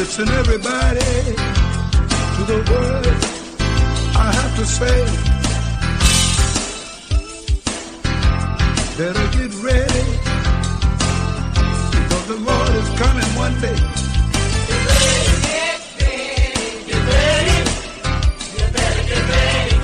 Listen, 0.00 0.28
everybody, 0.30 0.98
to 2.34 2.42
the 2.46 2.60
words 2.72 3.24
I 4.16 4.32
have 4.32 4.52
to 4.56 4.64
say. 4.64 5.04
Better 8.96 9.26
get 9.36 9.52
ready, 9.62 10.04
because 11.92 12.26
the 12.28 12.38
Lord 12.40 12.70
is 12.80 12.88
coming 12.98 13.30
one 13.36 13.54
day. 13.60 13.76
Get 14.66 14.80
ready, 14.88 15.36
get 15.44 15.78
ready, 16.00 16.64
get 16.86 17.02
ready. 17.10 17.58
Get 18.56 19.24
ready, 19.28 19.74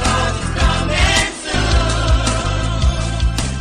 coming 0.57 1.31
soon. 1.45 1.77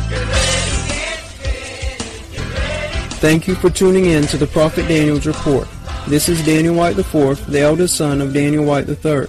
Get 0.08 0.24
ready, 0.32 0.74
get 0.88 1.20
ready, 1.44 2.32
get 2.32 2.46
ready. 2.54 3.14
Thank 3.20 3.46
you 3.46 3.54
for 3.56 3.68
tuning 3.68 4.06
in 4.06 4.26
to 4.28 4.38
the 4.38 4.46
Prophet 4.46 4.88
Daniel's 4.88 5.26
Report. 5.26 5.68
This 6.08 6.28
is 6.28 6.46
Daniel 6.46 6.76
Whyte 6.76 6.96
IV, 6.96 7.46
the 7.48 7.62
eldest 7.62 7.96
son 7.96 8.20
of 8.20 8.32
Daniel 8.32 8.64
Whyte 8.64 8.88
III. 8.88 9.26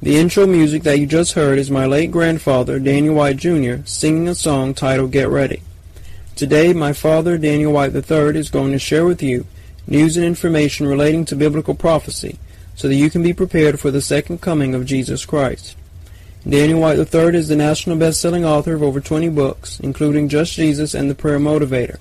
The 0.00 0.16
intro 0.16 0.46
music 0.46 0.84
that 0.84 1.00
you 1.00 1.06
just 1.06 1.32
heard 1.32 1.58
is 1.58 1.68
my 1.68 1.84
late 1.84 2.12
grandfather, 2.12 2.78
Daniel 2.78 3.16
Whyte 3.16 3.38
Jr., 3.38 3.84
singing 3.86 4.28
a 4.28 4.36
song 4.36 4.72
titled 4.72 5.10
Get 5.10 5.28
Ready. 5.28 5.62
Today, 6.36 6.72
my 6.72 6.92
father, 6.92 7.36
Daniel 7.36 7.72
Whyte 7.72 7.92
III, 7.92 8.38
is 8.38 8.50
going 8.50 8.70
to 8.70 8.78
share 8.78 9.04
with 9.04 9.20
you 9.20 9.46
news 9.88 10.16
and 10.16 10.24
information 10.24 10.86
relating 10.86 11.24
to 11.24 11.34
biblical 11.34 11.74
prophecy 11.74 12.38
so 12.76 12.86
that 12.86 12.94
you 12.94 13.10
can 13.10 13.24
be 13.24 13.32
prepared 13.32 13.80
for 13.80 13.90
the 13.90 14.00
second 14.00 14.40
coming 14.40 14.76
of 14.76 14.86
Jesus 14.86 15.26
Christ. 15.26 15.74
Daniel 16.48 16.78
Whyte 16.78 16.98
III 16.98 17.34
is 17.34 17.48
the 17.48 17.56
national 17.56 17.96
best-selling 17.96 18.44
author 18.44 18.74
of 18.74 18.82
over 18.84 19.00
20 19.00 19.28
books, 19.30 19.80
including 19.80 20.28
Just 20.28 20.52
Jesus 20.52 20.94
and 20.94 21.10
The 21.10 21.16
Prayer 21.16 21.40
Motivator. 21.40 21.98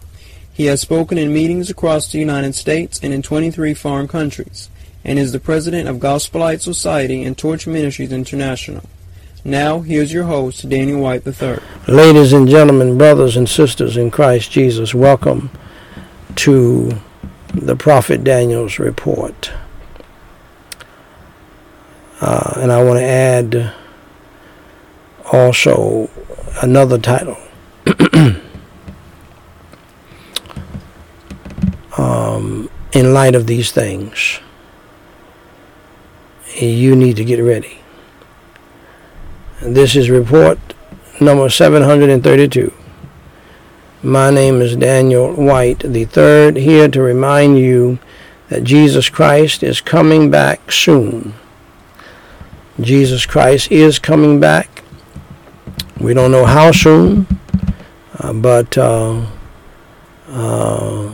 He 0.56 0.68
has 0.68 0.80
spoken 0.80 1.18
in 1.18 1.34
meetings 1.34 1.70
across 1.70 2.10
the 2.10 2.18
United 2.18 2.56
States 2.56 2.98
and 3.04 3.14
in 3.14 3.22
23 3.22 3.74
foreign 3.74 4.08
countries, 4.08 4.70
and 5.04 5.20
is 5.20 5.34
the 5.34 5.40
president 5.40 5.90
of 5.90 6.00
Gospel 6.00 6.40
Light 6.40 6.62
Society 6.62 7.26
and 7.26 7.38
Torch 7.38 7.68
Ministries 7.68 8.14
International. 8.14 8.82
Now, 9.44 9.82
here's 9.82 10.14
your 10.14 10.24
host, 10.24 10.70
Daniel 10.70 11.02
Whyte 11.02 11.28
III. 11.28 11.58
Ladies 11.90 12.32
and 12.32 12.48
gentlemen, 12.48 12.98
brothers 12.98 13.36
and 13.36 13.50
sisters 13.50 13.98
in 13.98 14.12
Christ 14.12 14.50
Jesus, 14.50 14.96
welcome 14.96 15.52
to 16.38 17.02
the 17.54 17.76
Prophet 17.76 18.24
Daniel's 18.24 18.80
report. 18.80 19.52
Uh, 22.22 22.54
and 22.62 22.72
I 22.72 22.82
want 22.82 23.00
to 23.00 23.04
add 23.04 23.74
also 25.34 26.10
another 26.62 26.98
title. 26.98 27.38
um, 31.98 32.70
in 32.92 33.14
light 33.14 33.36
of 33.36 33.48
these 33.48 33.72
things, 33.72 34.40
you 36.56 36.96
need 36.96 37.16
to 37.18 37.26
get 37.26 37.42
ready. 37.42 37.80
This 39.62 39.96
is 39.96 40.10
report 40.10 40.60
number 41.20 41.50
732. 41.50 42.74
My 44.04 44.30
name 44.30 44.62
is 44.62 44.76
Daniel 44.76 45.34
Whyte 45.34 45.80
the 45.80 46.06
third, 46.06 46.58
here 46.58 46.88
to 46.88 47.02
remind 47.02 47.58
you 47.58 47.98
that 48.50 48.64
Jesus 48.64 49.10
Christ 49.10 49.64
is 49.64 49.82
coming 49.82 50.30
back 50.30 50.72
soon. 50.72 51.34
Jesus 52.80 53.26
Christ 53.26 53.72
is 53.72 53.98
coming 53.98 54.40
back. 54.40 54.84
We 56.00 56.14
don't 56.14 56.32
know 56.32 56.46
how 56.46 56.72
soon, 56.72 57.26
uh, 58.20 58.34
but 58.34 58.78
uh, 58.78 59.26
uh, 60.28 61.12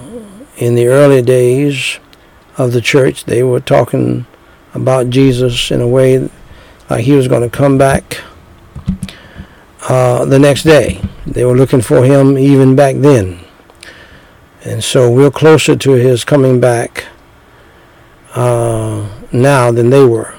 in 0.62 0.76
the 0.76 0.86
early 0.86 1.24
days 1.24 2.00
of 2.56 2.72
the 2.72 2.82
church, 2.82 3.26
they 3.26 3.42
were 3.42 3.60
talking 3.60 4.28
about 4.76 5.10
Jesus 5.10 5.72
in 5.72 5.82
a 5.82 5.88
way 5.88 6.30
like 6.88 7.04
he 7.04 7.14
was 7.14 7.28
going 7.28 7.42
to 7.42 7.50
come 7.50 7.80
back 7.80 8.22
uh, 9.90 10.24
the 10.26 10.38
next 10.38 10.62
day. 10.62 11.02
They 11.26 11.46
were 11.46 11.58
looking 11.58 11.82
for 11.82 12.04
him 12.04 12.38
even 12.38 12.76
back 12.76 12.96
then. 12.98 13.40
And 14.64 14.84
so 14.84 15.12
we're 15.12 15.32
closer 15.32 15.76
to 15.76 15.92
his 15.94 16.24
coming 16.24 16.60
back 16.60 17.06
uh, 18.36 19.10
now 19.32 19.72
than 19.72 19.90
they 19.90 20.06
were. 20.06 20.36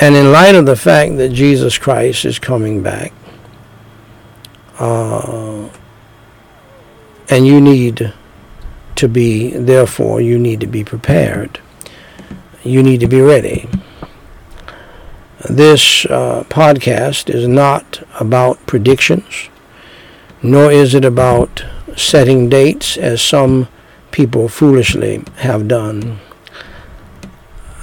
And 0.00 0.16
in 0.16 0.32
light 0.32 0.56
of 0.56 0.66
the 0.66 0.74
fact 0.74 1.18
that 1.18 1.28
Jesus 1.28 1.78
Christ 1.78 2.24
is 2.24 2.40
coming 2.40 2.82
back, 2.82 3.12
uh, 4.80 5.68
and 7.32 7.46
you 7.46 7.62
need 7.62 8.12
to 8.94 9.08
be, 9.08 9.52
therefore, 9.52 10.20
you 10.20 10.38
need 10.38 10.60
to 10.60 10.66
be 10.66 10.84
prepared. 10.84 11.60
You 12.62 12.82
need 12.82 13.00
to 13.00 13.08
be 13.08 13.22
ready. 13.22 13.70
This 15.48 16.04
uh, 16.04 16.44
podcast 16.50 17.34
is 17.34 17.48
not 17.48 18.06
about 18.20 18.66
predictions, 18.66 19.48
nor 20.42 20.70
is 20.70 20.94
it 20.94 21.06
about 21.06 21.64
setting 21.96 22.50
dates 22.50 22.98
as 22.98 23.22
some 23.22 23.66
people 24.10 24.46
foolishly 24.46 25.24
have 25.36 25.66
done. 25.66 26.18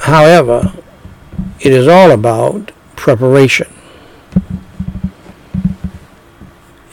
However, 0.02 0.74
it 1.60 1.74
is 1.74 1.88
all 1.88 2.12
about 2.12 2.72
preparation. 2.96 3.74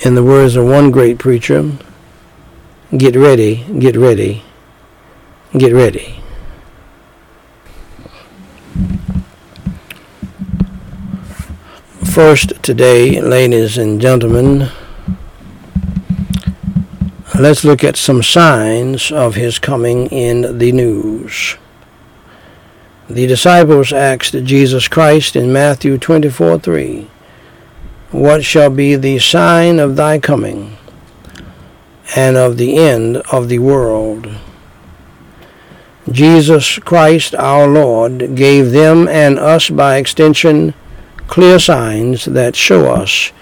In 0.01 0.15
the 0.15 0.25
words 0.25 0.57
of 0.57 0.65
one 0.65 0.91
great 0.91 1.19
preacher, 1.19 1.73
Get 2.95 3.17
ready, 3.17 3.65
get 3.81 3.97
ready, 3.97 4.45
get 5.59 5.73
ready. 5.73 6.21
First, 12.05 12.63
today, 12.63 13.21
ladies 13.21 13.77
and 13.77 14.01
gentlemen, 14.01 14.71
let's 17.37 17.65
look 17.65 17.83
at 17.83 17.97
some 17.97 18.23
signs 18.23 19.11
of 19.11 19.35
his 19.35 19.59
coming 19.59 20.07
in 20.07 20.59
the 20.59 20.71
news. 20.71 21.57
The 23.11 23.27
disciples 23.27 23.93
asked 23.93 24.45
Jesus 24.45 24.87
Christ 24.87 25.35
in 25.35 25.53
Matthew 25.53 25.99
24 25.99 26.61
3, 26.61 27.11
What 28.13 28.45
shall 28.45 28.71
be 28.71 28.95
the 28.95 29.19
sign 29.19 29.81
of 29.81 29.97
thy 29.97 30.21
coming? 30.21 30.77
And 32.15 32.37
of 32.37 32.57
the 32.57 32.77
end 32.77 33.17
of 33.33 33.49
the 33.49 33.59
world. 33.59 34.29
Jesus 36.11 36.79
Christ 36.79 37.35
our 37.35 37.67
Lord 37.67 38.37
gave 38.37 38.71
them 38.71 39.09
and 39.09 39.39
us 39.39 39.69
by 39.71 39.97
extension 39.97 40.75
clear 41.27 41.59
signs 41.59 42.27
that 42.27 42.55
show 42.55 42.93
us 42.93 43.33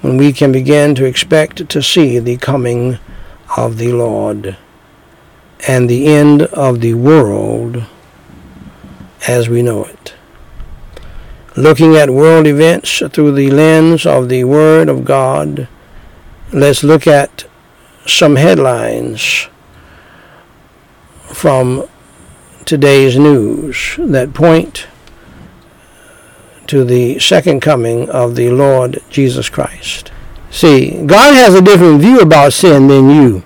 when 0.00 0.16
we 0.16 0.32
can 0.32 0.50
begin 0.50 0.94
to 0.96 1.04
expect 1.04 1.68
to 1.68 1.82
see 1.82 2.18
the 2.18 2.36
coming 2.36 2.98
of 3.56 3.78
the 3.78 3.92
Lord 3.92 4.56
and 5.66 5.88
the 5.88 6.06
end 6.06 6.42
of 6.42 6.80
the 6.80 6.94
world 6.94 7.84
as 9.26 9.48
we 9.48 9.62
know 9.62 9.84
it. 9.84 10.14
Looking 11.56 11.96
at 11.96 12.10
world 12.10 12.46
events 12.46 13.02
through 13.10 13.32
the 13.32 13.50
lens 13.50 14.06
of 14.06 14.28
the 14.28 14.44
Word 14.44 14.88
of 14.88 15.04
God, 15.04 15.66
let's 16.52 16.84
look 16.84 17.06
at 17.06 17.46
some 18.08 18.36
headlines 18.36 19.48
from 21.26 21.86
today's 22.64 23.18
news 23.18 23.96
that 23.98 24.32
point 24.32 24.86
to 26.66 26.84
the 26.84 27.18
second 27.18 27.60
coming 27.60 28.08
of 28.10 28.34
the 28.34 28.50
Lord 28.50 29.02
Jesus 29.10 29.48
Christ. 29.48 30.10
See, 30.50 31.02
God 31.04 31.34
has 31.34 31.54
a 31.54 31.62
different 31.62 32.00
view 32.00 32.20
about 32.20 32.52
sin 32.52 32.88
than 32.88 33.10
you. 33.10 33.42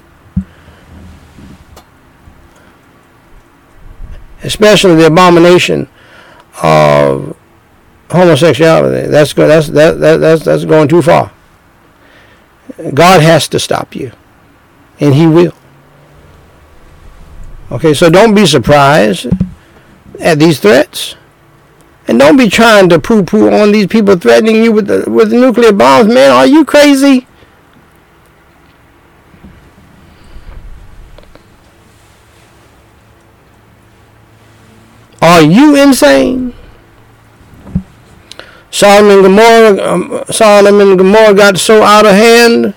Especially 4.45 4.97
the 4.97 5.07
abomination 5.07 5.89
of 6.63 7.37
homosexuality. 8.11 9.09
That's 9.09 9.33
that's 9.35 9.69
that, 9.69 10.01
that 10.01 10.17
that's 10.17 10.45
that's 10.45 10.65
going 10.65 10.89
too 10.89 11.03
far. 11.03 11.33
God 12.95 13.23
has 13.23 13.47
to 13.49 13.61
stop 13.61 13.95
you 13.95 14.13
and 15.01 15.15
he 15.15 15.27
will. 15.27 15.55
Okay, 17.71 17.95
so 17.95 18.11
don't 18.11 18.35
be 18.35 18.47
surprised 18.47 19.27
at 20.21 20.39
these 20.39 20.61
threats. 20.61 21.17
And 22.09 22.19
don't 22.19 22.37
be 22.37 22.49
trying 22.49 22.89
to 22.89 22.99
poo-poo 22.99 23.51
on 23.51 23.73
these 23.73 23.87
people 23.87 24.17
threatening 24.17 24.57
you 24.57 24.73
with 24.73 24.89
the, 24.89 25.09
with 25.09 25.33
nuclear 25.33 25.73
bombs, 25.73 26.13
man. 26.13 26.33
Are 26.33 26.47
you 26.47 26.65
crazy? 26.65 27.27
Are 35.23 35.43
you 35.43 35.81
insane? 35.81 36.53
Solomon, 38.73 39.23
Gomorrah, 39.23 39.93
um, 39.93 40.25
Sodom 40.31 40.81
and 40.81 40.99
Gomorrah 40.99 41.35
got 41.35 41.59
so 41.59 41.83
out 41.83 42.05
of 42.05 42.13
hand 42.13 42.75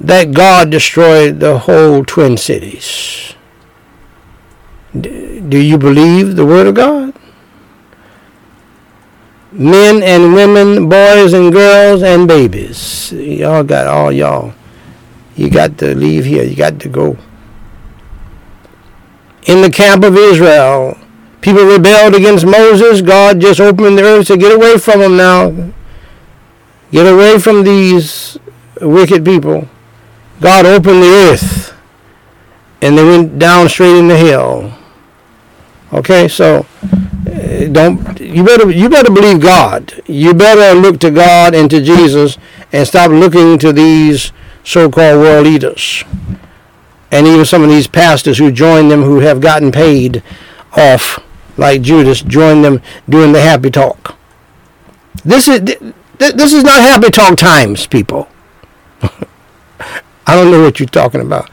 that 0.00 0.32
God 0.32 0.70
destroyed 0.70 1.40
the 1.40 1.58
whole 1.58 2.04
Twin 2.04 2.36
Cities. 2.36 3.34
Do 4.98 5.58
you 5.58 5.78
believe 5.78 6.36
the 6.36 6.46
Word 6.46 6.66
of 6.66 6.74
God? 6.74 7.14
Men 9.52 10.02
and 10.02 10.32
women, 10.32 10.88
boys 10.88 11.32
and 11.32 11.52
girls 11.52 12.02
and 12.02 12.26
babies. 12.26 13.12
Y'all 13.12 13.62
got 13.62 13.86
all 13.86 14.10
y'all. 14.10 14.54
You 15.36 15.50
got 15.50 15.76
to 15.78 15.94
leave 15.94 16.24
here. 16.24 16.44
You 16.44 16.56
got 16.56 16.80
to 16.80 16.88
go. 16.88 17.18
In 19.46 19.62
the 19.62 19.70
camp 19.70 20.04
of 20.04 20.16
Israel, 20.16 20.96
people 21.40 21.64
rebelled 21.64 22.14
against 22.14 22.46
Moses. 22.46 23.02
God 23.02 23.40
just 23.40 23.60
opened 23.60 23.98
the 23.98 24.02
earth 24.02 24.28
to 24.28 24.36
get 24.36 24.54
away 24.54 24.78
from 24.78 25.00
them 25.00 25.16
now. 25.16 25.72
Get 26.90 27.06
away 27.06 27.38
from 27.38 27.64
these 27.64 28.38
wicked 28.80 29.24
people. 29.24 29.68
God 30.40 30.66
opened 30.66 31.02
the 31.02 31.30
earth 31.30 31.74
and 32.80 32.96
they 32.96 33.04
went 33.04 33.38
down 33.38 33.68
straight 33.68 33.98
into 33.98 34.16
hell. 34.16 34.78
Okay, 35.92 36.28
so 36.28 36.66
uh, 36.80 37.66
don't 37.72 38.20
you 38.20 38.44
better 38.44 38.70
you 38.70 38.88
better 38.88 39.10
believe 39.12 39.40
God. 39.40 40.02
You 40.06 40.34
better 40.34 40.78
look 40.78 41.00
to 41.00 41.10
God 41.10 41.54
and 41.54 41.68
to 41.70 41.82
Jesus 41.82 42.38
and 42.72 42.86
stop 42.86 43.10
looking 43.10 43.58
to 43.58 43.72
these 43.72 44.32
so-called 44.62 45.20
world 45.20 45.46
leaders 45.46 46.04
and 47.10 47.26
even 47.26 47.44
some 47.44 47.62
of 47.62 47.68
these 47.68 47.86
pastors 47.86 48.38
who 48.38 48.52
join 48.52 48.88
them 48.88 49.02
who 49.02 49.20
have 49.20 49.40
gotten 49.40 49.72
paid 49.72 50.22
off 50.76 51.18
like 51.56 51.82
Judas 51.82 52.22
join 52.22 52.62
them 52.62 52.80
doing 53.08 53.32
the 53.32 53.40
happy 53.40 53.70
talk. 53.70 54.16
This 55.24 55.48
is 55.48 55.60
this 56.18 56.52
is 56.52 56.64
not 56.64 56.80
happy 56.80 57.10
talk 57.10 57.36
times, 57.36 57.86
people. 57.86 58.28
I 60.30 60.36
don't 60.36 60.52
know 60.52 60.62
what 60.62 60.78
you're 60.78 60.88
talking 60.88 61.20
about. 61.20 61.50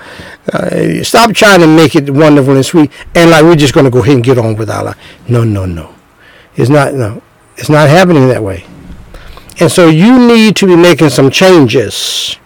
Uh, 0.54 1.04
stop 1.04 1.34
trying 1.34 1.62
to 1.62 1.68
make 1.68 1.96
it 1.96 2.12
wonderful 2.12 2.56
and 2.56 2.64
sweet, 2.64 2.92
and 3.16 3.32
like 3.32 3.44
we're 3.44 3.56
just 3.56 3.74
going 3.74 3.86
to 3.86 3.90
go 3.90 4.04
ahead 4.04 4.14
and 4.14 4.24
get 4.24 4.38
on 4.38 4.56
with 4.56 4.70
our 4.70 4.84
life. 4.84 4.98
No, 5.28 5.44
no, 5.44 5.66
no. 5.66 5.96
It's 6.56 6.70
not. 6.70 6.94
No, 6.94 7.24
it's 7.56 7.70
not 7.70 7.90
happening 7.90 8.28
that 8.28 8.44
way. 8.44 8.66
And 9.60 9.72
so 9.72 9.88
you 9.88 10.28
need 10.28 10.56
to 10.58 10.68
be 10.68 10.76
making 10.76 11.10
some 11.10 11.32
changes. 11.32 12.38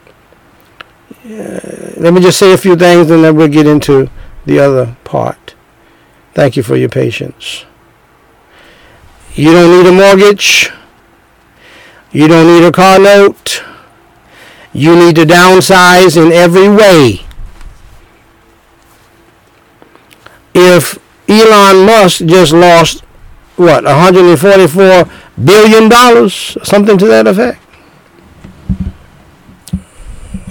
Uh, 1.25 1.59
let 1.97 2.13
me 2.13 2.21
just 2.21 2.39
say 2.39 2.53
a 2.53 2.57
few 2.57 2.77
things, 2.77 3.11
and 3.11 3.25
then 3.25 3.35
we'll 3.35 3.49
get 3.49 3.67
into 3.67 4.09
the 4.45 4.57
other 4.59 4.95
part. 5.03 5.53
Thank 6.33 6.55
you 6.55 6.63
for 6.63 6.77
your 6.77 6.87
patience. 6.87 7.65
You 9.33 9.51
don't 9.51 9.83
need 9.83 9.89
a 9.89 9.91
mortgage. 9.91 10.71
You 12.13 12.29
don't 12.29 12.47
need 12.47 12.65
a 12.65 12.71
car 12.71 12.99
note. 12.99 13.63
You 14.73 14.95
need 14.95 15.15
to 15.17 15.25
downsize 15.25 16.15
in 16.21 16.31
every 16.31 16.69
way. 16.69 17.25
If 20.53 20.97
Elon 21.27 21.85
Musk 21.85 22.25
just 22.25 22.53
lost 22.53 23.01
what 23.55 23.83
144 23.83 25.05
billion 25.43 25.89
dollars, 25.89 26.57
something 26.63 26.97
to 26.97 27.05
that 27.07 27.27
effect, 27.27 27.59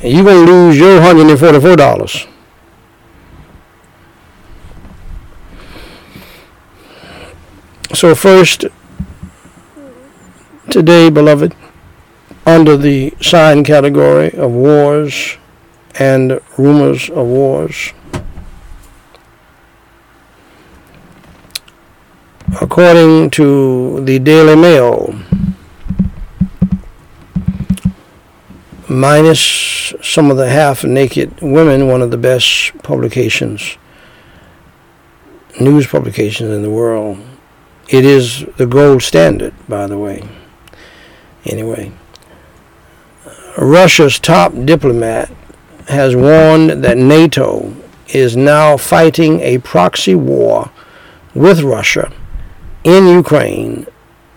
you're 0.02 0.24
gonna 0.24 0.46
lose 0.46 0.78
your 0.78 0.96
144 0.96 1.76
dollars. 1.76 2.26
So 7.92 8.14
first, 8.14 8.64
today, 10.70 11.10
beloved, 11.10 11.54
under 12.46 12.76
the 12.76 13.14
sign 13.20 13.64
category 13.64 14.32
of 14.32 14.50
wars 14.50 15.36
and 15.98 16.40
rumors 16.56 17.10
of 17.10 17.26
wars. 17.26 17.92
According 22.60 23.30
to 23.30 24.04
the 24.04 24.18
Daily 24.18 24.56
Mail, 24.56 25.14
minus 28.88 29.94
some 30.02 30.30
of 30.30 30.36
the 30.36 30.48
half 30.48 30.82
naked 30.82 31.40
women, 31.40 31.86
one 31.86 32.02
of 32.02 32.10
the 32.10 32.18
best 32.18 32.76
publications, 32.82 33.76
news 35.60 35.86
publications 35.86 36.50
in 36.50 36.62
the 36.62 36.70
world. 36.70 37.18
It 37.88 38.04
is 38.04 38.44
the 38.56 38.66
gold 38.66 39.02
standard, 39.02 39.54
by 39.68 39.86
the 39.86 39.98
way. 39.98 40.28
Anyway, 41.44 41.92
Russia's 43.58 44.18
top 44.18 44.52
diplomat 44.64 45.30
has 45.88 46.14
warned 46.14 46.84
that 46.84 46.96
NATO 46.96 47.74
is 48.08 48.36
now 48.36 48.76
fighting 48.76 49.40
a 49.40 49.58
proxy 49.58 50.14
war 50.14 50.70
with 51.34 51.62
Russia 51.62 52.12
in 52.84 53.06
Ukraine, 53.06 53.86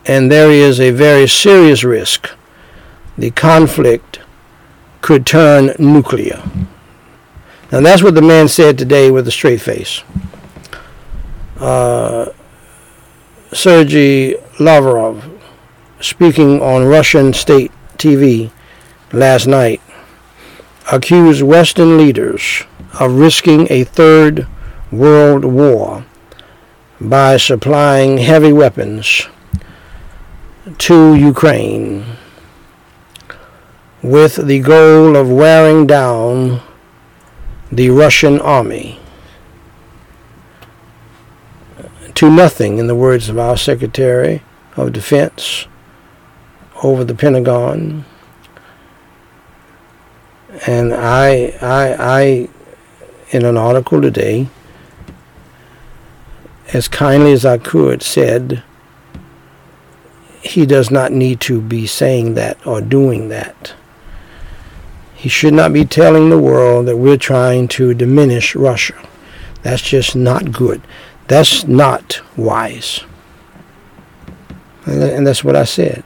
and 0.05 0.31
there 0.31 0.51
is 0.51 0.79
a 0.79 0.91
very 0.91 1.27
serious 1.27 1.83
risk 1.83 2.29
the 3.17 3.31
conflict 3.31 4.19
could 5.01 5.25
turn 5.25 5.73
nuclear. 5.77 6.43
Now, 7.71 7.81
that's 7.81 8.03
what 8.03 8.15
the 8.15 8.21
man 8.21 8.47
said 8.47 8.77
today 8.77 9.11
with 9.11 9.27
a 9.27 9.31
straight 9.31 9.61
face. 9.61 10.03
Uh, 11.57 12.31
Sergei 13.51 14.35
Lavrov, 14.59 15.23
speaking 15.99 16.61
on 16.61 16.85
Russian 16.85 17.33
state 17.33 17.71
TV 17.97 18.51
last 19.13 19.47
night, 19.47 19.81
accused 20.91 21.41
Western 21.41 21.97
leaders 21.97 22.63
of 22.99 23.13
risking 23.13 23.67
a 23.69 23.83
third 23.83 24.47
world 24.91 25.45
war 25.45 26.03
by 26.99 27.37
supplying 27.37 28.17
heavy 28.17 28.51
weapons 28.51 29.27
to 30.77 31.15
Ukraine 31.15 32.05
with 34.01 34.35
the 34.47 34.59
goal 34.59 35.15
of 35.15 35.29
wearing 35.29 35.87
down 35.87 36.61
the 37.71 37.89
Russian 37.89 38.39
army 38.41 38.99
to 42.15 42.29
nothing, 42.29 42.77
in 42.77 42.87
the 42.87 42.95
words 42.95 43.27
of 43.27 43.39
our 43.39 43.57
Secretary 43.57 44.43
of 44.77 44.93
Defense 44.93 45.67
over 46.83 47.03
the 47.03 47.15
Pentagon. 47.15 48.05
And 50.65 50.93
I, 50.93 51.57
I, 51.61 51.95
I, 51.99 52.49
in 53.31 53.45
an 53.45 53.57
article 53.57 54.01
today, 54.01 54.47
as 56.73 56.87
kindly 56.87 57.33
as 57.33 57.45
I 57.45 57.57
could, 57.57 58.01
said 58.01 58.63
he 60.41 60.65
does 60.65 60.89
not 60.89 61.11
need 61.11 61.39
to 61.41 61.61
be 61.61 61.85
saying 61.85 62.35
that 62.35 62.65
or 62.65 62.81
doing 62.81 63.29
that. 63.29 63.73
He 65.15 65.29
should 65.29 65.53
not 65.53 65.71
be 65.73 65.85
telling 65.85 66.29
the 66.29 66.39
world 66.39 66.85
that 66.87 66.97
we're 66.97 67.17
trying 67.17 67.67
to 67.69 67.93
diminish 67.93 68.55
Russia. 68.55 68.95
That's 69.61 69.81
just 69.81 70.15
not 70.15 70.51
good. 70.51 70.81
That's 71.27 71.65
not 71.65 72.21
wise. 72.35 73.01
And 74.85 75.25
that's 75.25 75.43
what 75.43 75.55
I 75.55 75.63
said. 75.63 76.03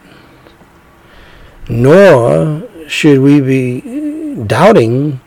Nor 1.67 2.67
should 2.87 3.19
we 3.19 3.41
be 3.41 4.06
doubting 4.45 5.19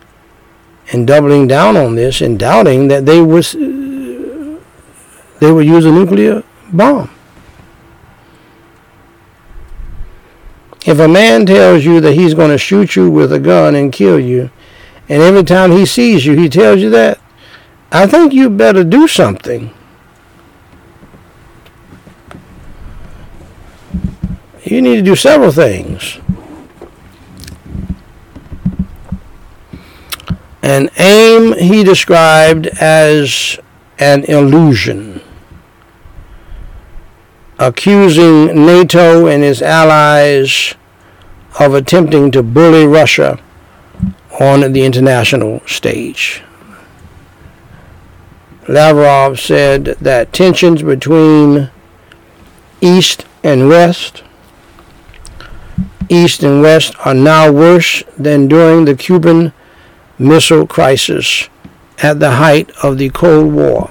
and 0.93 1.07
doubling 1.07 1.47
down 1.47 1.77
on 1.77 1.95
this 1.95 2.21
and 2.21 2.39
doubting 2.39 2.89
that 2.89 3.07
they 3.07 3.21
was 3.21 3.55
uh, 3.55 4.59
they 5.41 5.51
would 5.51 5.67
use 5.67 5.85
a 5.85 5.91
nuclear 5.91 6.43
bomb. 6.73 7.11
If 10.87 10.99
a 10.99 11.09
man 11.09 11.47
tells 11.47 11.85
you 11.85 12.01
that 12.01 12.15
he's 12.15 12.35
going 12.35 12.51
to 12.51 12.59
shoot 12.59 12.97
you 12.97 13.11
with 13.11 13.33
a 13.33 13.39
gun 13.39 13.75
and 13.75 13.93
kill 13.93 14.19
you, 14.19 14.51
and 15.09 15.23
every 15.23 15.45
time 15.45 15.73
he 15.73 15.85
sees 15.85 16.25
you 16.25 16.37
he 16.37 16.49
tells 16.49 16.81
you 16.81 16.91
that, 16.91 17.21
I 17.93 18.07
think 18.07 18.33
you 18.33 18.49
better 18.49 18.85
do 18.85 19.09
something. 19.09 19.75
You 24.65 24.81
need 24.81 24.97
to 24.97 25.03
do 25.03 25.17
several 25.17 25.51
things. 25.51 26.19
An 30.71 30.89
aim 30.99 31.55
he 31.59 31.83
described 31.83 32.69
as 32.81 33.59
an 33.99 34.23
illusion, 34.27 35.21
accusing 37.59 38.47
NATO 38.65 39.27
and 39.27 39.43
his 39.43 39.63
allies 39.63 40.77
of 41.59 41.75
attempting 41.75 42.31
to 42.31 42.45
bully 42.45 42.87
Russia 42.87 43.41
on 44.39 44.73
the 44.73 44.85
international 44.85 45.61
stage. 45.67 46.41
Lavrov 48.69 49.41
said 49.41 49.87
that 50.01 50.33
tensions 50.33 50.85
between 50.85 51.69
East 52.81 53.25
and 53.43 53.69
West 53.69 54.23
East 56.09 56.45
and 56.45 56.63
West 56.63 56.95
are 57.05 57.15
now 57.15 57.51
worse 57.51 58.05
than 58.17 58.47
during 58.47 58.85
the 58.85 58.95
Cuban 58.95 59.53
Missile 60.21 60.67
Crisis 60.67 61.49
at 62.03 62.21
the 62.21 62.33
height 62.33 62.71
of 62.83 62.99
the 62.99 63.09
Cold 63.09 63.55
War. 63.55 63.91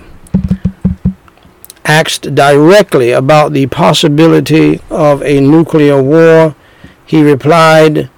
Asked 1.86 2.36
directly 2.36 3.12
about 3.12 3.54
the 3.54 3.66
possibility 3.66 4.80
of 4.92 5.24
a 5.24 5.42
nuclear 5.42 6.02
war, 6.04 6.56
he 7.04 7.24
replied, 7.24 8.12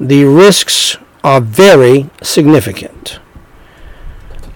The 0.00 0.24
risks 0.24 0.96
are 1.22 1.42
very 1.42 2.08
significant. 2.22 3.20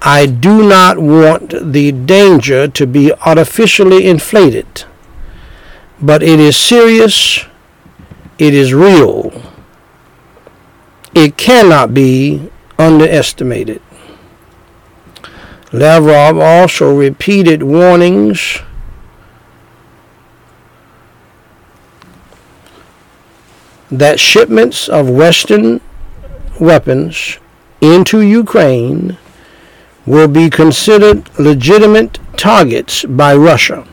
I 0.00 0.24
do 0.24 0.66
not 0.66 0.98
want 0.98 1.72
the 1.72 1.92
danger 1.92 2.66
to 2.66 2.86
be 2.86 3.12
artificially 3.26 4.06
inflated, 4.06 4.84
but 6.00 6.22
it 6.22 6.40
is 6.40 6.56
serious, 6.56 7.44
it 8.38 8.54
is 8.54 8.72
real. 8.72 9.32
It 11.14 11.36
cannot 11.36 11.92
be 11.92 12.50
underestimated. 12.82 13.80
Lavrov 15.72 16.36
also 16.38 16.94
repeated 16.94 17.62
warnings 17.62 18.58
that 23.90 24.18
shipments 24.18 24.88
of 24.88 25.08
Western 25.08 25.80
weapons 26.60 27.38
into 27.80 28.20
Ukraine 28.20 29.16
will 30.04 30.28
be 30.28 30.50
considered 30.50 31.28
legitimate 31.38 32.18
targets 32.36 33.04
by 33.04 33.34
Russia. 33.34 33.86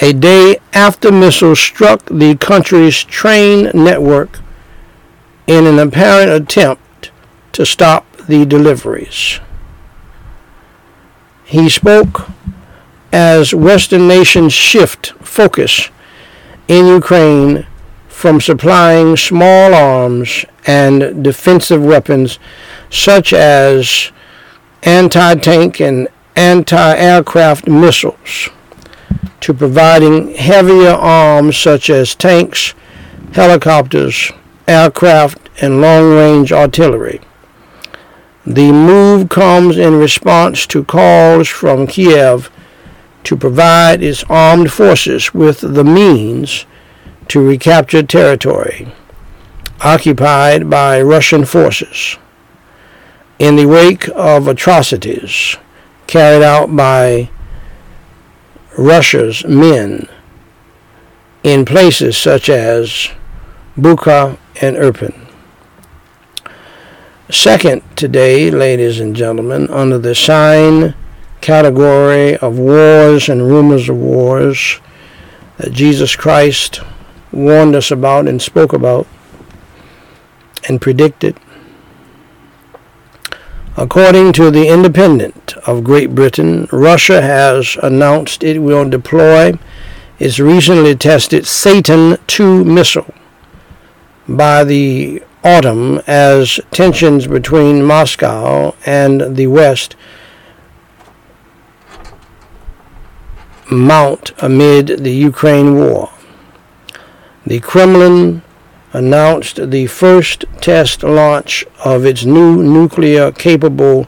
A 0.00 0.12
day 0.12 0.58
after 0.72 1.12
missiles 1.12 1.60
struck 1.60 2.04
the 2.06 2.36
country's 2.36 3.02
train 3.04 3.70
network 3.74 4.40
in 5.46 5.66
an 5.66 5.78
apparent 5.78 6.30
attempt 6.30 6.81
to 7.52 7.66
stop 7.66 8.10
the 8.28 8.44
deliveries. 8.44 9.40
He 11.44 11.68
spoke 11.68 12.28
as 13.12 13.54
Western 13.54 14.08
nations 14.08 14.52
shift 14.52 15.12
focus 15.22 15.90
in 16.68 16.86
Ukraine 16.86 17.66
from 18.08 18.40
supplying 18.40 19.16
small 19.16 19.74
arms 19.74 20.44
and 20.66 21.22
defensive 21.22 21.84
weapons 21.84 22.38
such 22.88 23.32
as 23.32 24.12
anti 24.82 25.34
tank 25.34 25.80
and 25.80 26.08
anti 26.36 26.96
aircraft 26.96 27.66
missiles 27.66 28.48
to 29.40 29.52
providing 29.52 30.34
heavier 30.34 30.92
arms 30.92 31.56
such 31.56 31.90
as 31.90 32.14
tanks, 32.14 32.74
helicopters, 33.32 34.30
aircraft, 34.68 35.50
and 35.60 35.80
long 35.80 36.14
range 36.14 36.52
artillery. 36.52 37.20
The 38.46 38.72
move 38.72 39.28
comes 39.28 39.76
in 39.76 39.94
response 39.94 40.66
to 40.68 40.84
calls 40.84 41.48
from 41.48 41.86
Kiev 41.86 42.50
to 43.24 43.36
provide 43.36 44.02
its 44.02 44.24
armed 44.24 44.72
forces 44.72 45.32
with 45.32 45.60
the 45.60 45.84
means 45.84 46.66
to 47.28 47.46
recapture 47.46 48.02
territory 48.02 48.92
occupied 49.80 50.68
by 50.68 51.00
Russian 51.00 51.44
forces 51.44 52.16
in 53.38 53.56
the 53.56 53.66
wake 53.66 54.08
of 54.14 54.46
atrocities 54.46 55.56
carried 56.06 56.42
out 56.42 56.74
by 56.76 57.30
Russia's 58.78 59.44
men 59.44 60.08
in 61.42 61.64
places 61.64 62.16
such 62.16 62.48
as 62.48 63.08
Bucha 63.76 64.38
and 64.60 64.76
Irpin. 64.76 65.21
Second 67.32 67.82
today, 67.96 68.50
ladies 68.50 69.00
and 69.00 69.16
gentlemen, 69.16 69.66
under 69.70 69.96
the 69.96 70.14
sign 70.14 70.94
category 71.40 72.36
of 72.36 72.58
wars 72.58 73.26
and 73.26 73.48
rumors 73.48 73.88
of 73.88 73.96
wars 73.96 74.80
that 75.56 75.72
Jesus 75.72 76.14
Christ 76.14 76.82
warned 77.32 77.74
us 77.74 77.90
about 77.90 78.28
and 78.28 78.40
spoke 78.40 78.74
about 78.74 79.06
and 80.68 80.78
predicted. 80.78 81.38
According 83.78 84.34
to 84.34 84.50
the 84.50 84.68
Independent 84.68 85.54
of 85.66 85.84
Great 85.84 86.14
Britain, 86.14 86.68
Russia 86.70 87.22
has 87.22 87.78
announced 87.82 88.44
it 88.44 88.58
will 88.58 88.86
deploy 88.86 89.54
its 90.18 90.38
recently 90.38 90.94
tested 90.94 91.46
Satan 91.46 92.18
II 92.38 92.62
missile 92.62 93.14
by 94.28 94.64
the 94.64 95.22
autumn 95.44 96.00
as 96.06 96.60
tensions 96.70 97.26
between 97.26 97.84
Moscow 97.84 98.74
and 98.86 99.36
the 99.36 99.46
West 99.48 99.96
mount 103.70 104.32
amid 104.38 104.86
the 105.04 105.10
Ukraine 105.12 105.74
war. 105.76 106.10
The 107.46 107.60
Kremlin 107.60 108.42
announced 108.92 109.70
the 109.70 109.86
first 109.86 110.44
test 110.60 111.02
launch 111.02 111.64
of 111.84 112.04
its 112.04 112.24
new 112.24 112.62
nuclear 112.62 113.32
capable 113.32 114.06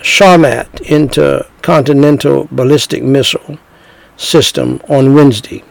Sarmat 0.00 0.82
intercontinental 0.82 2.48
ballistic 2.50 3.02
missile 3.02 3.58
system 4.16 4.80
on 4.88 5.14
Wednesday, 5.14 5.64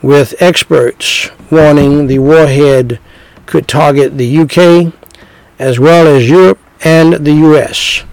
with 0.00 0.34
experts 0.40 1.30
warning 1.50 2.06
the 2.06 2.18
warhead 2.18 2.98
could 3.48 3.66
target 3.66 4.16
the 4.18 4.38
UK 4.38 4.92
as 5.58 5.80
well 5.80 6.06
as 6.06 6.28
Europe 6.28 6.60
and 6.84 7.14
the 7.14 7.32
US. 7.32 8.04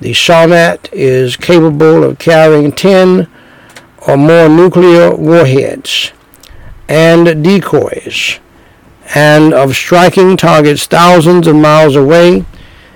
The 0.00 0.12
Sarmat 0.12 0.88
is 0.92 1.36
capable 1.36 2.04
of 2.04 2.18
carrying 2.18 2.70
10 2.70 3.26
or 4.06 4.16
more 4.16 4.48
nuclear 4.48 5.14
warheads 5.16 6.12
and 6.88 7.42
decoys, 7.42 8.38
and 9.14 9.52
of 9.52 9.74
striking 9.74 10.36
targets 10.36 10.86
thousands 10.86 11.46
of 11.46 11.56
miles 11.56 11.96
away 11.96 12.44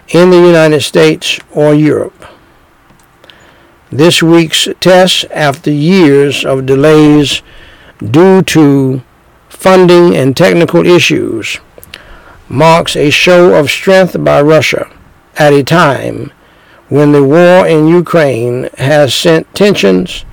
in 0.09 0.31
the 0.31 0.41
United 0.41 0.83
States 0.83 1.41
or 1.51 1.75
Europe. 1.75 2.27
This 3.91 4.23
week's 4.23 4.69
test, 4.81 5.25
after 5.31 5.71
years 5.71 6.45
of 6.45 6.67
delays 6.67 7.43
due 7.99 8.43
to 8.43 9.03
funding 9.53 10.17
and 10.17 10.37
technical 10.37 10.87
issues, 10.87 11.61
marks 12.49 12.97
a 12.97 13.11
show 13.11 13.55
of 13.55 13.71
strength 13.71 14.23
by 14.25 14.41
Russia 14.41 14.91
at 15.37 15.53
a 15.53 15.63
time 15.63 16.33
when 16.89 17.13
the 17.13 17.23
war 17.23 17.67
in 17.67 17.87
Ukraine 17.87 18.69
has 18.77 19.15
sent 19.15 19.55
tensions 19.55 20.25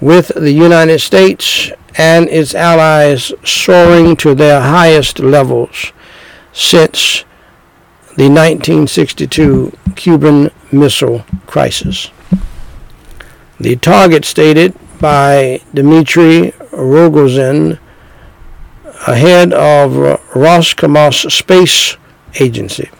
with 0.00 0.28
the 0.28 0.52
United 0.52 1.00
States 1.00 1.70
and 1.96 2.28
its 2.28 2.54
allies 2.54 3.32
soaring 3.44 4.16
to 4.16 4.34
their 4.34 4.60
highest 4.60 5.18
levels 5.18 5.92
since 6.52 7.24
the 8.16 8.28
1962 8.28 9.76
Cuban 9.96 10.50
Missile 10.72 11.24
Crisis. 11.46 12.10
The 13.58 13.76
target 13.76 14.24
stated 14.24 14.74
by 15.00 15.60
Dmitry 15.74 16.52
Rogozin, 16.72 17.78
head 19.06 19.52
of 19.52 19.92
Roscosmos 20.34 21.30
Space 21.30 21.96
Agency, 22.38 22.90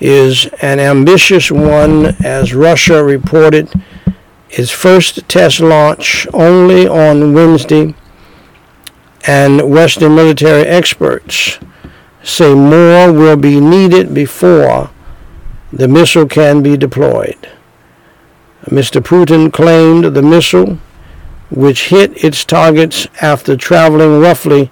is 0.00 0.46
an 0.60 0.80
ambitious 0.80 1.50
one 1.50 2.06
as 2.24 2.52
Russia 2.52 3.02
reported 3.02 3.72
its 4.50 4.70
first 4.70 5.28
test 5.28 5.60
launch 5.60 6.26
only 6.34 6.86
on 6.86 7.32
Wednesday, 7.32 7.94
and 9.26 9.70
Western 9.70 10.14
military 10.14 10.64
experts 10.64 11.58
say 12.22 12.54
more 12.54 13.12
will 13.12 13.36
be 13.36 13.60
needed 13.60 14.12
before 14.14 14.90
the 15.72 15.88
missile 15.88 16.26
can 16.26 16.62
be 16.62 16.76
deployed. 16.76 17.48
Mr. 18.66 19.00
Putin 19.00 19.52
claimed 19.52 20.14
the 20.14 20.22
missile, 20.22 20.78
which 21.50 21.88
hit 21.88 22.24
its 22.24 22.44
targets 22.44 23.06
after 23.20 23.56
traveling 23.56 24.20
roughly 24.20 24.70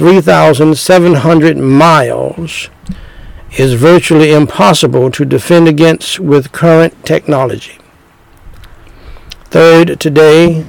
3,700 0.00 1.58
miles, 1.58 2.70
is 3.58 3.74
virtually 3.74 4.32
impossible 4.32 5.10
to 5.10 5.26
defend 5.26 5.68
against 5.68 6.18
with 6.18 6.52
current 6.52 7.04
technology. 7.04 7.76
Third, 9.50 10.00
today, 10.00 10.64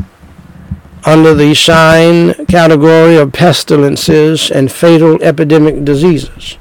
under 1.05 1.33
the 1.33 1.55
sign 1.55 2.45
category 2.47 3.15
of 3.15 3.31
pestilences 3.31 4.51
and 4.51 4.69
fatal 4.69 5.17
epidemic 5.23 5.85
diseases, 5.85 6.57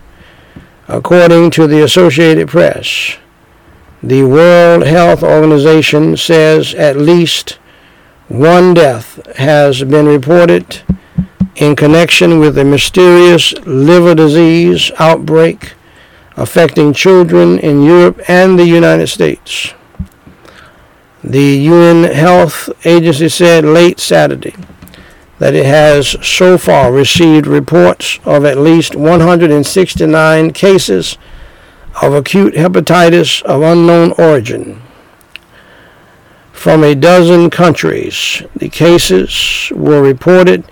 according 0.86 1.50
to 1.50 1.66
the 1.66 1.82
Associated 1.82 2.46
Press, 2.46 3.16
the 4.00 4.22
World 4.22 4.84
Health 4.84 5.24
Organization 5.24 6.16
says 6.16 6.72
at 6.74 6.96
least 6.96 7.58
one 8.28 8.74
death 8.74 9.18
has 9.38 9.82
been 9.82 10.06
reported 10.06 10.82
in 11.60 11.76
connection 11.76 12.38
with 12.40 12.56
a 12.56 12.64
mysterious 12.64 13.52
liver 13.66 14.14
disease 14.14 14.90
outbreak 14.98 15.74
affecting 16.36 16.94
children 16.94 17.58
in 17.58 17.82
Europe 17.82 18.18
and 18.28 18.58
the 18.58 18.64
United 18.64 19.06
States. 19.06 19.74
The 21.22 21.58
UN 21.58 22.04
Health 22.04 22.70
Agency 22.86 23.28
said 23.28 23.66
late 23.66 24.00
Saturday 24.00 24.54
that 25.38 25.54
it 25.54 25.66
has 25.66 26.16
so 26.26 26.56
far 26.56 26.90
received 26.90 27.46
reports 27.46 28.18
of 28.24 28.46
at 28.46 28.56
least 28.56 28.96
169 28.96 30.52
cases 30.54 31.18
of 32.00 32.14
acute 32.14 32.54
hepatitis 32.54 33.42
of 33.42 33.60
unknown 33.60 34.12
origin 34.12 34.80
from 36.52 36.82
a 36.82 36.94
dozen 36.94 37.50
countries. 37.50 38.42
The 38.56 38.70
cases 38.70 39.70
were 39.74 40.02
reported 40.02 40.64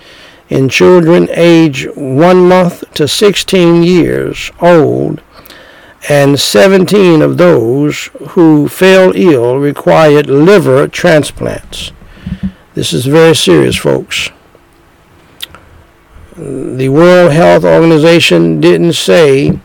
in 0.49 0.69
children 0.69 1.29
aged 1.31 1.89
1 1.97 2.49
month 2.49 2.85
to 2.95 3.07
16 3.07 3.83
years 3.83 4.51
old, 4.61 5.23
and 6.09 6.39
17 6.39 7.23
of 7.23 7.37
those 7.37 8.11
who 8.31 8.69
fell 8.69 9.13
ill 9.15 9.59
required 9.59 10.31
liver 10.31 10.89
transplants. 10.89 11.93
This 12.75 12.93
is 12.93 13.07
very 13.07 13.35
serious, 13.35 13.77
folks. 13.77 14.31
The 16.37 16.89
World 16.89 17.33
Health 17.33 17.65
Organization 17.65 18.61
didn't 18.61 18.93
say 18.93 19.59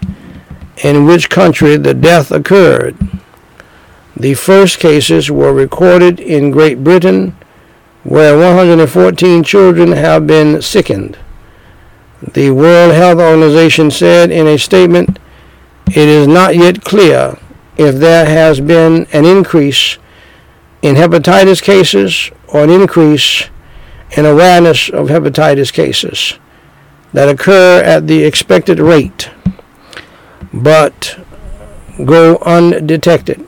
in 0.77 1.05
which 1.05 1.29
country 1.29 1.77
the 1.77 1.93
death 1.93 2.31
occurred. 2.31 2.97
The 4.17 4.33
first 4.33 4.79
cases 4.79 5.29
were 5.29 5.53
recorded 5.53 6.19
in 6.19 6.49
Great 6.49 6.83
Britain, 6.83 7.35
where 8.03 8.37
114 8.37 9.43
children 9.43 9.91
have 9.93 10.27
been 10.27 10.61
sickened. 10.61 11.17
The 12.33 12.51
World 12.51 12.93
Health 12.93 13.19
Organization 13.19 13.91
said 13.91 14.31
in 14.31 14.47
a 14.47 14.57
statement, 14.57 15.19
it 15.87 16.07
is 16.07 16.27
not 16.27 16.55
yet 16.55 16.83
clear 16.83 17.37
if 17.77 17.95
there 17.95 18.25
has 18.25 18.59
been 18.59 19.07
an 19.13 19.25
increase 19.25 19.97
in 20.81 20.95
hepatitis 20.95 21.61
cases 21.61 22.31
or 22.47 22.63
an 22.63 22.69
increase 22.69 23.49
in 24.17 24.25
awareness 24.25 24.89
of 24.89 25.07
hepatitis 25.07 25.71
cases 25.71 26.37
that 27.13 27.29
occur 27.29 27.81
at 27.83 28.07
the 28.07 28.23
expected 28.23 28.79
rate 28.79 29.29
but 30.53 31.19
go 32.05 32.37
undetected. 32.45 33.47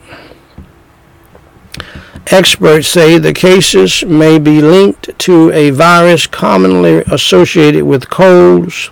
Experts 2.28 2.88
say 2.88 3.18
the 3.18 3.32
cases 3.32 4.04
may 4.04 4.38
be 4.38 4.60
linked 4.60 5.16
to 5.20 5.52
a 5.52 5.70
virus 5.70 6.26
commonly 6.26 6.98
associated 7.06 7.84
with 7.84 8.10
colds, 8.10 8.90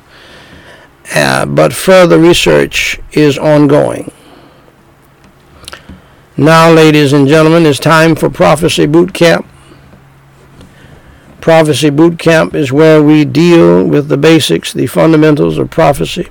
uh, 1.14 1.44
but 1.44 1.72
further 1.72 2.18
research 2.18 3.00
is 3.12 3.36
ongoing. 3.36 4.12
Now, 6.36 6.70
ladies 6.70 7.12
and 7.12 7.26
gentlemen, 7.26 7.66
it's 7.66 7.80
time 7.80 8.14
for 8.14 8.30
Prophecy 8.30 8.86
Boot 8.86 9.12
Camp. 9.12 9.46
Prophecy 11.40 11.90
Boot 11.90 12.18
Camp 12.18 12.54
is 12.54 12.72
where 12.72 13.02
we 13.02 13.24
deal 13.24 13.84
with 13.84 14.08
the 14.08 14.16
basics, 14.16 14.72
the 14.72 14.86
fundamentals 14.86 15.58
of 15.58 15.70
prophecy, 15.70 16.28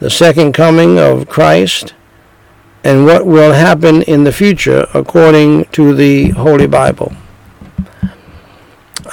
the 0.00 0.10
second 0.10 0.52
coming 0.52 0.98
of 0.98 1.28
Christ, 1.28 1.94
and 2.84 3.06
what 3.06 3.26
will 3.26 3.54
happen 3.54 4.02
in 4.02 4.24
the 4.24 4.32
future 4.32 4.86
according 4.92 5.64
to 5.66 5.94
the 5.94 6.28
Holy 6.30 6.66
Bible. 6.66 7.14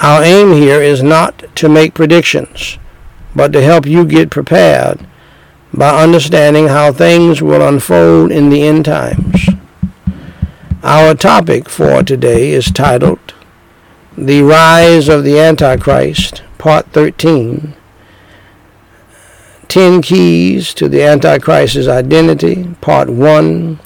Our 0.00 0.22
aim 0.22 0.52
here 0.52 0.82
is 0.82 1.02
not 1.02 1.44
to 1.56 1.68
make 1.70 1.94
predictions, 1.94 2.78
but 3.34 3.52
to 3.54 3.62
help 3.62 3.86
you 3.86 4.04
get 4.04 4.30
prepared 4.30 5.06
by 5.72 6.02
understanding 6.02 6.68
how 6.68 6.92
things 6.92 7.40
will 7.40 7.66
unfold 7.66 8.30
in 8.30 8.50
the 8.50 8.62
end 8.62 8.84
times. 8.84 9.48
Our 10.82 11.14
topic 11.14 11.68
for 11.68 12.02
today 12.02 12.50
is 12.50 12.70
titled 12.70 13.34
The 14.18 14.42
Rise 14.42 15.08
of 15.08 15.24
the 15.24 15.38
Antichrist, 15.38 16.42
Part 16.58 16.88
13 16.88 17.74
10 19.72 20.02
Keys 20.02 20.74
to 20.74 20.86
the 20.86 21.02
Antichrist's 21.02 21.88
Identity, 21.88 22.74
Part 22.82 23.08
1, 23.08 23.80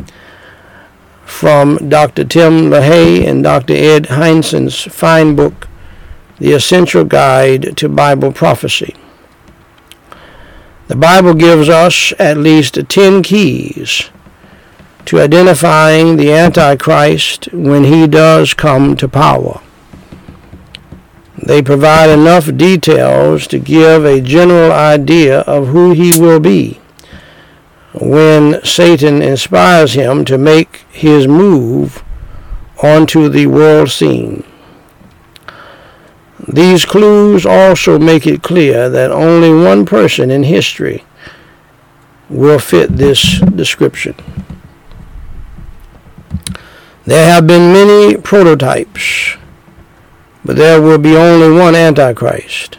from 1.24 1.88
Dr. 1.88 2.24
Tim 2.24 2.70
LaHaye 2.70 3.24
and 3.24 3.44
Dr. 3.44 3.74
Ed 3.74 4.06
Hindson's 4.06 4.82
fine 4.82 5.36
book, 5.36 5.68
The 6.40 6.54
Essential 6.54 7.04
Guide 7.04 7.76
to 7.76 7.88
Bible 7.88 8.32
Prophecy. 8.32 8.96
The 10.88 10.96
Bible 10.96 11.34
gives 11.34 11.68
us 11.68 12.12
at 12.18 12.36
least 12.36 12.80
10 12.88 13.22
keys 13.22 14.10
to 15.04 15.20
identifying 15.20 16.16
the 16.16 16.32
Antichrist 16.32 17.52
when 17.52 17.84
he 17.84 18.08
does 18.08 18.54
come 18.54 18.96
to 18.96 19.06
power. 19.06 19.62
They 21.42 21.62
provide 21.62 22.08
enough 22.08 22.56
details 22.56 23.46
to 23.48 23.58
give 23.58 24.04
a 24.04 24.20
general 24.20 24.72
idea 24.72 25.40
of 25.40 25.68
who 25.68 25.92
he 25.92 26.18
will 26.18 26.40
be 26.40 26.80
when 27.92 28.62
Satan 28.64 29.22
inspires 29.22 29.94
him 29.94 30.24
to 30.26 30.36
make 30.38 30.84
his 30.90 31.26
move 31.26 32.02
onto 32.82 33.28
the 33.28 33.46
world 33.46 33.90
scene. 33.90 34.44
These 36.46 36.84
clues 36.84 37.46
also 37.46 37.98
make 37.98 38.26
it 38.26 38.42
clear 38.42 38.88
that 38.90 39.10
only 39.10 39.50
one 39.50 39.86
person 39.86 40.30
in 40.30 40.44
history 40.44 41.04
will 42.28 42.58
fit 42.58 42.96
this 42.96 43.40
description. 43.40 44.14
There 47.04 47.30
have 47.32 47.46
been 47.46 47.72
many 47.72 48.16
prototypes 48.16 49.36
but 50.46 50.54
there 50.56 50.80
will 50.80 50.98
be 50.98 51.16
only 51.16 51.50
one 51.50 51.74
Antichrist. 51.74 52.78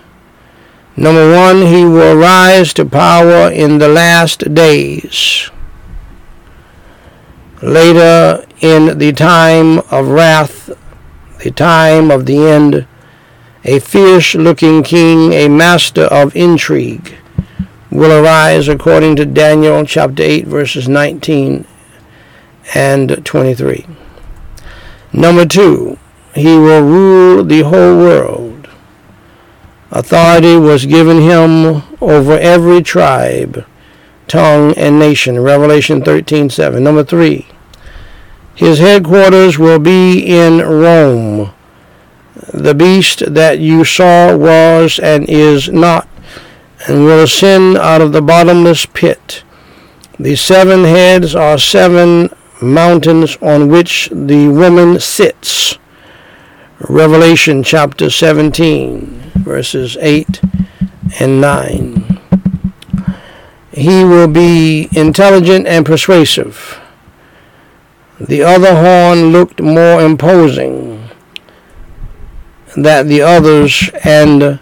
Number 0.95 1.36
one, 1.36 1.63
he 1.63 1.84
will 1.84 2.15
rise 2.15 2.73
to 2.73 2.86
power 2.86 3.51
in 3.51 3.77
the 3.77 3.89
last 3.89 4.53
days. 4.53 5.51
Later 7.62 8.45
in 8.62 8.97
the 8.97 9.12
time 9.12 9.80
of 9.91 10.08
wrath, 10.08 10.69
the 11.43 11.51
time 11.51 12.10
of 12.10 12.25
the 12.25 12.38
end, 12.47 12.88
a 13.65 13.80
fierce 13.80 14.34
looking 14.34 14.82
king, 14.82 15.34
a 15.34 15.49
master 15.49 16.03
of 16.03 16.36
intrigue, 16.36 17.15
will 17.91 18.23
arise 18.23 18.69
according 18.69 19.17
to 19.17 19.25
Daniel 19.25 19.86
chapter 19.86 20.23
8, 20.23 20.47
verses 20.47 20.88
19 20.88 21.65
and 22.73 23.25
23. 23.25 23.86
Number 25.12 25.45
two, 25.45 25.97
he 26.38 26.58
will 26.58 26.84
rule 26.84 27.43
the 27.43 27.62
whole 27.62 27.97
world. 27.97 28.69
Authority 29.91 30.58
was 30.58 30.86
given 30.86 31.21
him 31.21 31.84
over 32.02 32.38
every 32.38 32.82
tribe, 32.82 33.65
tongue, 34.28 34.73
and 34.76 35.00
nation. 35.00 35.39
Revelation 35.39 36.02
13:7. 36.02 36.84
Number 36.84 37.04
3. 37.04 37.47
His 38.54 38.80
headquarters 38.80 39.58
will 39.58 39.80
be 39.80 40.19
in 40.19 40.60
Rome. 40.60 41.54
The 42.54 42.73
beast 42.73 43.34
that 43.34 43.60
you 43.60 43.84
saw 43.84 44.36
was 44.36 45.00
and 45.00 45.30
is 45.30 45.69
not, 45.69 46.08
and 46.88 47.06
will 47.06 47.23
ascend 47.23 47.78
out 47.78 48.02
of 48.02 48.12
the 48.12 48.21
bottomless 48.21 48.86
pit. 48.86 49.43
The 50.19 50.36
seven 50.36 50.84
heads 50.84 51.36
are 51.36 51.58
seven 51.58 52.30
mountains 52.62 53.38
on 53.41 53.69
which 53.69 54.10
the 54.12 54.47
woman 54.47 55.00
sits. 55.00 55.78
Revelation 56.79 57.63
chapter 57.63 58.07
17, 58.07 59.31
verses 59.37 59.97
8 59.99 60.41
and 61.19 61.41
9. 61.41 62.19
He 63.71 64.03
will 64.03 64.27
be 64.27 64.87
intelligent 64.91 65.65
and 65.65 65.87
persuasive. 65.87 66.79
The 68.19 68.43
other 68.43 68.75
horn 68.75 69.31
looked 69.31 69.59
more 69.59 70.01
imposing 70.01 71.09
than 72.75 73.07
the 73.07 73.23
others 73.23 73.89
and 74.03 74.59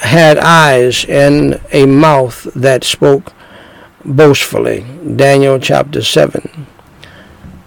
had 0.00 0.38
eyes 0.38 1.04
and 1.10 1.60
a 1.72 1.84
mouth 1.84 2.44
that 2.54 2.84
spoke 2.84 3.34
boastfully. 4.02 4.86
Daniel 5.14 5.58
chapter 5.58 6.00
7 6.00 6.66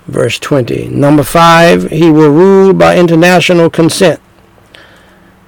verse 0.08 0.40
20. 0.40 0.88
Number 0.88 1.24
five, 1.24 1.90
he 1.92 2.10
will 2.10 2.32
rule 2.32 2.74
by 2.74 2.98
international 2.98 3.70
consent. 3.70 4.22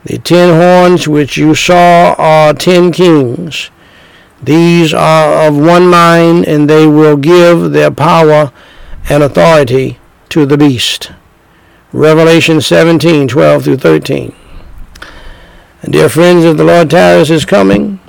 The 0.05 0.17
ten 0.17 0.55
horns 0.55 1.07
which 1.07 1.37
you 1.37 1.55
saw 1.55 2.15
are 2.17 2.53
ten 2.53 2.91
kings. 2.91 3.69
These 4.41 4.93
are 4.93 5.47
of 5.47 5.57
one 5.57 5.87
mind, 5.87 6.47
and 6.47 6.69
they 6.69 6.87
will 6.87 7.17
give 7.17 7.71
their 7.71 7.91
power 7.91 8.51
and 9.09 9.23
authority 9.23 9.99
to 10.29 10.45
the 10.45 10.57
beast. 10.57 11.11
Revelation 11.91 12.61
17, 12.61 13.27
12 13.27 13.63
through 13.63 13.77
13. 13.77 14.33
And 15.81 15.93
dear 15.93 16.07
friends, 16.07 16.45
if 16.45 16.55
the 16.55 16.63
Lord 16.63 16.89
tarries 16.89 17.31
is 17.31 17.45
coming, 17.45 17.99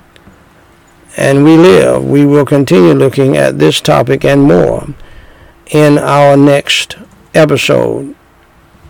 and 1.16 1.42
we 1.42 1.56
live, 1.56 2.04
we 2.04 2.24
will 2.24 2.44
continue 2.44 2.92
looking 2.92 3.36
at 3.36 3.58
this 3.58 3.80
topic 3.80 4.24
and 4.24 4.42
more 4.42 4.86
in 5.70 5.98
our 5.98 6.36
next 6.36 6.96
episode. 7.34 8.14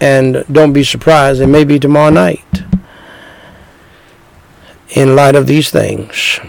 and 0.02 0.46
don't 0.50 0.72
be 0.72 0.82
surprised, 0.82 1.42
it 1.42 1.46
may 1.46 1.62
be 1.62 1.78
tomorrow 1.78 2.08
night 2.08 2.62
in 4.90 5.14
light 5.14 5.34
of 5.34 5.46
these 5.46 5.70
things. 5.70 6.40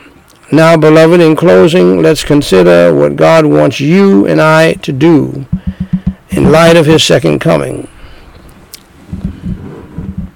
Now, 0.53 0.77
beloved, 0.77 1.19
in 1.19 1.35
closing, 1.35 2.01
let's 2.01 2.23
consider 2.23 2.95
what 2.95 3.17
God 3.17 3.45
wants 3.45 3.81
you 3.81 4.25
and 4.25 4.41
I 4.41 4.73
to 4.73 4.93
do 4.93 5.45
in 6.29 6.51
light 6.51 6.77
of 6.77 6.85
His 6.85 7.03
second 7.03 7.39
coming. 7.39 7.89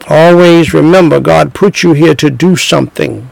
Always 0.07 0.73
remember 0.73 1.21
God 1.21 1.53
put 1.53 1.83
you 1.83 1.93
here 1.93 2.15
to 2.15 2.29
do 2.29 2.55
something 2.55 3.29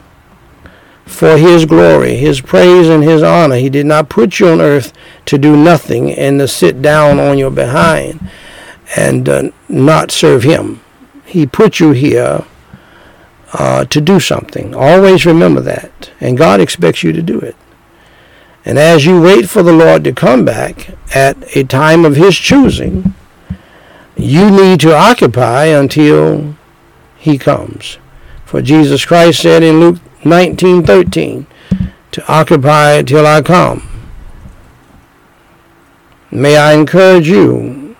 for 1.06 1.38
His 1.38 1.66
glory, 1.66 2.16
His 2.16 2.42
praise, 2.42 2.90
and 2.90 3.04
His 3.04 3.24
honor. 3.24 3.58
He 3.58 3.70
did 3.70 3.86
not 3.86 4.10
put 4.10 4.40
you 4.40 4.50
on 4.50 4.62
earth 4.62 4.94
to 5.26 5.38
do 5.38 5.56
nothing 5.56 6.12
and 6.12 6.40
to 6.40 6.48
sit 6.48 6.82
down 6.82 7.20
on 7.20 7.38
your 7.38 7.52
behind 7.52 8.30
and 8.96 9.28
uh, 9.30 9.44
not 9.68 10.12
serve 10.12 10.44
Him. 10.44 10.82
He 11.26 11.46
put 11.46 11.80
you 11.80 11.92
here 11.92 12.46
uh, 13.54 13.86
to 13.86 14.02
do 14.02 14.20
something. 14.20 14.74
Always 14.74 15.26
remember 15.26 15.62
that. 15.62 16.12
And 16.20 16.38
God 16.38 16.60
expects 16.60 17.04
you 17.04 17.12
to 17.12 17.22
do 17.22 17.40
it. 17.40 17.56
And 18.66 18.80
as 18.80 19.06
you 19.06 19.22
wait 19.22 19.50
for 19.50 19.62
the 19.62 19.74
Lord 19.74 20.04
to 20.06 20.14
come 20.14 20.46
back 20.46 20.92
at 21.14 21.56
a 21.56 21.64
time 21.64 22.06
of 22.06 22.16
His 22.16 22.38
choosing, 22.38 23.14
you 24.16 24.50
need 24.50 24.80
to 24.82 24.96
occupy 24.96 25.66
until 25.66 26.56
He 27.18 27.38
comes. 27.38 27.98
For 28.46 28.62
Jesus 28.62 29.06
Christ 29.06 29.42
said 29.42 29.64
in 29.64 29.80
Luke 29.80 30.00
19:13, 30.24 31.46
to 32.12 32.32
occupy 32.32 32.94
it 32.94 33.08
till 33.08 33.26
I 33.26 33.42
come. 33.42 33.88
May 36.32 36.58
I 36.58 36.74
encourage 36.74 37.30
you, 37.30 37.96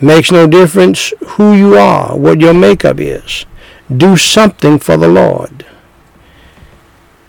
makes 0.00 0.30
no 0.30 0.46
difference 0.46 1.12
who 1.26 1.52
you 1.52 1.76
are, 1.76 2.16
what 2.16 2.40
your 2.40 2.54
makeup 2.54 2.98
is 2.98 3.46
do 3.94 4.16
something 4.16 4.78
for 4.78 4.96
the 4.96 5.08
Lord. 5.08 5.66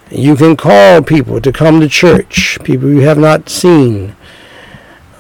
You 0.10 0.36
can 0.36 0.56
call 0.56 1.02
people 1.02 1.42
to 1.42 1.52
come 1.52 1.80
to 1.82 1.90
church, 1.90 2.60
people 2.64 2.90
you 2.90 3.02
have 3.02 3.18
not 3.18 3.50
seen. 3.50 4.16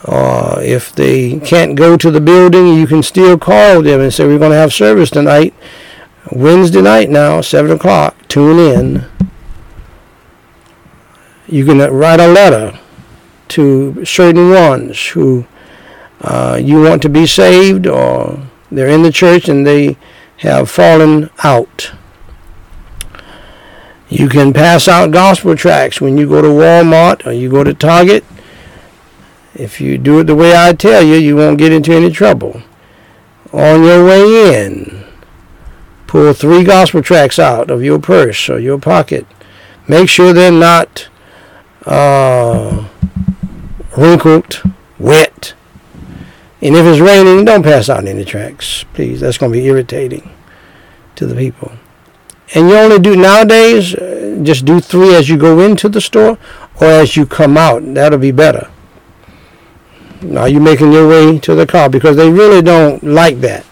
Or 0.03 0.61
if 0.61 0.93
they 0.93 1.39
can't 1.39 1.75
go 1.75 1.97
to 1.97 2.11
the 2.11 2.21
building, 2.21 2.67
you 2.67 2.85
can 2.85 3.01
still 3.01 3.37
call 3.37 3.81
them 3.81 3.99
and 3.99 4.13
say, 4.13 4.25
We're 4.25 4.39
going 4.39 4.51
to 4.51 4.57
have 4.57 4.71
service 4.71 5.09
tonight, 5.09 5.53
Wednesday 6.31 6.81
night 6.81 7.09
now, 7.09 7.41
7 7.41 7.71
o'clock. 7.71 8.15
Tune 8.27 8.59
in. 8.59 9.05
You 11.47 11.65
can 11.65 11.77
write 11.77 12.19
a 12.19 12.27
letter 12.27 12.79
to 13.49 14.03
certain 14.03 14.49
ones 14.49 15.07
who 15.07 15.45
uh, 16.21 16.59
you 16.61 16.81
want 16.81 17.01
to 17.03 17.09
be 17.09 17.27
saved, 17.27 17.85
or 17.85 18.39
they're 18.71 18.87
in 18.87 19.03
the 19.03 19.11
church 19.11 19.47
and 19.47 19.65
they 19.65 19.97
have 20.37 20.69
fallen 20.69 21.29
out. 21.43 21.91
You 24.09 24.29
can 24.29 24.53
pass 24.53 24.87
out 24.87 25.11
gospel 25.11 25.55
tracts 25.55 25.99
when 25.99 26.17
you 26.17 26.27
go 26.27 26.41
to 26.41 26.47
Walmart 26.47 27.25
or 27.25 27.31
you 27.31 27.49
go 27.49 27.63
to 27.63 27.73
Target. 27.73 28.23
If 29.53 29.79
you 29.79 29.97
do 29.97 30.19
it 30.19 30.25
the 30.25 30.35
way 30.35 30.55
I 30.55 30.73
tell 30.73 31.01
you, 31.01 31.15
you 31.15 31.35
won't 31.35 31.57
get 31.57 31.71
into 31.71 31.93
any 31.93 32.11
trouble. 32.11 32.61
On 33.51 33.83
your 33.83 34.05
way 34.05 34.65
in, 34.65 34.94
pull 36.07 36.33
three 36.33 36.63
gospel 36.63 37.01
tracts 37.01 37.39
out 37.39 37.69
of 37.69 37.83
your 37.83 37.99
purse 37.99 38.49
or 38.49 38.59
your 38.59 38.79
pocket. 38.79 39.25
Make 39.87 40.09
sure 40.09 40.33
they're 40.33 40.51
not 40.51 41.07
uh, 41.85 42.87
wrinkled, 43.95 44.63
wet, 44.97 45.53
and 46.65 46.75
if 46.75 46.83
it's 46.83 46.99
raining, 46.99 47.45
don't 47.45 47.61
pass 47.61 47.89
out 47.89 48.07
any 48.07 48.25
tracts, 48.25 48.85
please. 48.95 49.21
That's 49.21 49.37
going 49.37 49.51
to 49.51 49.57
be 49.57 49.65
irritating 49.65 50.31
to 51.15 51.27
the 51.27 51.35
people. 51.35 51.71
And 52.55 52.69
you 52.69 52.75
only 52.75 52.97
do 52.97 53.15
nowadays, 53.15 53.93
uh, 53.93 54.39
just 54.41 54.65
do 54.65 54.79
three 54.79 55.13
as 55.13 55.29
you 55.29 55.37
go 55.37 55.59
into 55.59 55.89
the 55.89 56.01
store 56.01 56.39
or 56.81 56.87
as 56.87 57.15
you 57.15 57.27
come 57.27 57.55
out. 57.55 57.83
That'll 57.93 58.17
be 58.17 58.31
better. 58.31 58.71
Now 60.23 60.45
you're 60.45 60.59
making 60.59 60.91
your 60.91 61.07
way 61.07 61.37
to 61.37 61.53
the 61.53 61.67
car 61.67 61.87
because 61.87 62.15
they 62.17 62.31
really 62.31 62.63
don't 62.63 63.03
like 63.03 63.41
that. 63.41 63.63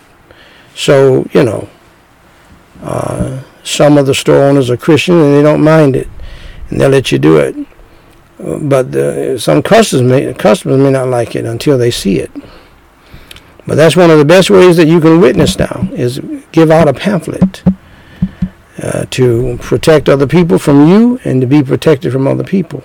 So, 0.75 1.27
you 1.33 1.43
know, 1.43 1.69
some 3.63 3.97
of 3.97 4.05
the 4.05 4.13
store 4.13 4.43
owners 4.43 4.69
are 4.69 4.77
Christian 4.77 5.15
and 5.15 5.33
they 5.33 5.41
don't 5.41 5.63
mind 5.63 5.95
it. 5.95 6.07
And 6.69 6.79
they'll 6.79 6.89
let 6.89 7.11
you 7.11 7.19
do 7.19 7.37
it. 7.37 7.55
But 8.37 8.93
uh, 8.95 9.37
some 9.37 9.61
customers 9.61 10.03
may, 10.03 10.33
customers 10.33 10.79
may 10.79 10.91
not 10.91 11.07
like 11.07 11.35
it 11.35 11.45
until 11.45 11.77
they 11.77 11.91
see 11.91 12.19
it. 12.19 12.31
But 13.65 13.75
that's 13.75 13.95
one 13.95 14.11
of 14.11 14.17
the 14.17 14.25
best 14.25 14.49
ways 14.49 14.75
that 14.77 14.87
you 14.87 14.99
can 14.99 15.21
witness 15.21 15.57
now 15.57 15.87
is 15.93 16.19
give 16.51 16.69
out 16.69 16.87
a 16.89 16.93
pamphlet 16.93 17.63
uh, 18.81 19.05
to 19.11 19.57
protect 19.61 20.09
other 20.09 20.27
people 20.27 20.59
from 20.59 20.87
you 20.87 21.19
and 21.23 21.39
to 21.39 21.47
be 21.47 21.63
protected 21.63 22.11
from 22.11 22.27
other 22.27 22.43
people. 22.43 22.83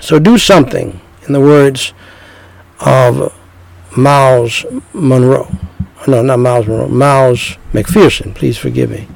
So 0.00 0.18
do 0.18 0.38
something, 0.38 1.00
in 1.26 1.32
the 1.32 1.40
words 1.40 1.92
of 2.80 3.32
Myles 3.96 4.66
Munroe. 4.92 5.48
No, 6.06 6.22
not 6.22 6.38
Myles 6.38 6.66
Munroe. 6.66 6.88
Miles 6.88 7.56
McPherson. 7.72 8.34
Please 8.34 8.56
forgive 8.56 8.90
me. 8.90 9.08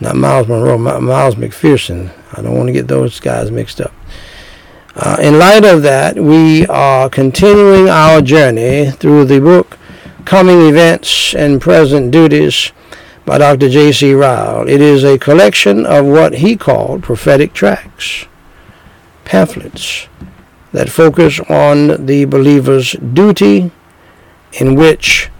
Not 0.00 0.16
Myles 0.16 0.48
Munroe. 0.48 0.78
Miles 0.78 1.36
McPherson. 1.36 2.12
I 2.32 2.42
don't 2.42 2.56
want 2.56 2.68
to 2.68 2.72
get 2.72 2.88
those 2.88 3.20
guys 3.20 3.50
mixed 3.50 3.80
up. 3.80 3.92
Uh, 4.94 5.16
in 5.20 5.38
light 5.38 5.64
of 5.64 5.82
that, 5.82 6.16
we 6.16 6.66
are 6.66 7.08
continuing 7.08 7.88
our 7.88 8.20
journey 8.20 8.90
through 8.90 9.24
the 9.24 9.40
book 9.40 9.78
Coming 10.24 10.60
Events 10.68 11.34
and 11.34 11.60
Present 11.60 12.10
Duties 12.10 12.72
by 13.24 13.38
Dr. 13.38 13.68
J.C. 13.68 14.12
Ryle. 14.12 14.68
It 14.68 14.80
is 14.80 15.04
a 15.04 15.18
collection 15.18 15.86
of 15.86 16.04
what 16.04 16.34
he 16.34 16.56
called 16.56 17.02
prophetic 17.02 17.54
tracts, 17.54 18.26
pamphlets 19.24 20.08
that 20.72 20.90
focus 20.90 21.40
on 21.48 22.06
the 22.06 22.24
believer's 22.24 22.92
duty, 22.92 23.70
in 24.52 24.74
which, 24.74 25.30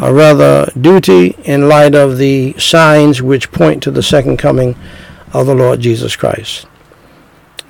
or 0.00 0.12
rather, 0.12 0.70
duty 0.78 1.36
in 1.44 1.68
light 1.68 1.94
of 1.94 2.18
the 2.18 2.54
signs 2.58 3.22
which 3.22 3.50
point 3.50 3.82
to 3.82 3.90
the 3.90 4.02
second 4.02 4.36
coming 4.36 4.76
of 5.32 5.46
the 5.46 5.54
Lord 5.54 5.80
Jesus 5.80 6.16
Christ. 6.16 6.66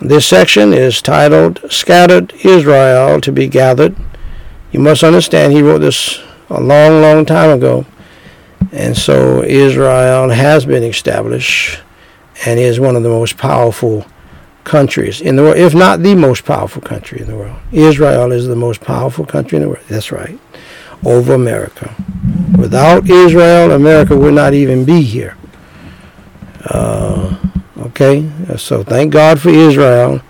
This 0.00 0.26
section 0.26 0.72
is 0.72 1.00
titled 1.00 1.60
Scattered 1.70 2.32
Israel 2.44 3.20
to 3.20 3.32
be 3.32 3.48
Gathered. 3.48 3.96
You 4.70 4.80
must 4.80 5.02
understand 5.02 5.52
he 5.52 5.62
wrote 5.62 5.78
this 5.78 6.20
a 6.50 6.60
long, 6.60 7.00
long 7.00 7.24
time 7.24 7.50
ago. 7.50 7.86
And 8.72 8.96
so 8.96 9.42
Israel 9.42 10.28
has 10.28 10.66
been 10.66 10.82
established 10.82 11.80
and 12.44 12.58
is 12.60 12.78
one 12.78 12.96
of 12.96 13.02
the 13.02 13.08
most 13.08 13.38
powerful 13.38 14.04
countries 14.64 15.20
in 15.20 15.36
the 15.36 15.42
world, 15.42 15.56
if 15.56 15.74
not 15.74 16.02
the 16.02 16.14
most 16.14 16.44
powerful 16.44 16.82
country 16.82 17.20
in 17.20 17.28
the 17.28 17.36
world. 17.36 17.58
Israel 17.72 18.32
is 18.32 18.46
the 18.46 18.56
most 18.56 18.80
powerful 18.80 19.24
country 19.24 19.56
in 19.56 19.62
the 19.62 19.68
world. 19.68 19.84
That's 19.88 20.12
right. 20.12 20.38
Over 21.04 21.35
America. 21.35 21.94
Without 22.59 23.09
Israel, 23.09 23.72
America 23.72 24.16
would 24.16 24.35
not 24.35 24.54
even 24.54 24.85
be 24.85 25.02
here. 25.02 25.37
Uh, 26.64 27.37
Okay, 27.98 28.30
so 28.59 28.82
thank 28.82 29.11
God 29.12 29.40
for 29.40 29.48
Israel. 29.48 30.20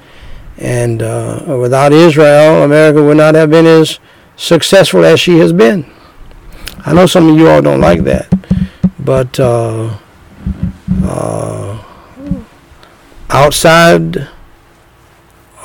And 0.56 1.02
uh, 1.02 1.56
without 1.60 1.92
Israel, 1.92 2.62
America 2.62 3.02
would 3.02 3.16
not 3.16 3.34
have 3.34 3.50
been 3.50 3.66
as 3.66 3.98
successful 4.36 5.04
as 5.04 5.18
she 5.18 5.38
has 5.38 5.52
been. 5.52 5.90
I 6.84 6.92
know 6.92 7.06
some 7.06 7.28
of 7.28 7.36
you 7.36 7.48
all 7.48 7.62
don't 7.62 7.80
like 7.80 8.04
that, 8.04 8.32
but 9.00 9.40
uh, 9.40 9.96
uh, 11.02 11.82
outside 13.30 14.28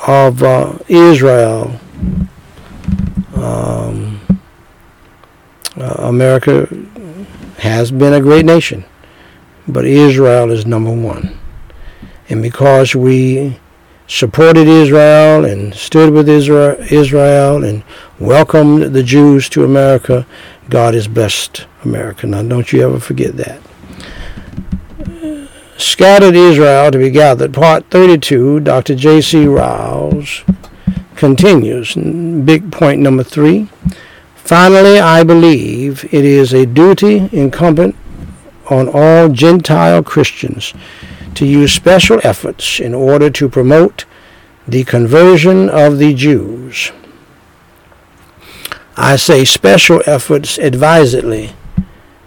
of 0.06 0.42
uh, 0.42 0.78
Israel, 0.88 1.78
um, 3.36 4.11
uh, 5.76 5.94
America 5.98 6.68
has 7.58 7.90
been 7.90 8.12
a 8.12 8.20
great 8.20 8.44
nation, 8.44 8.84
but 9.66 9.84
Israel 9.84 10.50
is 10.50 10.66
number 10.66 10.92
one. 10.92 11.38
And 12.28 12.42
because 12.42 12.94
we 12.94 13.58
supported 14.06 14.68
Israel 14.68 15.44
and 15.44 15.74
stood 15.74 16.12
with 16.12 16.28
Israel 16.28 17.64
and 17.64 17.82
welcomed 18.18 18.94
the 18.94 19.02
Jews 19.02 19.48
to 19.50 19.64
America, 19.64 20.26
God 20.68 20.94
has 20.94 21.08
blessed 21.08 21.66
America. 21.84 22.26
Now, 22.26 22.42
don't 22.42 22.72
you 22.72 22.82
ever 22.82 23.00
forget 23.00 23.36
that. 23.36 23.60
Scattered 25.78 26.36
Israel 26.36 26.90
to 26.90 26.98
be 26.98 27.10
gathered, 27.10 27.54
part 27.54 27.90
32, 27.90 28.60
Dr. 28.60 28.94
J.C. 28.94 29.46
Ryles 29.46 30.44
continues. 31.16 31.94
Big 31.94 32.70
point 32.70 33.00
number 33.00 33.22
three. 33.24 33.68
Finally, 34.44 34.98
I 34.98 35.22
believe 35.22 36.04
it 36.12 36.24
is 36.24 36.52
a 36.52 36.66
duty 36.66 37.28
incumbent 37.32 37.94
on 38.68 38.88
all 38.88 39.28
Gentile 39.28 40.02
Christians 40.02 40.74
to 41.34 41.46
use 41.46 41.72
special 41.72 42.20
efforts 42.24 42.80
in 42.80 42.92
order 42.92 43.30
to 43.30 43.48
promote 43.48 44.04
the 44.66 44.84
conversion 44.84 45.70
of 45.70 45.98
the 45.98 46.12
Jews. 46.12 46.90
I 48.96 49.16
say 49.16 49.44
special 49.44 50.02
efforts 50.06 50.58
advisedly. 50.58 51.54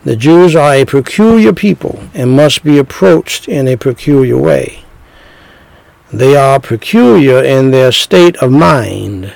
The 0.04 0.16
Jews 0.16 0.56
are 0.56 0.74
a 0.74 0.86
peculiar 0.86 1.52
people 1.52 2.04
and 2.14 2.36
must 2.36 2.64
be 2.64 2.78
approached 2.78 3.48
in 3.48 3.68
a 3.68 3.76
peculiar 3.76 4.38
way. 4.38 4.86
They 6.14 6.36
are 6.36 6.60
peculiar 6.60 7.44
in 7.44 7.72
their 7.72 7.92
state 7.92 8.38
of 8.38 8.52
mind. 8.52 9.34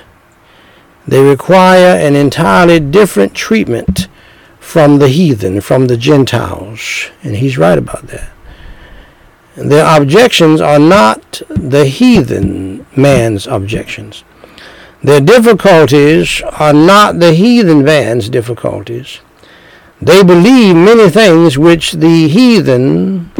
They 1.06 1.22
require 1.22 1.96
an 1.96 2.14
entirely 2.14 2.80
different 2.80 3.34
treatment 3.34 4.08
from 4.58 4.98
the 4.98 5.08
heathen, 5.08 5.60
from 5.60 5.86
the 5.86 5.96
Gentiles. 5.96 7.10
And 7.22 7.36
he's 7.36 7.58
right 7.58 7.78
about 7.78 8.06
that. 8.08 8.30
Their 9.56 9.84
objections 9.96 10.60
are 10.60 10.78
not 10.78 11.42
the 11.48 11.86
heathen 11.86 12.86
man's 12.96 13.46
objections. 13.46 14.24
Their 15.02 15.20
difficulties 15.20 16.42
are 16.42 16.72
not 16.72 17.18
the 17.18 17.32
heathen 17.32 17.82
man's 17.82 18.28
difficulties. 18.28 19.20
They 20.00 20.22
believe 20.22 20.76
many 20.76 21.10
things 21.10 21.58
which 21.58 21.92
the 21.92 22.28
heathen 22.28 23.30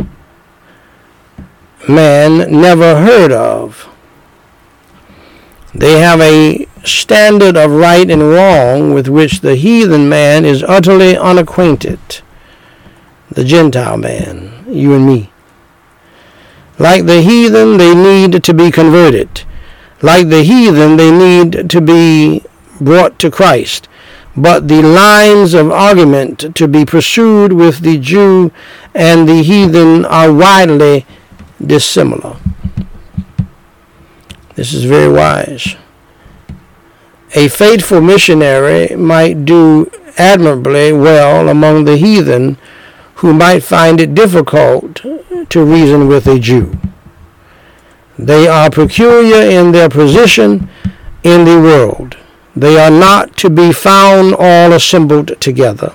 man 1.88 2.60
never 2.60 3.00
heard 3.00 3.32
of. 3.32 3.89
They 5.74 6.00
have 6.00 6.20
a 6.20 6.66
standard 6.84 7.56
of 7.56 7.70
right 7.70 8.10
and 8.10 8.30
wrong 8.30 8.92
with 8.92 9.08
which 9.08 9.40
the 9.40 9.56
heathen 9.56 10.08
man 10.08 10.44
is 10.44 10.62
utterly 10.64 11.16
unacquainted. 11.16 12.00
The 13.28 13.44
Gentile 13.44 13.96
man, 13.96 14.64
you 14.68 14.94
and 14.94 15.06
me. 15.06 15.30
Like 16.78 17.06
the 17.06 17.22
heathen, 17.22 17.76
they 17.76 17.94
need 17.94 18.42
to 18.42 18.54
be 18.54 18.70
converted. 18.70 19.44
Like 20.02 20.28
the 20.28 20.42
heathen, 20.42 20.96
they 20.96 21.10
need 21.10 21.68
to 21.70 21.80
be 21.80 22.42
brought 22.80 23.18
to 23.20 23.30
Christ. 23.30 23.86
But 24.36 24.68
the 24.68 24.82
lines 24.82 25.54
of 25.54 25.70
argument 25.70 26.56
to 26.56 26.66
be 26.66 26.84
pursued 26.84 27.52
with 27.52 27.80
the 27.80 27.98
Jew 27.98 28.50
and 28.94 29.28
the 29.28 29.42
heathen 29.42 30.04
are 30.06 30.32
widely 30.32 31.04
dissimilar. 31.64 32.36
This 34.60 34.74
is 34.74 34.84
very 34.84 35.10
wise. 35.10 35.74
A 37.34 37.48
faithful 37.48 38.02
missionary 38.02 38.94
might 38.94 39.46
do 39.46 39.90
admirably 40.18 40.92
well 40.92 41.48
among 41.48 41.86
the 41.86 41.96
heathen 41.96 42.58
who 43.14 43.32
might 43.32 43.60
find 43.60 44.02
it 44.02 44.14
difficult 44.14 44.96
to 45.48 45.64
reason 45.64 46.08
with 46.08 46.26
a 46.26 46.38
Jew. 46.38 46.78
They 48.18 48.48
are 48.48 48.68
peculiar 48.68 49.48
in 49.48 49.72
their 49.72 49.88
position 49.88 50.68
in 51.22 51.46
the 51.46 51.58
world. 51.58 52.18
They 52.54 52.78
are 52.78 52.90
not 52.90 53.38
to 53.38 53.48
be 53.48 53.72
found 53.72 54.34
all 54.38 54.74
assembled 54.74 55.40
together, 55.40 55.94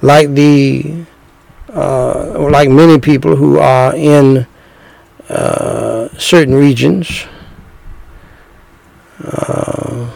like 0.00 0.32
the 0.32 1.04
uh, 1.74 2.38
like 2.50 2.70
many 2.70 2.98
people 2.98 3.36
who 3.36 3.58
are 3.58 3.94
in 3.94 4.46
uh, 5.28 6.08
certain 6.16 6.54
regions. 6.54 7.26
Uh, 9.24 10.10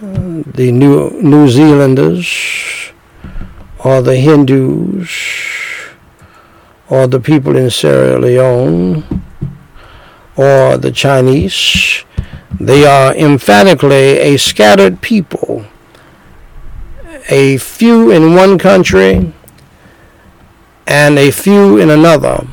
the 0.00 0.70
New 0.70 1.10
New 1.22 1.48
Zealanders 1.48 2.92
or 3.84 4.00
the 4.02 4.16
Hindus 4.16 5.10
or 6.88 7.06
the 7.06 7.20
people 7.20 7.56
in 7.56 7.70
Sierra 7.70 8.18
Leone 8.18 9.04
or 10.36 10.76
the 10.76 10.92
Chinese. 10.92 12.04
They 12.60 12.84
are 12.84 13.14
emphatically 13.14 14.18
a 14.18 14.36
scattered 14.36 15.00
people, 15.00 15.64
a 17.28 17.56
few 17.56 18.10
in 18.10 18.34
one 18.34 18.58
country 18.58 19.32
and 20.86 21.18
a 21.18 21.30
few 21.30 21.78
in 21.78 21.90
another. 21.90 22.46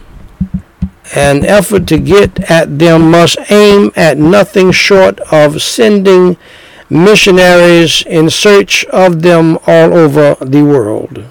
An 1.15 1.46
effort 1.46 1.88
to 1.88 1.98
get 1.98 2.52
at 2.52 2.80
them 2.80 3.12
must 3.12 3.38
aim 3.50 3.91
at 3.96 4.17
nothing 4.17 4.72
short 4.72 5.20
of 5.32 5.62
sending 5.62 6.38
missionaries 6.89 8.04
in 8.06 8.30
search 8.30 8.86
of 8.86 9.22
them 9.22 9.58
all 9.67 9.93
over 9.93 10.36
the 10.43 10.63
world. 10.63 11.26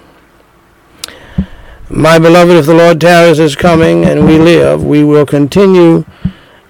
My 1.89 2.19
beloved, 2.19 2.57
if 2.57 2.67
the 2.67 2.75
Lord 2.75 3.01
tarries 3.01 3.39
is 3.39 3.55
coming 3.55 4.05
and 4.05 4.27
we 4.27 4.39
live, 4.39 4.83
we 4.83 5.05
will 5.05 5.27
continue 5.27 6.05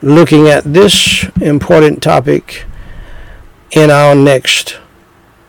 looking 0.02 0.48
at 0.48 0.64
this 0.64 1.24
important 1.40 2.02
topic 2.02 2.64
in 3.70 3.90
our 3.90 4.14
next 4.14 4.78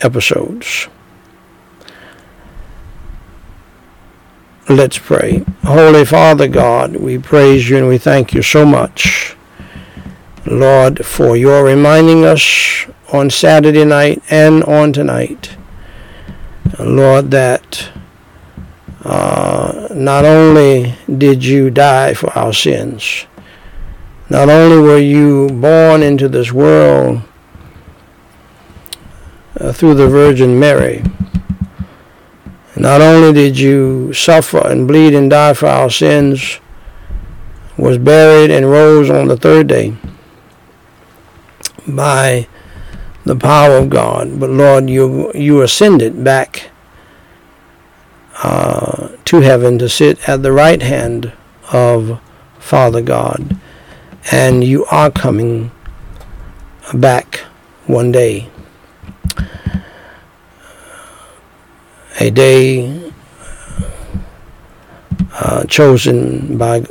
episodes. 0.01 0.87
Let's 4.69 4.97
pray. 4.97 5.45
Holy 5.63 6.03
Father 6.03 6.49
God, 6.49 6.97
we 6.97 7.17
praise 7.17 7.69
you 7.69 7.77
and 7.77 7.87
we 7.87 7.97
thank 7.97 8.33
you 8.33 8.41
so 8.41 8.65
much, 8.65 9.33
Lord, 10.45 11.05
for 11.05 11.37
your 11.37 11.63
reminding 11.63 12.25
us 12.25 12.85
on 13.13 13.29
Saturday 13.29 13.85
night 13.85 14.21
and 14.29 14.65
on 14.65 14.91
tonight, 14.91 15.55
Lord, 16.77 17.31
that 17.31 17.89
uh, 19.05 19.87
not 19.91 20.25
only 20.25 20.95
did 21.17 21.45
you 21.45 21.69
die 21.69 22.13
for 22.13 22.29
our 22.37 22.51
sins, 22.51 23.25
not 24.29 24.49
only 24.49 24.81
were 24.81 24.99
you 24.99 25.47
born 25.47 26.03
into 26.03 26.27
this 26.27 26.51
world 26.51 27.21
uh, 29.61 29.71
through 29.71 29.93
the 29.93 30.09
Virgin 30.09 30.59
Mary, 30.59 31.05
not 32.79 33.01
only 33.01 33.33
did 33.33 33.57
you 33.57 34.13
suffer 34.13 34.65
and 34.65 34.87
bleed 34.87 35.13
and 35.13 35.29
die 35.29 35.53
for 35.53 35.67
our 35.67 35.89
sins, 35.89 36.59
was 37.77 37.97
buried 37.97 38.51
and 38.51 38.69
rose 38.69 39.09
on 39.09 39.27
the 39.27 39.37
third 39.37 39.67
day 39.67 39.95
by 41.87 42.47
the 43.25 43.35
power 43.35 43.77
of 43.77 43.89
God, 43.89 44.39
but 44.39 44.49
Lord, 44.49 44.89
you 44.89 45.31
you 45.33 45.61
ascended 45.61 46.23
back 46.23 46.71
uh, 48.43 49.09
to 49.25 49.41
heaven 49.41 49.79
to 49.79 49.89
sit 49.89 50.27
at 50.29 50.43
the 50.43 50.51
right 50.51 50.81
hand 50.81 51.33
of 51.71 52.19
Father 52.59 53.01
God. 53.01 53.57
And 54.31 54.63
you 54.63 54.85
are 54.85 55.09
coming 55.09 55.71
back 56.93 57.37
one 57.85 58.11
day. 58.11 58.49
A 62.19 62.31
day 62.31 63.11
uh, 65.33 65.65
chosen 65.65 66.57
by 66.57 66.81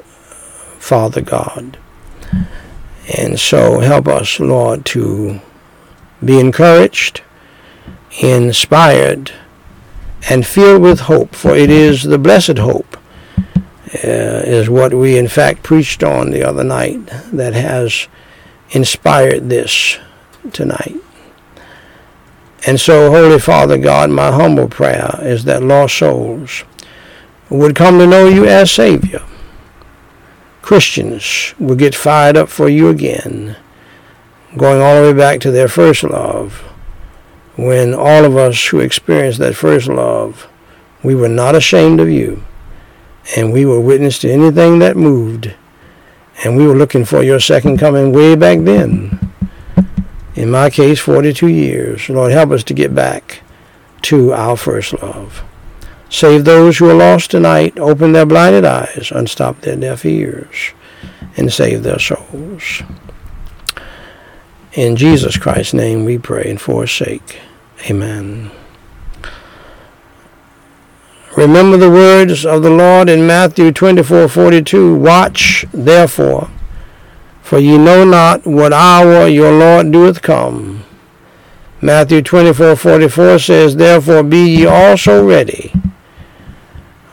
Father 0.79 1.21
God. 1.21 1.79
And 3.19 3.39
so 3.39 3.81
help 3.81 4.07
us, 4.07 4.39
Lord, 4.39 4.85
to 4.87 5.41
be 6.25 6.39
encouraged, 6.39 7.23
inspired, 8.21 9.33
and 10.29 10.47
filled 10.47 10.83
with 10.83 11.01
hope, 11.01 11.35
for 11.35 11.57
it 11.57 11.71
is 11.71 12.05
the 12.05 12.19
blessed 12.19 12.59
hope, 12.59 12.97
uh, 13.37 14.43
is 14.47 14.69
what 14.71 14.95
we 14.95 15.19
in 15.19 15.29
fact 15.29 15.63
preached 15.63 16.03
on 16.03 16.31
the 16.31 16.43
other 16.43 16.65
night, 16.65 17.05
that 17.33 17.55
has 17.55 18.09
inspired 18.71 19.49
this 19.49 19.99
tonight. 20.53 20.97
And 22.67 22.81
so, 22.81 23.11
Holy 23.11 23.39
Father 23.39 23.79
God, 23.79 24.11
my 24.11 24.33
humble 24.33 24.69
prayer 24.69 25.19
is 25.21 25.45
that 25.45 25.63
lost 25.63 25.99
souls 25.99 26.65
would 27.49 27.77
come 27.77 27.99
to 27.99 28.07
know 28.07 28.27
you 28.27 28.45
as 28.45 28.73
Savior. 28.73 29.23
Christians 30.63 31.55
would 31.61 31.79
get 31.79 31.95
fired 31.95 32.37
up 32.37 32.49
for 32.49 32.69
you 32.69 32.89
again, 32.89 33.57
going 34.57 34.83
all 34.83 34.97
the 34.97 35.13
way 35.13 35.17
back 35.17 35.41
to 35.41 35.53
their 35.53 35.69
first 35.69 36.03
love 36.03 36.65
when 37.57 37.95
all 37.95 38.25
of 38.25 38.37
us 38.37 38.67
who 38.67 38.81
experienced 38.81 39.39
that 39.39 39.57
first 39.57 39.89
love, 39.89 40.47
we 41.03 41.15
were 41.15 41.29
not 41.29 41.55
ashamed 41.55 42.01
of 42.01 42.11
you, 42.11 42.45
and 43.37 43.53
we 43.53 43.65
were 43.65 43.81
witness 43.81 44.19
to 44.19 44.31
anything 44.31 44.79
that 44.79 44.97
moved, 44.97 45.55
and 46.45 46.57
we 46.57 46.67
were 46.67 46.75
looking 46.75 47.05
for 47.05 47.23
your 47.23 47.41
second 47.41 47.79
coming 47.79 48.13
way 48.13 48.37
back 48.37 48.59
then. 48.61 49.33
In 50.37 50.51
my 50.51 50.69
case, 50.69 51.01
42 51.01 51.49
years. 51.49 52.09
Lord, 52.11 52.31
help 52.31 52.51
us 52.51 52.63
to 52.65 52.75
get 52.75 52.95
back 52.95 53.43
to 54.03 54.33
our 54.35 54.57
first 54.57 54.93
love. 55.03 55.43
Save 56.11 56.45
those 56.45 56.79
who 56.79 56.89
are 56.89 56.95
lost 56.95 57.31
tonight, 57.31 57.79
open 57.79 58.13
their 58.13 58.27
blinded 58.27 58.65
eyes, 58.65 59.11
unstop 59.13 59.63
their 59.63 59.77
deaf 59.77 60.05
ears, 60.05 60.73
and 61.37 61.53
save 61.53 61.83
their 61.83 61.99
souls. 61.99 62.83
In 64.75 64.95
Jesus 64.95 65.39
Christ's 65.39 65.75
name 65.75 66.05
we 66.05 66.19
pray 66.19 66.45
and 66.49 66.61
for 66.61 66.83
his 66.83 66.93
sake. 66.93 67.41
Amen. 67.91 68.51
Remember 71.37 71.77
the 71.77 71.91
words 71.91 72.47
of 72.47 72.63
the 72.63 72.71
Lord 72.71 73.09
in 73.09 73.27
Matthew 73.27 73.73
24:42, 73.73 74.95
Watch 74.95 75.67
therefore, 75.73 76.49
for 77.47 77.61
ye 77.61 77.79
know 77.79 78.05
not 78.05 78.45
what 78.45 78.73
hour 78.73 79.29
your 79.29 79.53
Lord 79.53 79.93
doeth 79.93 80.21
come. 80.21 80.83
Matthew 81.81 82.21
24:44 82.21 83.39
says, 83.39 83.77
Therefore 83.77 84.25
be 84.25 84.57
ye 84.57 84.67
also 84.67 85.25
ready, 85.25 85.73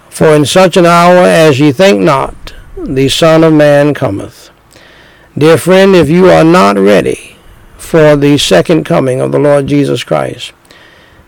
for 0.09 0.29
in 0.29 0.45
such 0.45 0.75
an 0.75 0.87
hour 0.87 1.23
as 1.23 1.59
ye 1.59 1.71
think 1.71 2.01
not, 2.01 2.55
the 2.75 3.09
Son 3.09 3.43
of 3.43 3.53
Man 3.53 3.93
cometh. 3.93 4.49
Dear 5.37 5.55
friend, 5.55 5.95
if 5.95 6.09
you 6.09 6.31
are 6.31 6.43
not 6.43 6.77
ready 6.79 7.37
for 7.77 8.15
the 8.15 8.39
second 8.39 8.85
coming 8.85 9.21
of 9.21 9.31
the 9.31 9.37
Lord 9.37 9.67
Jesus 9.67 10.03
Christ, 10.03 10.51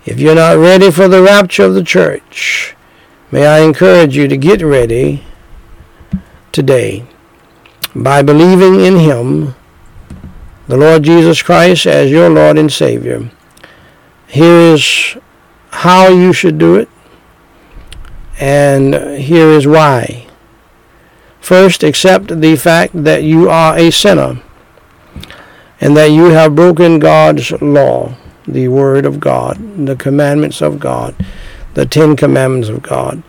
if 0.08 0.20
you're 0.20 0.34
not 0.34 0.58
ready 0.58 0.90
for 0.90 1.08
the 1.08 1.22
rapture 1.22 1.66
of 1.66 1.76
the 1.76 1.84
church, 1.84 2.76
may 3.32 3.46
I 3.46 3.60
encourage 3.60 4.18
you 4.18 4.28
to 4.28 4.36
get 4.36 4.64
ready 4.64 5.24
today 6.52 7.06
by 7.96 8.22
believing 8.22 8.82
in 8.82 9.00
Him, 9.00 9.56
the 10.68 10.78
Lord 10.78 11.04
Jesus 11.04 11.42
Christ, 11.42 11.86
as 11.88 12.12
your 12.12 12.30
Lord 12.30 12.58
and 12.58 12.72
Savior. 12.72 13.32
Here 14.28 14.74
is 14.74 15.18
how 15.70 16.10
you 16.10 16.34
should 16.34 16.58
do 16.58 16.76
it, 16.76 16.90
and 18.40 18.94
here 19.18 19.50
is 19.50 19.66
why. 19.66 20.28
First, 21.40 21.84
accept 21.84 22.42
the 22.42 22.56
fact 22.56 23.04
that 23.04 23.24
you 23.24 23.50
are 23.50 23.78
a 23.78 23.92
sinner 23.92 24.42
and 25.80 25.96
that 25.96 26.12
you 26.12 26.32
have 26.32 26.56
broken 26.56 27.00
God's 27.00 27.52
law, 27.62 28.16
the 28.48 28.68
Word 28.68 29.06
of 29.06 29.20
God, 29.20 29.58
the 29.86 29.96
commandments 29.96 30.62
of 30.62 30.80
God, 30.80 31.16
the 31.76 31.86
Ten 31.86 32.16
Commandments 32.16 32.70
of 32.70 32.82
God. 32.82 33.22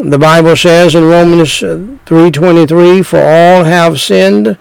The 0.00 0.18
Bible 0.18 0.54
says 0.54 0.94
in 0.94 1.08
Romans 1.08 1.58
3:23, 1.58 3.02
"For 3.02 3.18
all 3.18 3.64
have 3.64 4.00
sinned 4.00 4.56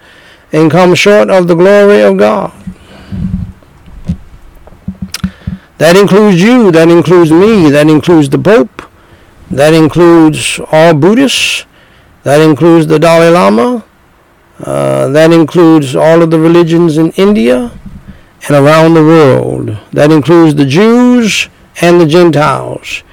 and 0.52 0.71
come 0.71 0.95
short 0.95 1.30
of 1.30 1.47
the 1.47 1.54
glory 1.54 2.02
of 2.02 2.17
God." 2.17 2.52
That 5.78 5.95
includes 5.95 6.41
you, 6.41 6.71
that 6.71 6.89
includes 6.89 7.32
me, 7.32 7.69
that 7.69 7.88
includes 7.88 8.30
the 8.30 8.39
Pope, 8.39 8.82
that 9.52 9.76
includes 9.76 10.60
all 10.71 10.95
Buddhists, 10.95 11.65
that 12.23 12.41
includes 12.41 12.88
the 12.88 12.97
Dalai 12.97 13.30
Lama, 13.30 13.84
uh, 14.65 15.08
that 15.10 15.32
includes 15.32 15.95
all 15.95 16.23
of 16.23 16.32
the 16.32 16.39
religions 16.39 16.97
in 16.97 17.12
India 17.12 17.69
and 18.47 18.58
around 18.58 18.95
the 18.95 19.04
world. 19.04 19.78
That 19.93 20.12
includes 20.12 20.56
the 20.56 20.65
Jews 20.65 21.47
and 21.80 22.02
the 22.02 22.08
Gentiles. 22.08 23.04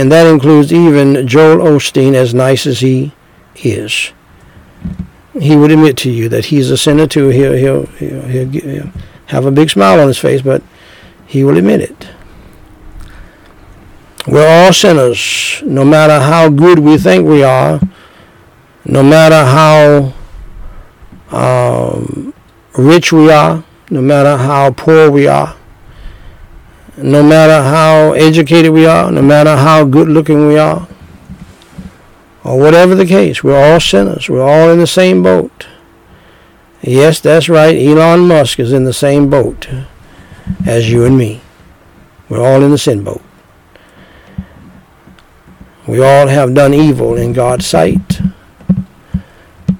And 0.00 0.10
that 0.10 0.26
includes 0.26 0.72
even 0.72 1.28
Joel 1.28 1.58
Osteen, 1.58 2.14
as 2.14 2.32
nice 2.32 2.66
as 2.66 2.80
he 2.80 3.12
is. 3.56 4.12
He 5.38 5.54
would 5.54 5.70
admit 5.70 5.98
to 5.98 6.10
you 6.10 6.26
that 6.30 6.46
he's 6.46 6.70
a 6.70 6.78
sinner 6.78 7.06
too. 7.06 7.28
He'll, 7.28 7.52
he'll, 7.52 7.84
he'll, 7.84 8.22
he'll, 8.22 8.48
he'll 8.48 8.92
have 9.26 9.44
a 9.44 9.50
big 9.50 9.68
smile 9.68 10.00
on 10.00 10.06
his 10.06 10.16
face, 10.16 10.40
but 10.40 10.62
he 11.26 11.44
will 11.44 11.58
admit 11.58 11.82
it. 11.82 12.08
We're 14.26 14.48
all 14.48 14.72
sinners, 14.72 15.62
no 15.66 15.84
matter 15.84 16.18
how 16.18 16.48
good 16.48 16.78
we 16.78 16.96
think 16.96 17.28
we 17.28 17.42
are, 17.42 17.78
no 18.86 19.02
matter 19.02 19.44
how 19.44 20.14
um, 21.30 22.32
rich 22.78 23.12
we 23.12 23.30
are, 23.30 23.62
no 23.90 24.00
matter 24.00 24.38
how 24.38 24.70
poor 24.70 25.10
we 25.10 25.26
are, 25.26 25.54
no 27.02 27.22
matter 27.22 27.62
how 27.62 28.12
educated 28.12 28.72
we 28.72 28.86
are, 28.86 29.10
no 29.10 29.22
matter 29.22 29.56
how 29.56 29.84
good 29.84 30.08
looking 30.08 30.46
we 30.46 30.58
are, 30.58 30.88
or 32.44 32.58
whatever 32.58 32.94
the 32.94 33.06
case, 33.06 33.44
we're 33.44 33.60
all 33.60 33.80
sinners. 33.80 34.28
We're 34.28 34.42
all 34.42 34.70
in 34.70 34.78
the 34.78 34.86
same 34.86 35.22
boat. 35.22 35.66
Yes, 36.82 37.20
that's 37.20 37.48
right. 37.48 37.76
Elon 37.76 38.26
Musk 38.26 38.58
is 38.58 38.72
in 38.72 38.84
the 38.84 38.92
same 38.92 39.28
boat 39.28 39.68
as 40.66 40.90
you 40.90 41.04
and 41.04 41.18
me. 41.18 41.42
We're 42.28 42.42
all 42.42 42.62
in 42.62 42.70
the 42.70 42.78
sin 42.78 43.04
boat. 43.04 43.22
We 45.86 46.02
all 46.02 46.28
have 46.28 46.54
done 46.54 46.72
evil 46.72 47.16
in 47.16 47.32
God's 47.32 47.66
sight. 47.66 48.20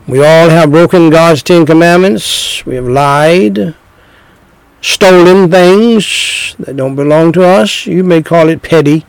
We 0.06 0.18
all 0.18 0.48
have 0.48 0.72
broken 0.72 1.08
God's 1.08 1.42
Ten 1.42 1.64
Commandments. 1.64 2.66
We 2.66 2.74
have 2.74 2.88
lied, 2.88 3.76
stolen 4.80 5.50
things 5.50 6.54
that 6.58 6.76
don't 6.76 6.96
belong 6.96 7.32
to 7.32 7.44
us. 7.44 7.86
You 7.86 8.02
may 8.04 8.22
call 8.22 8.48
it 8.48 8.62
petty 8.62 9.04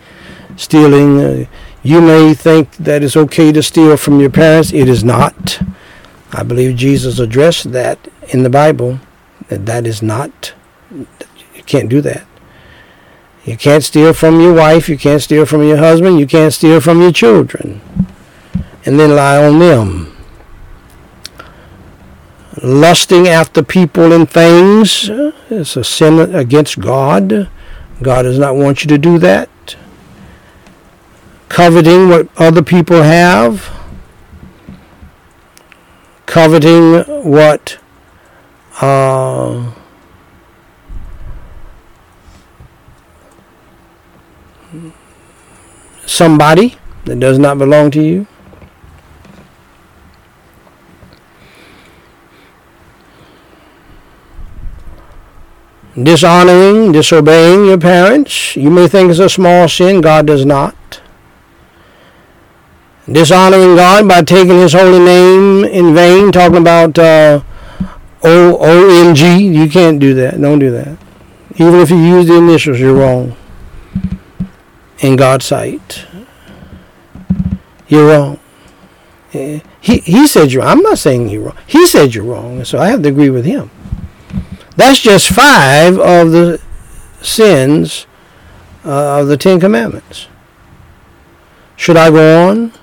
stealing. 0.55 1.19
Uh, 1.19 1.45
you 1.83 2.01
may 2.01 2.33
think 2.33 2.75
that 2.77 3.03
it's 3.03 3.17
okay 3.17 3.51
to 3.51 3.63
steal 3.63 3.97
from 3.97 4.19
your 4.19 4.29
parents. 4.29 4.71
It 4.71 4.87
is 4.87 5.03
not. 5.03 5.61
I 6.33 6.43
believe 6.43 6.77
Jesus 6.77 7.19
addressed 7.19 7.71
that 7.71 7.99
in 8.29 8.43
the 8.43 8.49
Bible, 8.49 8.99
that 9.47 9.65
that 9.65 9.85
is 9.85 10.01
not. 10.01 10.53
You 10.91 11.63
can't 11.65 11.89
do 11.89 12.01
that. 12.01 12.25
You 13.43 13.57
can't 13.57 13.83
steal 13.83 14.13
from 14.13 14.39
your 14.39 14.53
wife. 14.53 14.87
You 14.87 14.97
can't 14.97 15.21
steal 15.21 15.45
from 15.45 15.63
your 15.63 15.77
husband. 15.77 16.19
You 16.19 16.27
can't 16.27 16.53
steal 16.53 16.79
from 16.79 17.01
your 17.01 17.11
children. 17.11 17.81
And 18.85 18.99
then 18.99 19.15
lie 19.15 19.43
on 19.43 19.59
them 19.59 20.10
lusting 22.61 23.27
after 23.27 23.63
people 23.63 24.11
and 24.11 24.29
things 24.29 25.09
is 25.49 25.77
a 25.77 25.83
sin 25.83 26.35
against 26.35 26.79
God. 26.79 27.49
God 28.01 28.23
does 28.23 28.39
not 28.39 28.55
want 28.55 28.83
you 28.83 28.87
to 28.89 28.97
do 28.97 29.17
that. 29.19 29.49
Coveting 31.49 32.09
what 32.09 32.27
other 32.37 32.61
people 32.61 33.03
have. 33.03 33.69
Coveting 36.25 37.01
what 37.29 37.77
uh, 38.79 39.73
somebody 46.05 46.75
that 47.05 47.19
does 47.19 47.37
not 47.37 47.57
belong 47.57 47.91
to 47.91 48.01
you. 48.01 48.27
Dishonoring, 55.95 56.91
disobeying 56.91 57.65
your 57.65 57.77
parents. 57.77 58.55
You 58.55 58.69
may 58.69 58.87
think 58.87 59.09
it's 59.09 59.19
a 59.19 59.29
small 59.29 59.67
sin. 59.67 60.01
God 60.01 60.27
does 60.27 60.45
not. 60.45 61.01
Dishonoring 63.11 63.75
God 63.75 64.07
by 64.07 64.21
taking 64.21 64.59
His 64.59 64.73
holy 64.73 64.99
name 64.99 65.65
in 65.65 65.93
vain, 65.93 66.31
talking 66.31 66.57
about 66.57 66.97
uh, 66.97 67.41
O 68.23 68.57
O 68.59 69.07
N 69.07 69.15
G. 69.15 69.47
You 69.47 69.69
can't 69.69 69.99
do 69.99 70.13
that. 70.15 70.39
Don't 70.39 70.59
do 70.59 70.71
that. 70.71 70.97
Even 71.55 71.75
if 71.75 71.89
you 71.89 71.97
use 71.97 72.27
the 72.27 72.37
initials, 72.37 72.79
you're 72.79 72.95
wrong. 72.95 73.35
In 74.99 75.15
God's 75.15 75.45
sight, 75.45 76.05
you're 77.87 78.07
wrong. 78.07 78.39
He 79.31 79.61
he 79.81 80.27
said 80.27 80.51
you're. 80.51 80.63
I'm 80.63 80.81
not 80.81 80.99
saying 80.99 81.29
you're 81.29 81.45
wrong. 81.45 81.57
He 81.65 81.87
said 81.87 82.13
you're 82.13 82.25
wrong, 82.25 82.63
so 82.63 82.77
I 82.77 82.87
have 82.87 83.01
to 83.01 83.09
agree 83.09 83.29
with 83.29 83.45
him. 83.45 83.71
That's 84.75 84.99
just 84.99 85.29
five 85.29 85.99
of 85.99 86.31
the 86.31 86.61
sins 87.21 88.07
uh, 88.85 89.21
of 89.21 89.27
the 89.27 89.37
Ten 89.37 89.59
Commandments. 89.59 90.27
Should 91.75 91.97
I 91.97 92.09
go 92.09 92.49
on? 92.49 92.73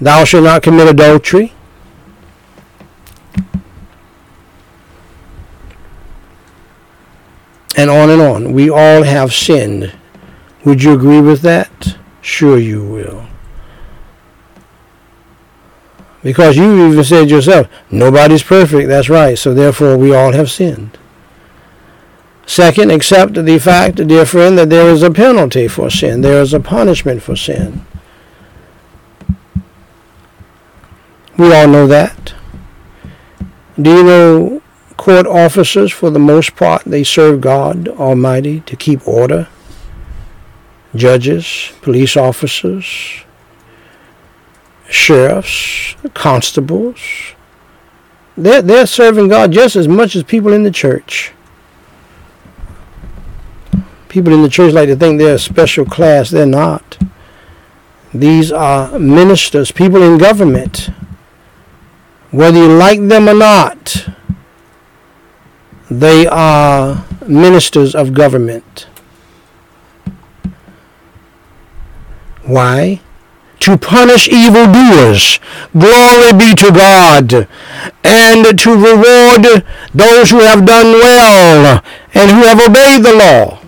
Thou 0.00 0.24
shalt 0.24 0.44
not 0.44 0.62
commit 0.62 0.88
adultery. 0.88 1.52
And 7.76 7.90
on 7.90 8.10
and 8.10 8.22
on. 8.22 8.52
We 8.52 8.70
all 8.70 9.02
have 9.02 9.34
sinned. 9.34 9.94
Would 10.64 10.82
you 10.82 10.92
agree 10.92 11.20
with 11.20 11.42
that? 11.42 11.96
Sure 12.20 12.58
you 12.58 12.82
will. 12.84 13.25
Because 16.26 16.56
you 16.56 16.88
even 16.88 17.04
said 17.04 17.30
yourself, 17.30 17.68
nobody's 17.88 18.42
perfect. 18.42 18.88
That's 18.88 19.08
right. 19.08 19.38
So 19.38 19.54
therefore, 19.54 19.96
we 19.96 20.12
all 20.12 20.32
have 20.32 20.50
sinned. 20.50 20.98
Second, 22.44 22.90
accept 22.90 23.34
the 23.34 23.58
fact, 23.60 24.04
dear 24.08 24.26
friend, 24.26 24.58
that 24.58 24.68
there 24.68 24.88
is 24.88 25.04
a 25.04 25.12
penalty 25.12 25.68
for 25.68 25.88
sin. 25.88 26.22
There 26.22 26.42
is 26.42 26.52
a 26.52 26.58
punishment 26.58 27.22
for 27.22 27.36
sin. 27.36 27.86
We 31.38 31.54
all 31.54 31.68
know 31.68 31.86
that. 31.86 32.34
Do 33.80 33.90
you 33.94 34.02
know 34.02 34.62
court 34.96 35.28
officers, 35.28 35.92
for 35.92 36.10
the 36.10 36.18
most 36.18 36.56
part, 36.56 36.82
they 36.82 37.04
serve 37.04 37.40
God 37.40 37.86
Almighty 37.86 38.62
to 38.62 38.74
keep 38.74 39.06
order? 39.06 39.46
Judges, 40.92 41.72
police 41.82 42.16
officers, 42.16 43.22
sheriffs, 44.90 45.96
constables. 46.14 46.98
They're, 48.36 48.62
they're 48.62 48.86
serving 48.86 49.28
God 49.28 49.52
just 49.52 49.76
as 49.76 49.88
much 49.88 50.16
as 50.16 50.22
people 50.22 50.52
in 50.52 50.62
the 50.62 50.70
church. 50.70 51.32
People 54.08 54.32
in 54.32 54.42
the 54.42 54.48
church 54.48 54.72
like 54.72 54.88
to 54.88 54.96
think 54.96 55.18
they're 55.18 55.34
a 55.34 55.38
special 55.38 55.84
class. 55.84 56.30
They're 56.30 56.46
not. 56.46 56.98
These 58.14 58.52
are 58.52 58.98
ministers, 58.98 59.70
people 59.72 60.02
in 60.02 60.18
government. 60.18 60.90
Whether 62.30 62.58
you 62.58 62.68
like 62.76 63.08
them 63.08 63.28
or 63.28 63.34
not, 63.34 64.06
They 65.90 66.26
are 66.26 67.04
ministers 67.28 67.94
of 67.94 68.12
government. 68.12 68.88
Why? 72.42 73.00
To 73.66 73.76
punish 73.76 74.28
evildoers. 74.28 75.40
Glory 75.72 76.32
be 76.38 76.54
to 76.54 76.70
God. 76.70 77.48
And 78.04 78.56
to 78.60 78.70
reward 78.70 79.64
those 79.92 80.30
who 80.30 80.38
have 80.38 80.64
done 80.64 80.92
well 80.92 81.82
and 82.14 82.30
who 82.30 82.42
have 82.42 82.60
obeyed 82.60 83.02
the 83.02 83.12
law. 83.12 83.58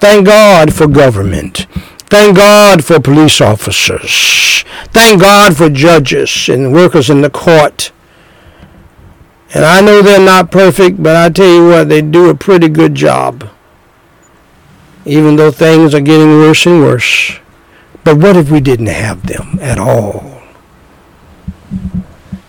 Thank 0.00 0.26
God 0.26 0.74
for 0.74 0.88
government. 0.88 1.68
Thank 2.10 2.36
God 2.36 2.84
for 2.84 2.98
police 2.98 3.40
officers. 3.40 4.64
Thank 4.86 5.20
God 5.20 5.56
for 5.56 5.70
judges 5.70 6.48
and 6.48 6.72
workers 6.72 7.08
in 7.08 7.20
the 7.20 7.30
court. 7.30 7.92
And 9.54 9.64
I 9.64 9.80
know 9.80 10.02
they're 10.02 10.18
not 10.18 10.50
perfect, 10.50 11.00
but 11.00 11.14
I 11.14 11.28
tell 11.28 11.54
you 11.54 11.68
what, 11.68 11.88
they 11.88 12.02
do 12.02 12.28
a 12.30 12.34
pretty 12.34 12.68
good 12.68 12.96
job. 12.96 13.48
Even 15.08 15.36
though 15.36 15.50
things 15.50 15.94
are 15.94 16.00
getting 16.00 16.28
worse 16.28 16.66
and 16.66 16.80
worse. 16.80 17.38
But 18.04 18.18
what 18.18 18.36
if 18.36 18.50
we 18.50 18.60
didn't 18.60 18.86
have 18.86 19.26
them 19.26 19.58
at 19.60 19.78
all? 19.78 20.20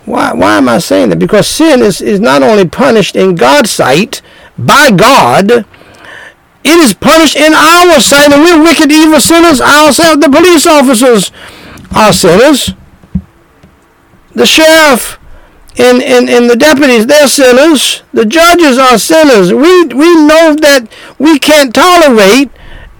Why, 0.06 0.34
why 0.34 0.58
am 0.58 0.68
I 0.68 0.80
saying 0.80 1.10
that? 1.10 1.20
Because 1.20 1.48
sin 1.48 1.82
is, 1.82 2.02
is 2.02 2.20
not 2.20 2.42
only 2.42 2.68
punished 2.68 3.16
in 3.16 3.36
God's 3.36 3.70
sight 3.70 4.22
by 4.58 4.90
God, 4.90 5.52
it 5.52 5.66
is 6.66 6.94
punished 6.94 7.36
in 7.36 7.54
our 7.54 8.00
sight, 8.02 8.34
and 8.34 8.42
we're 8.42 8.62
wicked, 8.62 8.92
evil 8.92 9.20
sinners 9.20 9.62
ourselves. 9.62 10.20
The 10.20 10.30
police 10.30 10.68
officers 10.68 11.32
are 11.96 12.12
sinners. 12.12 12.74
The 14.34 14.46
sheriff 14.46 15.19
and, 15.80 16.04
and, 16.04 16.30
and 16.30 16.50
the 16.50 16.58
deputies, 16.58 17.08
they're 17.08 17.28
sinners. 17.28 18.04
The 18.12 18.26
judges 18.26 18.78
are 18.78 18.98
sinners. 18.98 19.54
We, 19.54 19.86
we 19.86 20.14
know 20.16 20.54
that 20.56 20.88
we 21.18 21.40
can't 21.40 21.74
tolerate 21.74 22.52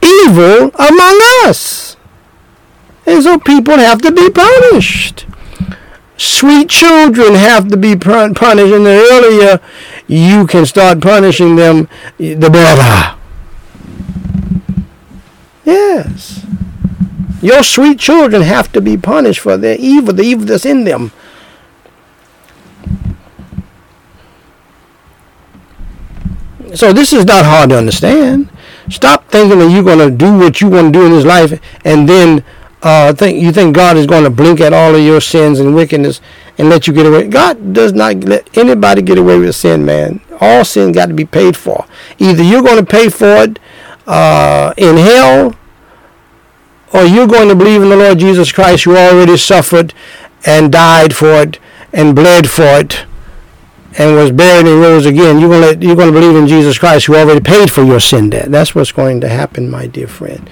evil 0.02 0.72
among 0.80 1.20
us. 1.46 1.98
And 3.06 3.22
so 3.22 3.38
people 3.38 3.78
have 3.78 4.02
to 4.04 4.12
be 4.12 4.30
punished. 4.30 5.26
Sweet 6.16 6.70
children 6.70 7.34
have 7.34 7.70
to 7.70 7.78
be 7.78 7.96
punished, 7.96 8.74
and 8.74 8.86
the 8.86 9.08
earlier 9.12 9.60
you 10.08 10.48
can 10.48 10.66
start 10.66 11.02
punishing 11.02 11.56
them, 11.56 11.90
the 12.18 12.50
better. 12.50 13.18
Yes. 15.66 16.46
Your 17.42 17.64
sweet 17.64 18.00
children 18.00 18.42
have 18.42 18.72
to 18.74 18.82
be 18.82 18.98
punished 18.98 19.40
for 19.40 19.56
their 19.56 19.78
evil, 19.80 20.14
the 20.14 20.24
evil 20.24 20.46
that's 20.46 20.66
in 20.66 20.84
them. 20.84 21.12
So 26.76 26.94
this 26.94 27.14
is 27.14 27.26
not 27.26 27.46
hard 27.46 27.70
to 27.70 27.78
understand. 27.78 28.50
Stop 28.90 29.28
thinking 29.30 29.60
that 29.60 29.70
you're 29.72 29.84
going 29.84 30.00
to 30.00 30.16
do 30.16 30.38
what 30.38 30.62
you 30.62 30.70
want 30.70 30.94
to 30.94 31.00
do 31.00 31.06
in 31.06 31.12
this 31.12 31.26
life 31.26 31.60
and 31.86 32.08
then 32.08 32.44
uh, 32.82 33.14
think 33.14 33.42
you 33.42 33.52
think 33.52 33.76
God 33.76 33.98
is 33.98 34.08
going 34.08 34.24
to 34.24 34.30
blink 34.30 34.62
at 34.62 34.74
all 34.74 34.96
of 34.96 35.02
your 35.02 35.20
sins 35.20 35.60
and 35.60 35.76
wickedness 35.76 36.22
and 36.58 36.70
let 36.70 36.88
you 36.88 36.94
get 36.94 37.06
away. 37.06 37.28
God 37.28 37.74
does 37.74 37.94
not 37.94 38.16
let 38.24 38.58
anybody 38.58 39.02
get 39.02 39.18
away 39.18 39.38
with 39.38 39.56
sin, 39.56 39.86
man. 39.86 40.22
All 40.40 40.64
sin 40.64 40.92
got 40.92 41.08
to 41.08 41.14
be 41.14 41.26
paid 41.26 41.58
for. 41.58 41.86
Either 42.18 42.44
you're 42.44 42.64
going 42.64 42.84
to 42.84 42.86
pay 42.86 43.10
for 43.10 43.44
it 43.44 43.60
uh, 44.08 44.74
in 44.78 44.98
hell 44.98 45.56
or 46.94 47.04
you're 47.04 47.28
going 47.28 47.50
to 47.50 47.56
believe 47.56 47.82
in 47.82 47.90
the 47.90 47.98
Lord 47.98 48.20
Jesus 48.20 48.52
Christ 48.52 48.86
who 48.86 48.96
already 48.96 49.38
suffered 49.38 49.94
and 50.46 50.72
died 50.72 51.16
for 51.16 51.34
it 51.42 51.60
and 51.92 52.16
bled 52.16 52.50
for 52.50 52.80
it 52.80 53.06
and 53.98 54.16
was 54.16 54.32
buried 54.32 54.68
and 54.68 54.82
rose 54.82 55.06
again, 55.06 55.40
you're 55.40 55.50
going 55.50 55.80
to 55.80 55.86
you're 55.86 55.96
to 55.96 56.12
believe 56.12 56.36
in 56.36 56.48
Jesus 56.48 56.78
Christ 56.78 57.08
who 57.08 57.16
already 57.16 57.42
paid 57.42 57.72
for 57.72 57.84
your 57.84 58.00
sin 58.00 58.30
debt. 58.30 58.52
That's 58.52 58.76
what's 58.76 58.92
going 58.92 59.22
to 59.22 59.30
happen, 59.30 59.70
my 59.70 59.88
dear 59.88 60.08
friend. 60.08 60.50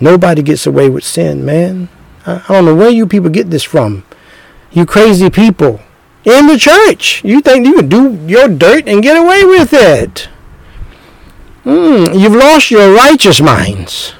Nobody 0.00 0.42
gets 0.42 0.66
away 0.66 0.88
with 0.88 1.04
sin, 1.04 1.44
man. 1.44 1.88
I, 2.26 2.42
I 2.48 2.52
don't 2.54 2.64
know 2.64 2.74
where 2.74 2.90
you 2.90 3.06
people 3.06 3.30
get 3.30 3.50
this 3.50 3.62
from. 3.64 4.04
You 4.72 4.86
crazy 4.86 5.30
people 5.30 5.80
in 6.24 6.46
the 6.46 6.58
church. 6.58 7.24
You 7.24 7.40
think 7.40 7.66
you 7.66 7.76
can 7.76 7.88
do 7.88 8.18
your 8.26 8.48
dirt 8.48 8.88
and 8.88 9.02
get 9.02 9.16
away 9.16 9.44
with 9.44 9.72
it? 9.72 10.28
Mm, 11.64 12.18
you've 12.18 12.34
lost 12.34 12.70
your 12.70 12.94
righteous 12.94 13.40
minds. 13.40 14.14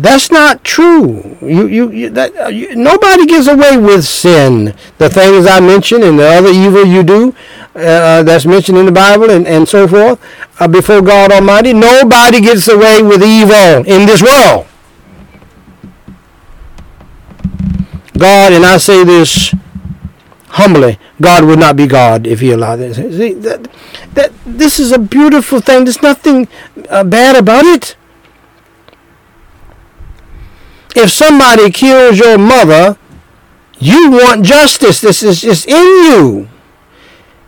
That's 0.00 0.30
not 0.30 0.64
true. 0.64 1.36
You, 1.42 1.66
you, 1.66 1.90
you 1.90 2.10
that 2.10 2.34
uh, 2.34 2.48
you, 2.48 2.74
nobody 2.74 3.26
gets 3.26 3.46
away 3.48 3.76
with 3.76 4.06
sin. 4.06 4.74
The 4.96 5.10
things 5.10 5.46
I 5.46 5.60
mentioned 5.60 6.04
and 6.04 6.18
the 6.18 6.26
other 6.26 6.48
evil 6.48 6.86
you 6.86 7.02
do, 7.02 7.34
uh, 7.74 8.22
that's 8.22 8.46
mentioned 8.46 8.78
in 8.78 8.86
the 8.86 8.92
Bible 8.92 9.30
and, 9.30 9.46
and 9.46 9.68
so 9.68 9.86
forth, 9.86 10.18
uh, 10.58 10.68
before 10.68 11.02
God 11.02 11.30
Almighty. 11.30 11.74
Nobody 11.74 12.40
gets 12.40 12.66
away 12.68 13.02
with 13.02 13.22
evil 13.22 13.84
in 13.84 14.06
this 14.06 14.22
world. 14.22 14.66
God, 18.16 18.54
and 18.54 18.64
I 18.64 18.78
say 18.78 19.04
this 19.04 19.54
humbly, 20.48 20.98
God 21.20 21.44
would 21.44 21.58
not 21.58 21.76
be 21.76 21.86
God 21.86 22.26
if 22.26 22.40
He 22.40 22.52
allowed 22.52 22.76
this. 22.76 22.96
See, 22.96 23.34
that, 23.34 23.68
that 24.14 24.32
this 24.46 24.80
is 24.80 24.92
a 24.92 24.98
beautiful 24.98 25.60
thing. 25.60 25.84
There's 25.84 26.00
nothing 26.00 26.48
uh, 26.88 27.04
bad 27.04 27.36
about 27.36 27.66
it. 27.66 27.96
If 30.96 31.10
somebody 31.10 31.70
kills 31.70 32.18
your 32.18 32.38
mother, 32.38 32.98
you 33.78 34.10
want 34.10 34.44
justice. 34.44 35.00
This 35.00 35.22
is 35.22 35.40
just 35.40 35.66
in 35.68 35.74
you. 35.74 36.48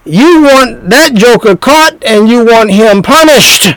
You 0.04 0.42
want 0.42 0.90
that 0.90 1.14
joker 1.14 1.56
caught 1.56 2.02
and 2.02 2.28
you 2.28 2.44
want 2.44 2.70
him 2.70 3.02
punished. 3.02 3.76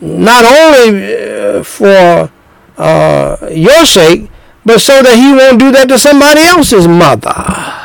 Not 0.00 0.44
only 0.44 1.14
uh, 1.14 1.62
for 1.62 2.30
uh, 2.76 3.36
your 3.50 3.86
sake, 3.86 4.30
but 4.64 4.80
so 4.80 5.02
that 5.02 5.14
he 5.14 5.32
won't 5.32 5.58
do 5.58 5.72
that 5.72 5.88
to 5.88 5.98
somebody 5.98 6.42
else's 6.42 6.86
mother. 6.86 7.81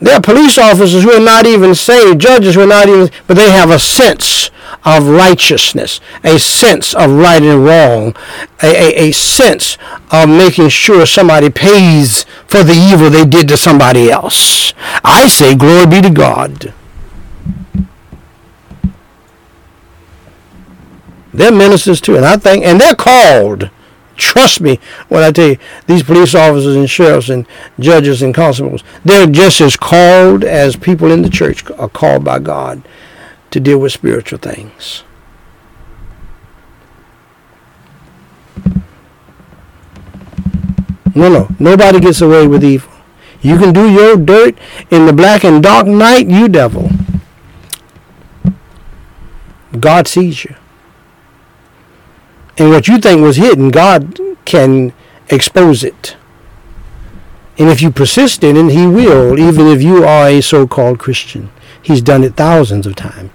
There 0.00 0.14
are 0.14 0.20
police 0.20 0.58
officers 0.58 1.02
who 1.02 1.12
are 1.12 1.20
not 1.20 1.46
even 1.46 1.74
saved, 1.74 2.20
judges 2.20 2.54
who 2.54 2.62
are 2.62 2.66
not 2.66 2.88
even, 2.88 3.10
but 3.26 3.36
they 3.36 3.50
have 3.50 3.70
a 3.70 3.78
sense 3.78 4.50
of 4.84 5.08
righteousness, 5.08 6.00
a 6.22 6.38
sense 6.38 6.94
of 6.94 7.10
right 7.10 7.42
and 7.42 7.64
wrong, 7.64 8.14
a, 8.62 8.66
a, 8.66 9.08
a 9.08 9.12
sense 9.12 9.78
of 10.10 10.28
making 10.28 10.68
sure 10.68 11.06
somebody 11.06 11.50
pays 11.50 12.24
for 12.46 12.62
the 12.62 12.74
evil 12.74 13.10
they 13.10 13.24
did 13.24 13.48
to 13.48 13.56
somebody 13.56 14.10
else. 14.10 14.74
I 15.02 15.28
say, 15.28 15.54
glory 15.54 15.86
be 15.86 16.02
to 16.02 16.10
God. 16.10 16.74
They're 21.32 21.52
ministers 21.52 22.00
too, 22.00 22.16
and 22.16 22.24
I 22.24 22.36
think, 22.36 22.64
and 22.64 22.80
they're 22.80 22.94
called. 22.94 23.70
Trust 24.16 24.60
me 24.60 24.78
when 25.08 25.22
I 25.22 25.30
tell 25.30 25.50
you, 25.50 25.58
these 25.86 26.02
police 26.02 26.34
officers 26.34 26.76
and 26.76 26.88
sheriffs 26.88 27.28
and 27.28 27.46
judges 27.78 28.22
and 28.22 28.34
constables, 28.34 28.82
they're 29.04 29.26
just 29.26 29.60
as 29.60 29.76
called 29.76 30.42
as 30.44 30.76
people 30.76 31.10
in 31.10 31.22
the 31.22 31.30
church 31.30 31.68
are 31.72 31.88
called 31.88 32.24
by 32.24 32.38
God 32.38 32.82
to 33.50 33.60
deal 33.60 33.78
with 33.78 33.92
spiritual 33.92 34.38
things. 34.38 35.04
No, 41.14 41.30
no. 41.30 41.48
Nobody 41.58 41.98
gets 41.98 42.20
away 42.20 42.46
with 42.46 42.62
evil. 42.62 42.92
You 43.40 43.56
can 43.58 43.72
do 43.72 43.90
your 43.90 44.16
dirt 44.16 44.58
in 44.90 45.06
the 45.06 45.12
black 45.12 45.44
and 45.44 45.62
dark 45.62 45.86
night, 45.86 46.28
you 46.28 46.48
devil. 46.48 46.90
God 49.78 50.06
sees 50.06 50.44
you. 50.44 50.54
And 52.58 52.70
what 52.70 52.88
you 52.88 52.98
think 52.98 53.20
was 53.20 53.36
hidden, 53.36 53.70
God 53.70 54.18
can 54.44 54.92
expose 55.28 55.84
it. 55.84 56.16
And 57.58 57.68
if 57.68 57.80
you 57.80 57.90
persist 57.90 58.44
in 58.44 58.56
it, 58.56 58.72
He 58.72 58.86
will, 58.86 59.38
even 59.38 59.66
if 59.66 59.82
you 59.82 60.04
are 60.04 60.28
a 60.28 60.40
so 60.40 60.66
called 60.66 60.98
Christian. 60.98 61.50
He's 61.82 62.02
done 62.02 62.24
it 62.24 62.34
thousands 62.34 62.86
of 62.86 62.96
times. 62.96 63.30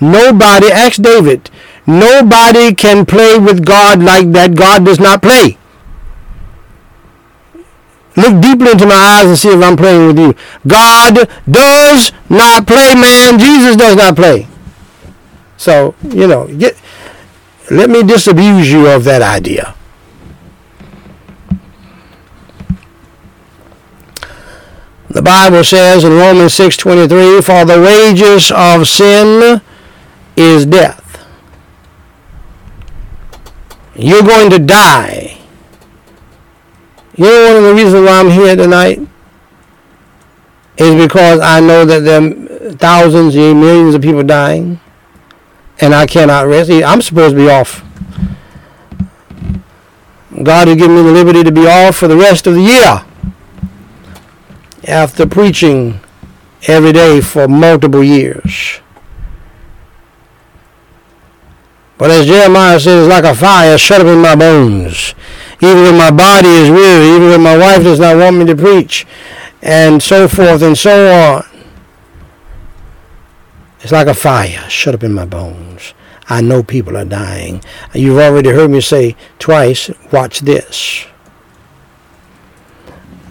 Nobody, 0.00 0.70
ask 0.70 1.00
David, 1.00 1.50
nobody 1.86 2.74
can 2.74 3.06
play 3.06 3.38
with 3.38 3.64
God 3.64 4.02
like 4.02 4.32
that. 4.32 4.54
God 4.54 4.84
does 4.84 5.00
not 5.00 5.22
play. 5.22 5.58
Look 8.16 8.40
deeply 8.40 8.70
into 8.70 8.86
my 8.86 8.94
eyes 8.94 9.26
and 9.26 9.38
see 9.38 9.50
if 9.50 9.62
I'm 9.62 9.76
playing 9.76 10.06
with 10.06 10.18
you. 10.18 10.34
God 10.66 11.28
does 11.50 12.12
not 12.30 12.66
play, 12.66 12.94
man. 12.94 13.38
Jesus 13.38 13.76
does 13.76 13.96
not 13.96 14.16
play. 14.16 14.46
So, 15.58 15.94
you 16.02 16.26
know, 16.26 16.46
get 16.46 16.76
let 17.70 17.90
me 17.90 18.02
disabuse 18.02 18.70
you 18.70 18.86
of 18.88 19.04
that 19.04 19.22
idea. 19.22 19.74
The 25.08 25.22
Bible 25.22 25.64
says 25.64 26.04
in 26.04 26.12
Romans 26.12 26.52
6:23, 26.54 27.40
"For 27.40 27.64
the 27.64 27.80
wages 27.80 28.50
of 28.50 28.86
sin 28.86 29.62
is 30.36 30.66
death." 30.66 31.24
You're 33.94 34.22
going 34.22 34.50
to 34.50 34.58
die. 34.58 35.38
You 37.16 37.24
know 37.24 37.46
one 37.46 37.56
of 37.56 37.62
the 37.62 37.74
reasons 37.74 38.06
why 38.06 38.20
I'm 38.20 38.30
here 38.30 38.54
tonight 38.56 39.00
is 40.76 40.94
because 41.02 41.40
I 41.40 41.60
know 41.60 41.86
that 41.86 42.04
there 42.04 42.20
are 42.20 42.72
thousands 42.72 43.34
and 43.34 43.58
millions 43.58 43.94
of 43.94 44.02
people 44.02 44.22
dying, 44.22 44.78
and 45.80 45.94
I 45.94 46.06
cannot 46.06 46.46
rest. 46.46 46.70
I'm 46.70 47.02
supposed 47.02 47.36
to 47.36 47.42
be 47.42 47.50
off. 47.50 47.82
God 50.42 50.68
has 50.68 50.76
given 50.76 50.96
me 50.96 51.02
the 51.02 51.12
liberty 51.12 51.42
to 51.44 51.52
be 51.52 51.66
off 51.66 51.96
for 51.96 52.08
the 52.08 52.16
rest 52.16 52.46
of 52.46 52.54
the 52.54 52.62
year 52.62 53.04
after 54.86 55.26
preaching 55.26 56.00
every 56.66 56.92
day 56.92 57.20
for 57.20 57.48
multiple 57.48 58.04
years. 58.04 58.80
But 61.98 62.10
as 62.10 62.26
Jeremiah 62.26 62.78
says, 62.78 63.08
like 63.08 63.24
a 63.24 63.34
fire 63.34 63.78
shut 63.78 64.02
up 64.02 64.06
in 64.06 64.20
my 64.20 64.36
bones. 64.36 65.14
Even 65.62 65.82
when 65.82 65.96
my 65.96 66.10
body 66.10 66.48
is 66.48 66.70
weary, 66.70 67.16
even 67.16 67.30
when 67.30 67.42
my 67.42 67.56
wife 67.56 67.82
does 67.82 67.98
not 67.98 68.16
want 68.16 68.36
me 68.36 68.44
to 68.44 68.54
preach, 68.54 69.06
and 69.62 70.02
so 70.02 70.28
forth 70.28 70.60
and 70.60 70.76
so 70.76 71.10
on. 71.10 71.55
It's 73.86 73.92
like 73.92 74.08
a 74.08 74.14
fire 74.14 74.68
shut 74.68 74.96
up 74.96 75.04
in 75.04 75.12
my 75.12 75.26
bones. 75.26 75.94
I 76.28 76.40
know 76.40 76.64
people 76.64 76.96
are 76.96 77.04
dying. 77.04 77.62
You've 77.94 78.18
already 78.18 78.48
heard 78.48 78.72
me 78.72 78.80
say 78.80 79.14
twice, 79.38 79.92
watch 80.10 80.40
this. 80.40 81.06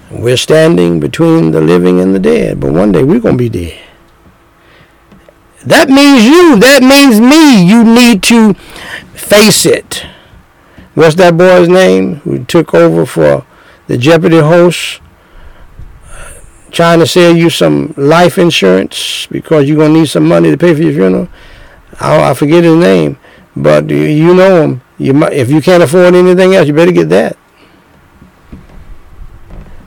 We're 0.09 0.37
standing 0.37 1.01
between 1.01 1.51
the 1.51 1.59
living 1.59 1.99
and 1.99 2.15
the 2.15 2.19
dead, 2.19 2.61
but 2.61 2.71
one 2.71 2.93
day 2.93 3.03
we're 3.03 3.19
going 3.19 3.37
to 3.37 3.49
be 3.49 3.49
dead. 3.49 3.83
That 5.65 5.89
means 5.89 6.23
you. 6.23 6.57
That 6.57 6.81
means 6.81 7.19
me. 7.19 7.67
You 7.67 7.83
need 7.83 8.23
to 8.23 8.53
face 9.13 9.65
it. 9.65 10.05
What's 10.93 11.15
that 11.15 11.35
boy's 11.35 11.67
name 11.67 12.21
who 12.21 12.45
took 12.45 12.73
over 12.73 13.05
for 13.05 13.45
the 13.87 13.97
Jeopardy 13.97 14.39
host? 14.39 15.01
Trying 16.75 16.99
to 16.99 17.07
sell 17.07 17.33
you 17.33 17.49
some 17.49 17.93
life 17.95 18.37
insurance 18.37 19.27
because 19.31 19.65
you're 19.65 19.77
going 19.77 19.93
to 19.93 19.99
need 20.01 20.09
some 20.09 20.27
money 20.27 20.51
to 20.51 20.57
pay 20.57 20.75
for 20.75 20.81
your 20.81 20.91
funeral. 20.91 21.29
I, 22.01 22.31
I 22.31 22.33
forget 22.33 22.65
his 22.65 22.75
name, 22.75 23.17
but 23.55 23.89
you 23.89 24.35
know 24.35 24.61
him. 24.61 24.81
You 24.97 25.13
might, 25.13 25.31
if 25.31 25.49
you 25.49 25.61
can't 25.61 25.81
afford 25.81 26.15
anything 26.15 26.53
else, 26.53 26.67
you 26.67 26.73
better 26.73 26.91
get 26.91 27.07
that. 27.07 27.37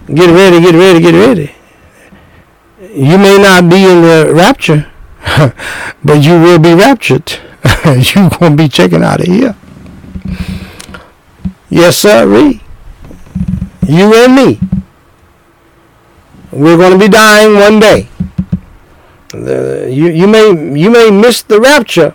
Get 0.07 0.31
ready, 0.31 0.63
get 0.63 0.75
ready, 0.75 1.01
get 1.01 1.13
ready. 1.13 1.55
You 2.81 3.19
may 3.19 3.37
not 3.37 3.69
be 3.69 3.85
in 3.85 4.01
the 4.01 4.33
rapture, 4.35 4.91
but 6.03 6.25
you 6.25 6.41
will 6.41 6.59
be 6.59 6.73
raptured. 6.73 7.31
You're 7.85 8.31
going 8.31 8.57
to 8.57 8.63
be 8.63 8.69
checking 8.71 9.03
out 9.03 9.21
of 9.21 9.27
here. 9.27 9.55
Yes, 11.69 11.99
sir. 11.99 12.25
You 13.87 14.15
and 14.25 14.35
me. 14.35 14.59
We're 16.51 16.77
going 16.77 16.93
to 16.93 16.99
be 16.99 17.09
dying 17.09 17.55
one 17.55 17.81
day. 17.81 18.09
The, 19.31 19.89
you, 19.91 20.09
you 20.09 20.27
may 20.27 20.49
you 20.79 20.91
may 20.91 21.11
miss 21.11 21.43
the 21.43 21.61
rapture, 21.61 22.15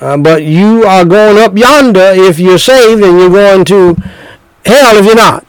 uh, 0.00 0.16
but 0.16 0.42
you 0.42 0.84
are 0.84 1.04
going 1.04 1.38
up 1.38 1.56
yonder 1.56 2.12
if 2.14 2.38
you're 2.38 2.58
saved, 2.58 3.02
and 3.02 3.18
you're 3.18 3.30
going 3.30 3.64
to 3.66 3.94
hell 4.64 4.96
if 4.96 5.04
you're 5.04 5.14
not. 5.14 5.46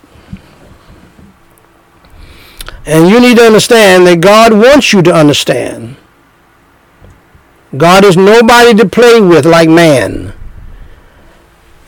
And 2.86 3.10
you 3.10 3.20
need 3.20 3.38
to 3.38 3.44
understand 3.44 4.06
that 4.08 4.22
God 4.22 4.54
wants 4.54 4.94
you 4.94 5.02
to 5.02 5.14
understand 5.14 5.96
God 7.78 8.04
is 8.04 8.18
nobody 8.18 8.74
to 8.76 8.88
play 8.88 9.22
with 9.22 9.46
like 9.46 9.70
man. 9.70 10.34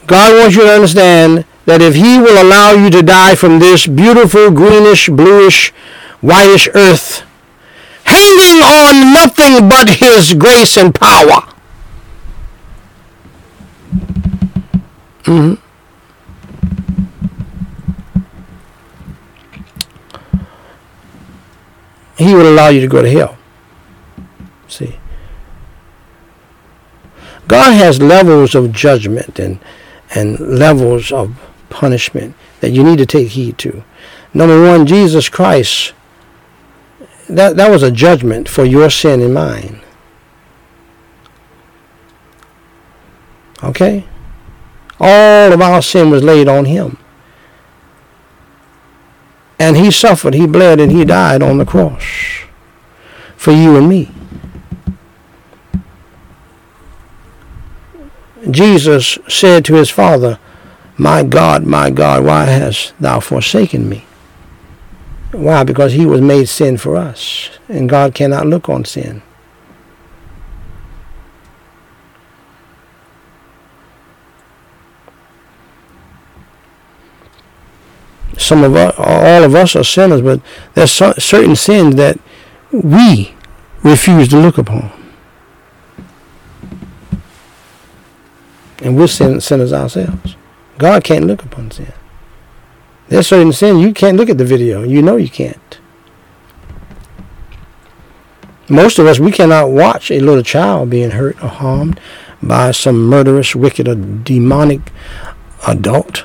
God 0.05 0.33
wants 0.35 0.55
you 0.55 0.63
to 0.63 0.73
understand 0.73 1.45
that 1.65 1.81
if 1.81 1.95
he 1.95 2.19
will 2.19 2.41
allow 2.41 2.71
you 2.71 2.89
to 2.89 3.01
die 3.01 3.33
from 3.33 3.59
this 3.59 3.87
beautiful 3.87 4.51
greenish, 4.51 5.09
bluish, 5.09 5.73
whitish 6.21 6.69
earth, 6.73 7.23
hanging 8.05 8.61
on 8.63 9.13
nothing 9.13 9.67
but 9.67 9.89
his 9.89 10.33
grace 10.33 10.77
and 10.77 10.93
power. 10.93 11.47
Mm-hmm. 15.23 15.55
He 22.17 22.35
will 22.35 22.53
allow 22.53 22.67
you 22.69 22.81
to 22.81 22.87
go 22.87 23.01
to 23.01 23.09
hell. 23.09 23.37
See. 24.67 24.97
God 27.47 27.73
has 27.73 28.01
levels 28.01 28.55
of 28.55 28.71
judgment 28.71 29.39
and 29.39 29.59
and 30.13 30.39
levels 30.39 31.11
of 31.11 31.39
punishment 31.69 32.35
that 32.59 32.71
you 32.71 32.83
need 32.83 32.97
to 32.97 33.05
take 33.05 33.29
heed 33.29 33.57
to. 33.59 33.83
Number 34.33 34.61
one, 34.61 34.85
Jesus 34.85 35.29
Christ. 35.29 35.93
That 37.31 37.55
that 37.55 37.71
was 37.71 37.81
a 37.81 37.91
judgment 37.91 38.49
for 38.49 38.65
your 38.65 38.89
sin 38.89 39.21
and 39.21 39.33
mine. 39.33 39.81
Okay? 43.63 44.05
All 44.99 45.53
of 45.53 45.61
our 45.61 45.81
sin 45.81 46.09
was 46.09 46.23
laid 46.23 46.47
on 46.47 46.65
him. 46.65 46.97
And 49.57 49.77
he 49.77 49.91
suffered, 49.91 50.33
he 50.33 50.47
bled, 50.47 50.79
and 50.79 50.91
he 50.91 51.05
died 51.05 51.41
on 51.41 51.57
the 51.57 51.65
cross 51.65 52.03
for 53.37 53.51
you 53.51 53.77
and 53.77 53.87
me. 53.87 54.11
Jesus 58.49 59.17
said 59.27 59.63
to 59.65 59.75
his 59.75 59.89
father, 59.89 60.39
My 60.97 61.23
God, 61.23 61.65
my 61.65 61.91
God, 61.91 62.25
why 62.25 62.45
hast 62.45 62.93
thou 62.99 63.19
forsaken 63.19 63.87
me? 63.87 64.05
Why? 65.31 65.63
Because 65.63 65.93
he 65.93 66.05
was 66.05 66.21
made 66.21 66.47
sin 66.49 66.77
for 66.77 66.95
us, 66.95 67.49
and 67.69 67.89
God 67.89 68.13
cannot 68.13 68.47
look 68.47 68.69
on 68.69 68.85
sin. 68.85 69.21
Some 78.37 78.63
of 78.63 78.75
us, 78.75 78.93
all 78.97 79.43
of 79.43 79.55
us 79.55 79.75
are 79.75 79.83
sinners, 79.83 80.21
but 80.21 80.41
there's 80.73 80.91
certain 80.91 81.55
sins 81.55 81.95
that 81.95 82.19
we 82.71 83.35
refuse 83.83 84.27
to 84.29 84.37
look 84.37 84.57
upon. 84.57 84.91
and 88.81 88.97
we're 88.97 89.07
sin, 89.07 89.39
sinners 89.39 89.71
ourselves. 89.71 90.35
God 90.77 91.03
can't 91.03 91.25
look 91.25 91.43
upon 91.43 91.71
sin. 91.71 91.93
There's 93.11 93.27
certain 93.27 93.51
sin 93.51 93.79
you 93.79 93.93
can't 93.93 94.15
look 94.15 94.29
at 94.29 94.37
the 94.37 94.45
video. 94.45 94.83
You 94.83 95.01
know 95.01 95.17
you 95.17 95.27
can't. 95.27 95.79
Most 98.69 98.99
of 98.99 99.05
us, 99.05 99.19
we 99.19 99.33
cannot 99.33 99.69
watch 99.69 100.09
a 100.09 100.21
little 100.21 100.43
child 100.43 100.89
being 100.89 101.11
hurt 101.11 101.35
or 101.43 101.49
harmed 101.49 101.99
by 102.41 102.71
some 102.71 103.03
murderous, 103.07 103.53
wicked, 103.53 103.89
or 103.89 103.95
demonic 103.95 104.93
adult. 105.67 106.23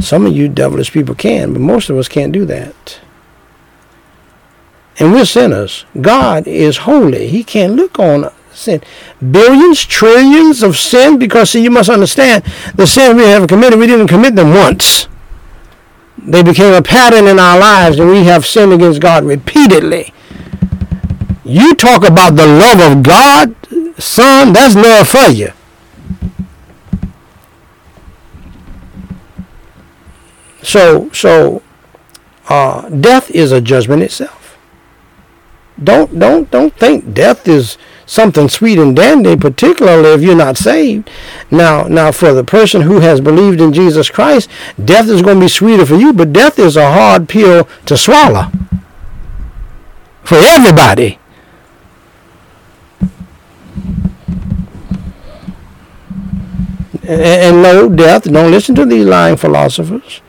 Some 0.00 0.26
of 0.26 0.32
you 0.32 0.48
devilish 0.48 0.90
people 0.90 1.14
can, 1.14 1.52
but 1.52 1.62
most 1.62 1.88
of 1.88 1.96
us 1.96 2.08
can't 2.08 2.32
do 2.32 2.44
that. 2.46 2.98
And 4.98 5.12
we're 5.12 5.26
sinners. 5.26 5.84
God 6.00 6.48
is 6.48 6.78
holy. 6.78 7.28
He 7.28 7.44
can't 7.44 7.74
look 7.74 8.00
on 8.00 8.32
sin. 8.60 8.82
Billions, 9.30 9.84
trillions 9.84 10.62
of 10.62 10.76
sin 10.76 11.18
because, 11.18 11.50
see, 11.50 11.62
you 11.62 11.70
must 11.70 11.88
understand 11.88 12.44
the 12.74 12.86
sin 12.86 13.16
we 13.16 13.24
have 13.24 13.48
committed, 13.48 13.78
we 13.78 13.86
didn't 13.86 14.08
commit 14.08 14.36
them 14.36 14.50
once. 14.50 15.08
They 16.18 16.42
became 16.42 16.74
a 16.74 16.82
pattern 16.82 17.26
in 17.26 17.38
our 17.38 17.58
lives 17.58 17.98
and 17.98 18.10
we 18.10 18.24
have 18.24 18.44
sinned 18.46 18.72
against 18.72 19.00
God 19.00 19.24
repeatedly. 19.24 20.12
You 21.44 21.74
talk 21.74 22.06
about 22.06 22.36
the 22.36 22.46
love 22.46 22.80
of 22.80 23.02
God, 23.02 23.56
son, 24.00 24.52
that's 24.52 24.74
love 24.74 25.08
for 25.08 25.30
you. 25.30 25.52
So, 30.62 31.10
so 31.10 31.62
uh, 32.48 32.88
death 32.90 33.30
is 33.30 33.50
a 33.52 33.60
judgment 33.60 34.02
itself. 34.02 34.58
Don't, 35.82 36.18
don't, 36.18 36.50
don't 36.50 36.76
think 36.76 37.14
death 37.14 37.48
is 37.48 37.78
something 38.10 38.48
sweet 38.48 38.76
and 38.76 38.96
dandy, 38.96 39.36
particularly 39.36 40.10
if 40.10 40.20
you're 40.20 40.34
not 40.34 40.56
saved. 40.56 41.08
Now, 41.48 41.84
now 41.84 42.10
for 42.10 42.32
the 42.32 42.42
person 42.42 42.82
who 42.82 42.98
has 42.98 43.20
believed 43.20 43.60
in 43.60 43.72
Jesus 43.72 44.10
Christ, 44.10 44.50
death 44.84 45.08
is 45.08 45.22
going 45.22 45.36
to 45.36 45.44
be 45.44 45.48
sweeter 45.48 45.86
for 45.86 45.94
you, 45.94 46.12
but 46.12 46.32
death 46.32 46.58
is 46.58 46.76
a 46.76 46.92
hard 46.92 47.28
pill 47.28 47.68
to 47.86 47.96
swallow 47.96 48.50
for 50.24 50.38
everybody. 50.38 51.20
And, 57.02 57.22
and 57.22 57.62
no, 57.62 57.88
death, 57.88 58.24
don't 58.24 58.50
listen 58.50 58.74
to 58.74 58.84
these 58.84 59.06
lying 59.06 59.36
philosophers. 59.36 60.20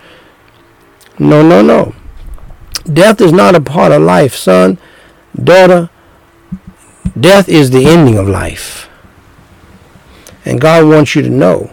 No, 1.18 1.42
no, 1.42 1.64
no. 1.64 1.96
Death 2.92 3.22
is 3.22 3.32
not 3.32 3.56
a 3.56 3.62
part 3.62 3.92
of 3.92 4.04
life, 4.04 4.36
son, 4.36 4.78
daughter. 5.36 5.90
Death 7.20 7.50
is 7.50 7.70
the 7.70 7.86
ending 7.86 8.18
of 8.18 8.28
life. 8.28 8.90
And 10.46 10.60
God 10.60 10.88
wants 10.88 11.16
you 11.16 11.22
to 11.22 11.30
know 11.30 11.72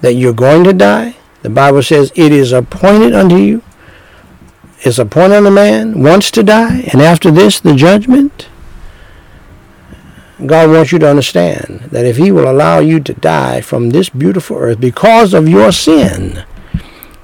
that 0.00 0.14
you're 0.14 0.32
going 0.32 0.64
to 0.64 0.72
die. 0.72 1.16
The 1.42 1.50
Bible 1.50 1.82
says 1.82 2.12
it 2.14 2.32
is 2.32 2.52
appointed 2.52 3.14
unto 3.14 3.36
you. 3.36 3.62
It's 4.80 4.98
appointed 4.98 5.38
unto 5.38 5.50
man 5.50 6.02
once 6.02 6.30
to 6.32 6.42
die, 6.42 6.88
and 6.92 7.02
after 7.02 7.30
this, 7.30 7.60
the 7.60 7.74
judgment. 7.74 8.48
God 10.44 10.70
wants 10.70 10.92
you 10.92 11.00
to 11.00 11.10
understand 11.10 11.80
that 11.90 12.04
if 12.04 12.16
He 12.16 12.30
will 12.30 12.48
allow 12.48 12.78
you 12.78 13.00
to 13.00 13.12
die 13.12 13.60
from 13.60 13.90
this 13.90 14.08
beautiful 14.08 14.56
earth 14.56 14.80
because 14.80 15.34
of 15.34 15.48
your 15.48 15.72
sin, 15.72 16.44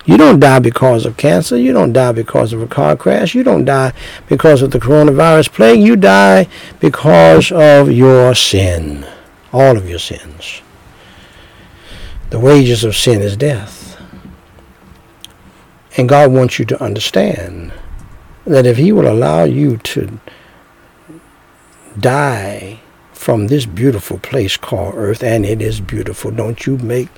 you 0.05 0.18
don't 0.18 0.38
die 0.38 0.59
because 0.59 1.07
of 1.07 1.16
cancer. 1.16 1.57
You 1.57 1.72
don't 1.72 1.92
die 1.92 2.12
because 2.12 2.52
of 2.52 2.61
a 2.61 2.66
car 2.66 2.96
crash. 2.96 3.34
You 3.34 3.42
don't 3.42 3.64
die 3.64 3.92
because 4.28 4.61
of 4.61 4.70
the 4.70 4.78
coronavirus 4.78 5.50
plague. 5.50 5.80
You 5.80 5.96
die 5.96 6.46
because 6.78 7.50
of 7.50 7.90
your 7.90 8.34
sin. 8.34 9.07
All 9.52 9.76
of 9.76 9.88
your 9.88 9.98
sins. 9.98 10.61
The 12.30 12.38
wages 12.38 12.84
of 12.84 12.96
sin 12.96 13.22
is 13.22 13.36
death. 13.36 13.98
And 15.96 16.09
God 16.09 16.32
wants 16.32 16.59
you 16.59 16.64
to 16.66 16.82
understand 16.82 17.72
that 18.44 18.66
if 18.66 18.76
He 18.76 18.92
will 18.92 19.11
allow 19.11 19.44
you 19.44 19.78
to 19.78 20.18
die 21.98 22.80
from 23.25 23.47
this 23.47 23.64
beautiful 23.64 24.18
place 24.18 24.59
called 24.59 24.93
earth 24.97 25.22
and 25.22 25.47
it 25.47 25.62
is 25.62 25.81
beautiful. 25.81 26.31
Don't 26.31 26.66
you 26.66 26.77
make 26.77 27.09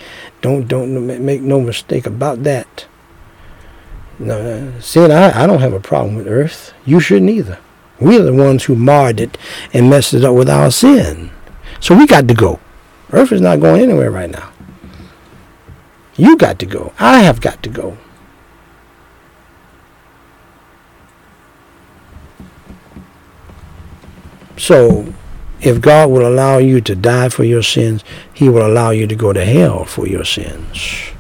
don't 0.41 0.69
don't 0.69 1.05
make 1.05 1.41
no 1.41 1.61
mistake 1.61 2.07
about 2.07 2.45
that. 2.45 2.87
No 4.21 4.73
sin 4.79 5.11
I, 5.11 5.43
I 5.43 5.49
don't 5.49 5.59
have 5.59 5.73
a 5.73 5.81
problem 5.81 6.15
with 6.15 6.29
earth. 6.29 6.73
You 6.85 7.01
shouldn't 7.01 7.33
either. 7.33 7.59
We're 7.99 8.23
the 8.23 8.33
ones 8.33 8.63
who 8.63 8.77
marred 8.77 9.19
it 9.19 9.37
and 9.75 9.91
messed 9.91 10.15
it 10.15 10.23
up 10.23 10.37
with 10.37 10.49
our 10.49 10.71
sin. 10.71 11.33
So 11.81 11.97
we 11.97 12.07
got 12.07 12.29
to 12.29 12.35
go. 12.35 12.61
Earth 13.11 13.33
is 13.33 13.41
not 13.41 13.59
going 13.59 13.83
anywhere 13.83 14.13
right 14.13 14.31
now. 14.31 14.53
You 16.15 16.37
got 16.37 16.61
to 16.61 16.67
go. 16.67 16.93
I 17.01 17.23
have 17.23 17.41
got 17.41 17.65
to 17.65 17.69
go. 17.69 17.99
So 24.57 25.13
if 25.67 25.81
God 25.81 26.11
will 26.11 26.27
allow 26.27 26.59
you 26.59 26.81
to 26.81 26.95
die 26.95 27.29
for 27.29 27.43
your 27.43 27.63
sins, 27.63 28.05
he 28.33 28.49
will 28.49 28.65
allow 28.65 28.91
you 28.91 29.09
to 29.09 29.17
go 29.17 29.33
to 29.33 29.45
hell 29.45 29.85
for 29.85 30.07
your 30.07 30.25
sins. 30.25 31.11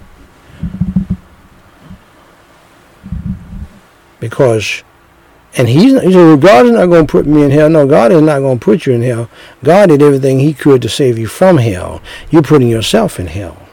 Because, 4.20 4.84
and 5.56 5.68
he's, 5.68 6.00
he 6.00 6.12
said, 6.12 6.40
God 6.40 6.66
is 6.66 6.72
not 6.72 6.86
going 6.86 7.08
to 7.08 7.10
put 7.10 7.26
me 7.26 7.42
in 7.42 7.50
hell. 7.50 7.68
No, 7.68 7.88
God 7.88 8.12
is 8.12 8.22
not 8.22 8.38
going 8.38 8.60
to 8.60 8.64
put 8.64 8.86
you 8.86 8.92
in 8.92 9.02
hell. 9.02 9.28
God 9.64 9.88
did 9.88 10.00
everything 10.00 10.38
he 10.38 10.54
could 10.54 10.80
to 10.82 10.88
save 10.88 11.18
you 11.18 11.26
from 11.26 11.58
hell. 11.58 12.00
You're 12.30 12.42
putting 12.42 12.68
yourself 12.68 13.18
in 13.18 13.26
hell. 13.26 13.66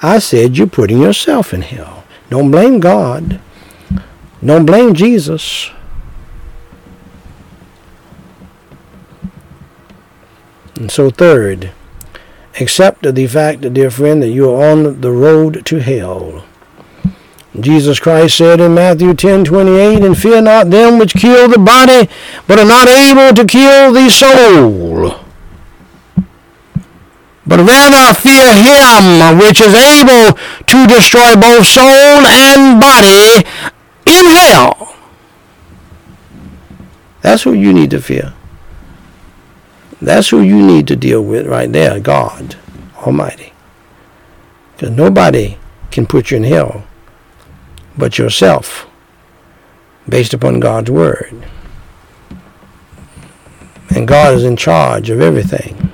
I 0.00 0.20
said 0.20 0.56
you're 0.56 0.68
putting 0.68 1.00
yourself 1.00 1.52
in 1.52 1.62
hell. 1.62 2.04
Don't 2.30 2.52
blame 2.52 2.78
God. 2.78 3.40
Don't 4.44 4.66
blame 4.66 4.94
Jesus. 4.94 5.70
And 10.82 10.90
so, 10.90 11.10
third, 11.10 11.70
accept 12.60 13.02
the 13.02 13.26
fact, 13.28 13.72
dear 13.72 13.88
friend, 13.88 14.20
that 14.20 14.30
you 14.30 14.50
are 14.50 14.72
on 14.72 15.00
the 15.00 15.12
road 15.12 15.64
to 15.66 15.76
hell. 15.76 16.42
Jesus 17.60 18.00
Christ 18.00 18.36
said 18.36 18.60
in 18.60 18.74
Matthew 18.74 19.14
10:28, 19.14 20.02
"And 20.02 20.18
fear 20.18 20.40
not 20.42 20.70
them 20.70 20.98
which 20.98 21.14
kill 21.14 21.46
the 21.46 21.60
body, 21.60 22.08
but 22.48 22.58
are 22.58 22.64
not 22.64 22.88
able 22.88 23.32
to 23.32 23.44
kill 23.44 23.92
the 23.92 24.10
soul. 24.10 25.20
But 27.46 27.60
rather 27.60 28.12
fear 28.14 28.52
him 28.52 29.38
which 29.38 29.60
is 29.60 29.76
able 29.76 30.36
to 30.66 30.86
destroy 30.88 31.36
both 31.36 31.64
soul 31.64 32.26
and 32.26 32.80
body 32.80 33.46
in 34.04 34.26
hell." 34.26 34.96
That's 37.20 37.44
who 37.44 37.52
you 37.52 37.72
need 37.72 37.92
to 37.92 38.00
fear. 38.00 38.32
That's 40.02 40.30
who 40.30 40.40
you 40.40 40.60
need 40.60 40.88
to 40.88 40.96
deal 40.96 41.22
with 41.22 41.46
right 41.46 41.70
there, 41.70 42.00
God 42.00 42.56
Almighty. 42.96 43.52
Because 44.72 44.90
nobody 44.90 45.58
can 45.92 46.06
put 46.06 46.32
you 46.32 46.38
in 46.38 46.42
hell 46.42 46.84
but 47.96 48.18
yourself, 48.18 48.88
based 50.08 50.34
upon 50.34 50.58
God's 50.58 50.90
Word. 50.90 51.46
And 53.90 54.08
God 54.08 54.34
is 54.34 54.42
in 54.42 54.56
charge 54.56 55.08
of 55.08 55.20
everything. 55.20 55.92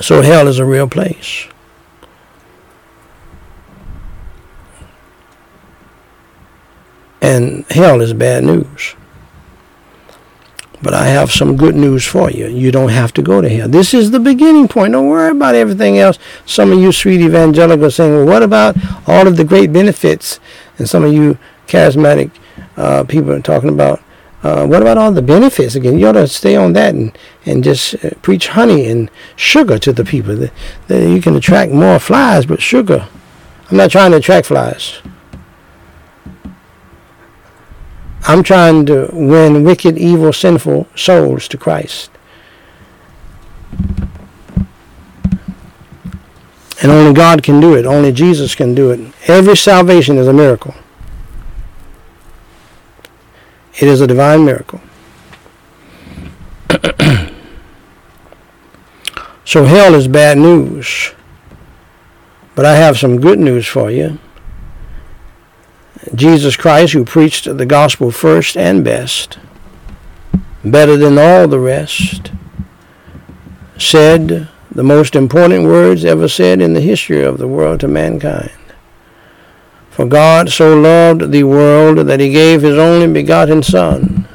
So 0.00 0.22
hell 0.22 0.46
is 0.46 0.60
a 0.60 0.64
real 0.64 0.86
place. 0.86 1.48
And 7.20 7.64
hell 7.70 8.00
is 8.00 8.12
bad 8.12 8.44
news. 8.44 8.94
But 10.82 10.92
I 10.94 11.06
have 11.06 11.32
some 11.32 11.56
good 11.56 11.74
news 11.74 12.04
for 12.04 12.30
you. 12.30 12.48
You 12.48 12.70
don't 12.70 12.90
have 12.90 13.12
to 13.14 13.22
go 13.22 13.40
to 13.40 13.48
hell. 13.48 13.68
This 13.68 13.94
is 13.94 14.10
the 14.10 14.20
beginning 14.20 14.68
point. 14.68 14.92
Don't 14.92 15.08
worry 15.08 15.30
about 15.30 15.54
everything 15.54 15.98
else. 15.98 16.18
Some 16.44 16.70
of 16.70 16.78
you 16.78 16.92
sweet 16.92 17.20
evangelicals 17.20 17.96
saying, 17.96 18.12
well, 18.12 18.26
what 18.26 18.42
about 18.42 18.76
all 19.08 19.26
of 19.26 19.36
the 19.36 19.44
great 19.44 19.72
benefits? 19.72 20.38
And 20.78 20.88
some 20.88 21.02
of 21.02 21.12
you 21.12 21.38
charismatic 21.66 22.30
uh, 22.76 23.04
people 23.04 23.32
are 23.32 23.40
talking 23.40 23.70
about, 23.70 24.02
uh, 24.42 24.66
what 24.66 24.82
about 24.82 24.98
all 24.98 25.12
the 25.12 25.22
benefits? 25.22 25.74
Again, 25.74 25.98
you 25.98 26.08
ought 26.08 26.12
to 26.12 26.28
stay 26.28 26.56
on 26.56 26.74
that 26.74 26.94
and, 26.94 27.16
and 27.46 27.64
just 27.64 27.94
uh, 28.04 28.10
preach 28.20 28.48
honey 28.48 28.86
and 28.86 29.10
sugar 29.34 29.78
to 29.78 29.92
the 29.92 30.04
people. 30.04 30.36
That, 30.36 30.52
that 30.88 31.08
you 31.08 31.22
can 31.22 31.34
attract 31.36 31.72
more 31.72 31.98
flies, 31.98 32.44
but 32.44 32.60
sugar. 32.60 33.08
I'm 33.70 33.78
not 33.78 33.90
trying 33.90 34.10
to 34.10 34.18
attract 34.18 34.46
flies. 34.46 35.00
I'm 38.28 38.42
trying 38.42 38.86
to 38.86 39.08
win 39.12 39.62
wicked, 39.62 39.96
evil, 39.96 40.32
sinful 40.32 40.88
souls 40.96 41.46
to 41.48 41.56
Christ. 41.56 42.10
And 46.82 46.90
only 46.90 47.14
God 47.14 47.44
can 47.44 47.60
do 47.60 47.74
it. 47.74 47.86
Only 47.86 48.10
Jesus 48.12 48.54
can 48.54 48.74
do 48.74 48.90
it. 48.90 49.00
Every 49.28 49.56
salvation 49.56 50.18
is 50.18 50.26
a 50.26 50.32
miracle. 50.32 50.74
It 53.78 53.88
is 53.88 54.00
a 54.00 54.06
divine 54.06 54.44
miracle. 54.44 54.80
so 59.44 59.64
hell 59.64 59.94
is 59.94 60.08
bad 60.08 60.38
news. 60.38 61.12
But 62.56 62.64
I 62.66 62.74
have 62.74 62.98
some 62.98 63.20
good 63.20 63.38
news 63.38 63.66
for 63.66 63.90
you. 63.90 64.18
Jesus 66.14 66.56
Christ, 66.56 66.92
who 66.92 67.04
preached 67.04 67.44
the 67.56 67.66
gospel 67.66 68.10
first 68.10 68.56
and 68.56 68.84
best, 68.84 69.38
better 70.64 70.96
than 70.96 71.18
all 71.18 71.48
the 71.48 71.58
rest, 71.58 72.32
said 73.78 74.48
the 74.70 74.82
most 74.82 75.16
important 75.16 75.64
words 75.64 76.04
ever 76.04 76.28
said 76.28 76.60
in 76.60 76.74
the 76.74 76.80
history 76.80 77.22
of 77.22 77.38
the 77.38 77.48
world 77.48 77.80
to 77.80 77.88
mankind. 77.88 78.50
For 79.90 80.06
God 80.06 80.50
so 80.50 80.78
loved 80.78 81.32
the 81.32 81.44
world 81.44 81.98
that 82.06 82.20
he 82.20 82.30
gave 82.30 82.62
his 82.62 82.76
only 82.76 83.10
begotten 83.12 83.62
Son, 83.62 84.28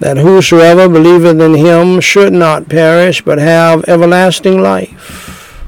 that 0.00 0.16
whosoever 0.16 0.88
believeth 0.88 1.40
in 1.40 1.54
him 1.54 2.00
should 2.00 2.32
not 2.32 2.68
perish, 2.68 3.22
but 3.22 3.38
have 3.38 3.84
everlasting 3.88 4.60
life. 4.60 5.64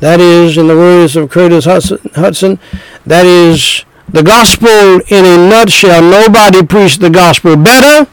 That 0.00 0.20
is, 0.20 0.58
in 0.58 0.68
the 0.68 0.76
words 0.76 1.16
of 1.16 1.30
Curtis 1.30 1.66
Hutson, 1.66 2.58
that 3.06 3.24
is 3.24 3.84
the 4.08 4.22
gospel 4.22 5.00
in 5.08 5.24
a 5.24 5.48
nutshell. 5.48 6.02
Nobody 6.02 6.64
preached 6.64 7.00
the 7.00 7.10
gospel 7.10 7.56
better 7.56 8.10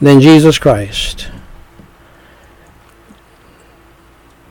than 0.00 0.20
Jesus 0.20 0.58
Christ. 0.58 1.28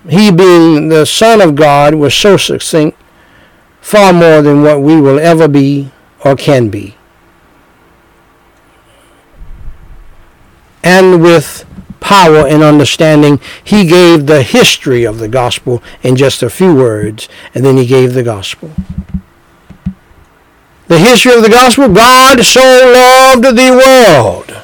He 0.09 0.31
being 0.31 0.89
the 0.89 1.05
Son 1.05 1.39
of 1.39 1.55
God 1.55 1.95
was 1.95 2.13
so 2.13 2.35
succinct, 2.35 2.97
far 3.79 4.11
more 4.11 4.41
than 4.41 4.61
what 4.63 4.81
we 4.81 4.99
will 4.99 5.19
ever 5.19 5.47
be 5.47 5.91
or 6.25 6.35
can 6.35 6.69
be. 6.69 6.95
And 10.83 11.21
with 11.21 11.65
power 12.03 12.45
and 12.45 12.61
understanding, 12.61 13.39
he 13.63 13.85
gave 13.85 14.27
the 14.27 14.43
history 14.43 15.05
of 15.05 15.19
the 15.19 15.29
gospel 15.29 15.81
in 16.03 16.17
just 16.17 16.43
a 16.43 16.49
few 16.49 16.75
words, 16.75 17.29
and 17.55 17.65
then 17.65 17.77
he 17.77 17.85
gave 17.85 18.13
the 18.13 18.23
gospel. 18.23 18.71
The 20.87 20.99
history 20.99 21.33
of 21.33 21.41
the 21.41 21.49
gospel 21.49 21.87
God 21.87 22.43
so 22.43 22.59
loved 22.61 23.45
the 23.45 23.71
world. 23.71 24.63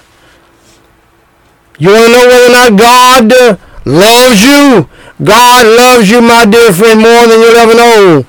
You 1.80 1.90
want 1.92 2.08
to 2.08 2.12
know 2.12 2.28
whether 2.28 2.46
or 2.46 2.52
not 2.52 2.78
God 2.78 3.34
uh, 3.34 3.58
loves 3.86 4.44
you? 4.44 4.90
God 5.24 5.66
loves 5.66 6.10
you, 6.10 6.22
my 6.22 6.46
dear 6.46 6.74
friend, 6.74 7.00
more 7.00 7.26
than 7.26 7.40
you'll 7.40 7.56
ever 7.56 7.74
know. 7.74 8.26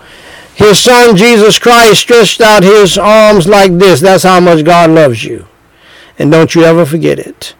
His 0.55 0.79
son 0.79 1.17
Jesus 1.17 1.59
Christ 1.59 2.01
stretched 2.01 2.41
out 2.41 2.63
his 2.63 2.97
arms 2.97 3.49
like 3.49 3.77
this. 3.79 4.01
That's 4.01 4.23
how 4.23 4.39
much 4.39 4.65
God 4.65 4.91
loves 4.91 5.25
you. 5.25 5.47
And 6.17 6.31
don't 6.31 6.55
you 6.55 6.63
ever 6.63 6.87
forget 6.87 7.19
it. 7.19 7.55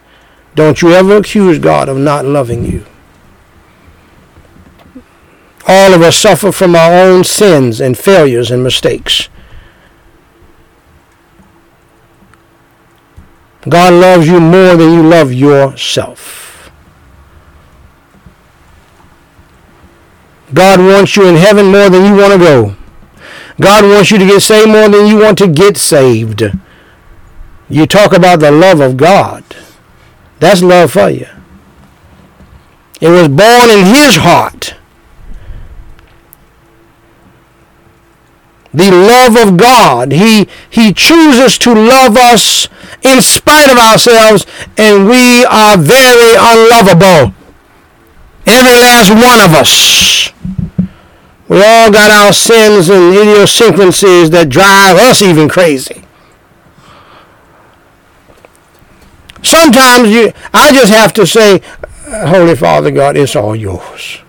Don't 0.55 0.81
you 0.81 0.91
ever 0.91 1.17
accuse 1.17 1.59
God 1.59 1.87
of 1.87 1.97
not 1.97 2.25
loving 2.25 2.65
you. 2.65 2.85
All 5.67 5.93
of 5.93 6.01
us 6.01 6.17
suffer 6.17 6.51
from 6.51 6.75
our 6.75 6.93
own 6.93 7.23
sins 7.23 7.79
and 7.79 7.97
failures 7.97 8.51
and 8.51 8.63
mistakes. 8.63 9.29
God 13.69 13.93
loves 13.93 14.27
you 14.27 14.39
more 14.39 14.75
than 14.75 14.93
you 14.93 15.03
love 15.03 15.31
yourself. 15.31 16.71
God 20.53 20.79
wants 20.79 21.15
you 21.15 21.27
in 21.27 21.35
heaven 21.35 21.71
more 21.71 21.89
than 21.89 22.05
you 22.05 22.19
want 22.19 22.33
to 22.33 22.39
go. 22.39 22.75
God 23.59 23.83
wants 23.85 24.11
you 24.11 24.17
to 24.17 24.25
get 24.25 24.41
saved 24.41 24.69
more 24.69 24.89
than 24.89 25.07
you 25.07 25.17
want 25.17 25.37
to 25.37 25.47
get 25.47 25.77
saved. 25.77 26.43
You 27.69 27.85
talk 27.85 28.11
about 28.11 28.39
the 28.39 28.51
love 28.51 28.81
of 28.81 28.97
God. 28.97 29.43
That's 30.41 30.63
love 30.63 30.91
for 30.91 31.07
you. 31.07 31.27
It 32.99 33.09
was 33.09 33.27
born 33.27 33.69
in 33.69 33.85
his 33.85 34.15
heart. 34.17 34.73
The 38.73 38.89
love 38.89 39.37
of 39.37 39.57
God. 39.57 40.11
He, 40.11 40.47
he 40.67 40.93
chooses 40.93 41.59
to 41.59 41.73
love 41.75 42.17
us 42.17 42.67
in 43.03 43.21
spite 43.21 43.71
of 43.71 43.77
ourselves, 43.77 44.47
and 44.77 45.07
we 45.07 45.45
are 45.45 45.77
very 45.77 46.33
unlovable. 46.35 47.35
Every 48.47 48.79
last 48.81 49.11
one 49.11 49.45
of 49.45 49.53
us. 49.53 50.33
We 51.47 51.57
all 51.63 51.91
got 51.91 52.09
our 52.09 52.33
sins 52.33 52.89
and 52.89 53.13
idiosyncrasies 53.13 54.31
that 54.31 54.49
drive 54.49 54.97
us 54.97 55.21
even 55.21 55.47
crazy. 55.47 56.03
Sometimes 59.41 60.09
you, 60.09 60.31
I 60.53 60.71
just 60.71 60.91
have 60.91 61.13
to 61.13 61.25
say, 61.25 61.61
Holy 62.05 62.55
Father 62.55 62.91
God, 62.91 63.17
it's 63.17 63.35
all 63.35 63.55
yours. 63.55 64.19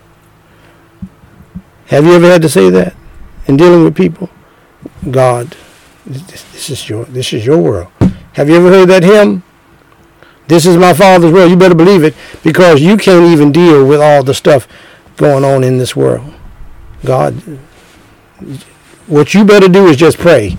Have 1.86 2.04
you 2.06 2.14
ever 2.14 2.26
had 2.26 2.42
to 2.42 2.48
say 2.48 2.70
that 2.70 2.94
in 3.46 3.56
dealing 3.56 3.84
with 3.84 3.94
people? 3.94 4.30
God, 5.10 5.56
this, 6.06 6.42
this 6.52 6.70
is 6.70 6.88
your 6.88 7.04
this 7.04 7.32
is 7.32 7.44
your 7.44 7.58
world. 7.58 7.92
Have 8.34 8.48
you 8.48 8.56
ever 8.56 8.70
heard 8.70 8.88
that 8.88 9.02
hymn? 9.02 9.42
This 10.48 10.66
is 10.66 10.76
my 10.76 10.94
Father's 10.94 11.32
world. 11.32 11.50
You 11.50 11.56
better 11.56 11.74
believe 11.74 12.02
it 12.02 12.14
because 12.42 12.80
you 12.80 12.96
can't 12.96 13.26
even 13.26 13.52
deal 13.52 13.86
with 13.86 14.00
all 14.00 14.22
the 14.22 14.34
stuff 14.34 14.66
going 15.16 15.44
on 15.44 15.62
in 15.64 15.78
this 15.78 15.94
world. 15.94 16.32
God, 17.04 17.34
what 19.06 19.34
you 19.34 19.44
better 19.44 19.68
do 19.68 19.86
is 19.86 19.96
just 19.96 20.18
pray. 20.18 20.56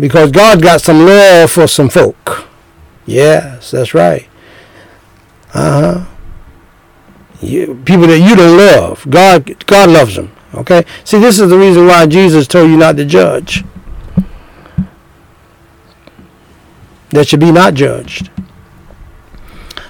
Because 0.00 0.30
God 0.30 0.62
got 0.62 0.80
some 0.80 1.04
love 1.04 1.50
for 1.50 1.66
some 1.66 1.88
folk. 1.88 2.48
Yes, 3.06 3.70
that's 3.70 3.94
right. 3.94 4.28
Uh 5.54 5.80
huh. 5.80 6.06
People 7.40 8.06
that 8.06 8.20
you 8.20 8.36
don't 8.36 8.56
love, 8.56 9.04
God, 9.10 9.66
God 9.66 9.90
loves 9.90 10.14
them. 10.14 10.32
Okay. 10.54 10.84
See, 11.04 11.18
this 11.18 11.40
is 11.40 11.50
the 11.50 11.58
reason 11.58 11.86
why 11.86 12.06
Jesus 12.06 12.46
told 12.46 12.70
you 12.70 12.76
not 12.76 12.96
to 12.96 13.04
judge. 13.04 13.64
That 17.10 17.26
should 17.28 17.40
be 17.40 17.52
not 17.52 17.74
judged. 17.74 18.30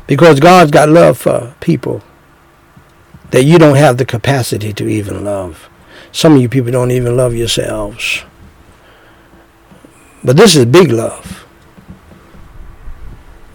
Because 0.06 0.40
God's 0.40 0.70
got 0.70 0.88
love 0.88 1.18
for 1.18 1.54
people 1.60 2.02
that 3.30 3.44
you 3.44 3.58
don't 3.58 3.76
have 3.76 3.96
the 3.96 4.04
capacity 4.04 4.72
to 4.74 4.88
even 4.88 5.24
love. 5.24 5.68
Some 6.10 6.34
of 6.34 6.42
you 6.42 6.48
people 6.48 6.72
don't 6.72 6.90
even 6.90 7.16
love 7.16 7.34
yourselves. 7.34 8.24
But 10.24 10.36
this 10.36 10.54
is 10.56 10.66
big 10.66 10.90
love. 10.90 11.44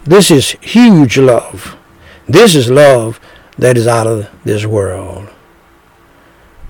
This 0.03 0.31
is 0.31 0.51
huge 0.61 1.17
love. 1.17 1.75
This 2.27 2.55
is 2.55 2.69
love 2.69 3.19
that 3.57 3.77
is 3.77 3.87
out 3.87 4.07
of 4.07 4.29
this 4.43 4.65
world. 4.65 5.29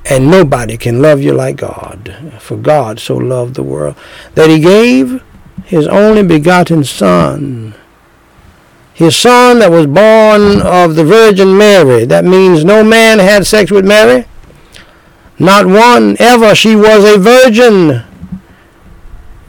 And 0.10 0.32
nobody 0.32 0.78
can 0.78 1.02
love 1.02 1.22
you 1.22 1.34
like 1.34 1.58
God. 1.58 2.38
For 2.40 2.58
God 2.58 3.00
so 3.00 3.18
loved 3.18 3.56
the 3.56 3.64
world 3.64 3.96
that 4.36 4.50
he 4.50 4.60
gave 4.60 5.22
his 5.66 5.88
only 5.88 6.24
begotten 6.24 6.84
Son. 6.84 7.76
His 8.94 9.16
son 9.16 9.60
that 9.60 9.70
was 9.70 9.86
born 9.86 10.62
of 10.66 10.96
the 10.96 11.04
Virgin 11.04 11.56
Mary. 11.56 12.06
That 12.06 12.26
means 12.26 12.66
no 12.66 12.84
man 12.84 13.20
had 13.20 13.46
sex 13.46 13.70
with 13.70 13.86
Mary. 13.86 14.26
Not 15.38 15.68
one 15.68 16.16
ever. 16.20 16.56
She 16.56 16.76
was 16.76 17.04
a 17.06 17.20
virgin. 17.20 18.04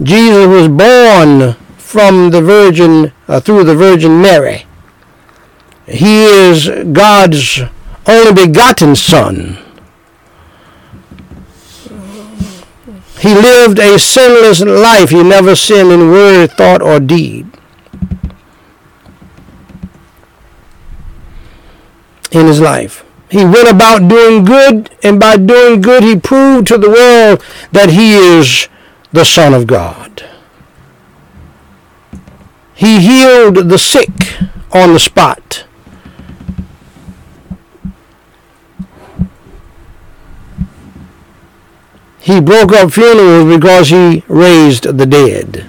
Jesus 0.03 0.47
was 0.47 0.69
born 0.69 1.55
from 1.77 2.31
the 2.31 2.41
Virgin, 2.41 3.13
uh, 3.27 3.41
through 3.41 3.65
the 3.65 3.75
Virgin 3.75 4.23
Mary. 4.23 4.65
He 5.87 6.25
is 6.25 6.69
God's 6.93 7.61
only 8.07 8.47
begotten 8.47 8.95
Son. 8.95 9.59
He 13.21 13.35
lived 13.35 13.81
a 13.81 13.99
sinless 13.99 14.61
life. 14.61 15.11
He 15.11 15.23
never 15.25 15.57
sinned 15.57 15.91
in 15.91 16.11
word, 16.11 16.53
thought, 16.53 16.81
or 16.81 17.01
deed. 17.01 17.47
In 22.31 22.47
his 22.47 22.61
life. 22.61 23.05
He 23.31 23.45
went 23.45 23.69
about 23.69 24.09
doing 24.09 24.45
good, 24.45 24.91
and 25.03 25.19
by 25.19 25.37
doing 25.37 25.81
good, 25.81 26.05
he 26.05 26.17
proved 26.17 26.69
to 26.69 26.79
the 26.79 26.89
world 26.89 27.43
that 27.73 27.91
he 27.91 28.15
is 28.15 28.69
the 29.13 29.25
Son 29.25 29.55
of 29.55 29.67
God. 29.67 30.25
He 32.75 33.01
healed 33.01 33.69
the 33.69 33.79
sick 33.79 34.11
on 34.73 34.93
the 34.93 35.01
spot. 35.01 35.65
He 42.21 42.41
broke 42.41 42.73
up 42.73 42.93
funerals 42.93 43.57
because 43.57 43.89
he 43.89 44.23
raised 44.29 44.85
the 44.85 45.07
dead. 45.07 45.65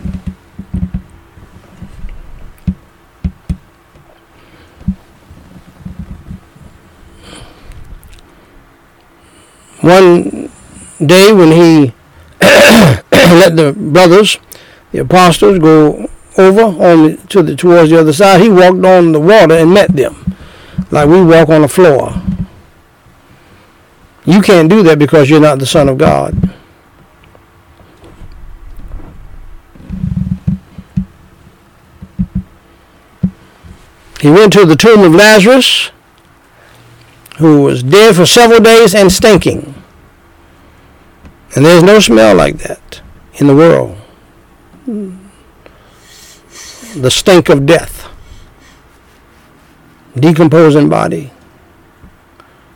One 9.82 10.52
day 11.00 11.32
when 11.32 11.54
he 11.54 11.94
let 12.42 13.56
the 13.56 13.74
brothers, 13.78 14.40
the 14.92 15.00
apostles, 15.00 15.60
go 15.60 16.10
over 16.38 16.62
on 16.62 17.18
to 17.28 17.44
the 17.44 17.56
towards 17.56 17.90
the 17.90 18.00
other 18.00 18.14
side, 18.14 18.42
he 18.42 18.50
walked 18.50 18.86
on 18.86 19.12
the 19.12 19.20
water 19.20 19.56
and 19.56 19.74
met 19.74 19.96
them, 19.96 20.36
like 20.92 21.08
we 21.08 21.22
walk 21.24 21.50
on 21.50 21.62
the 21.62 21.68
floor. 21.68 22.14
You 24.26 24.42
can't 24.42 24.70
do 24.70 24.84
that 24.84 25.00
because 25.00 25.30
you're 25.30 25.40
not 25.40 25.60
the 25.60 25.66
Son 25.66 25.90
of 25.90 25.98
God. 25.98 26.54
He 34.22 34.30
went 34.30 34.52
to 34.54 34.66
the 34.66 34.76
tomb 34.76 35.02
of 35.02 35.16
Lazarus, 35.16 35.92
who 37.38 37.62
was 37.64 37.82
dead 37.82 38.16
for 38.16 38.26
several 38.26 38.60
days 38.60 38.94
and 38.94 39.12
stinking. 39.12 39.78
And 41.56 41.66
there's 41.66 41.84
no 41.84 42.00
smell 42.00 42.36
like 42.36 42.58
that 42.60 43.02
in 43.36 43.47
the 43.47 43.56
world. 43.56 43.97
The 46.95 47.12
stink 47.12 47.50
of 47.50 47.66
death, 47.66 48.08
decomposing 50.16 50.89
body. 50.89 51.32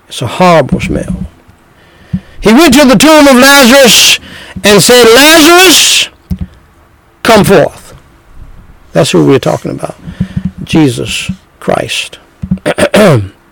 It's 0.08 0.22
a 0.22 0.28
horrible 0.28 0.80
smell. 0.80 1.28
He 2.42 2.52
went 2.54 2.74
to 2.74 2.86
the 2.86 2.98
tomb 2.98 3.28
of 3.28 3.36
Lazarus 3.36 4.20
and 4.64 4.82
said, 4.82 5.06
Lazarus, 5.06 6.10
come 7.24 7.44
forth. 7.44 7.96
That's 8.92 9.12
who 9.12 9.26
we're 9.26 9.40
talking 9.40 9.72
about. 9.72 9.96
Jesus 10.64 11.32
Christ. 11.60 12.20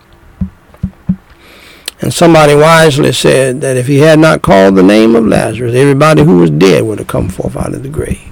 and 2.02 2.12
somebody 2.12 2.54
wisely 2.54 3.12
said 3.12 3.60
that 3.60 3.76
if 3.76 3.86
he 3.86 3.98
had 3.98 4.18
not 4.18 4.42
called 4.42 4.74
the 4.74 4.82
name 4.82 5.14
of 5.14 5.24
Lazarus, 5.24 5.74
everybody 5.74 6.24
who 6.24 6.38
was 6.38 6.50
dead 6.50 6.82
would 6.82 6.98
have 6.98 7.06
come 7.06 7.28
forth 7.28 7.56
out 7.56 7.74
of 7.74 7.84
the 7.84 7.88
grave. 7.88 8.28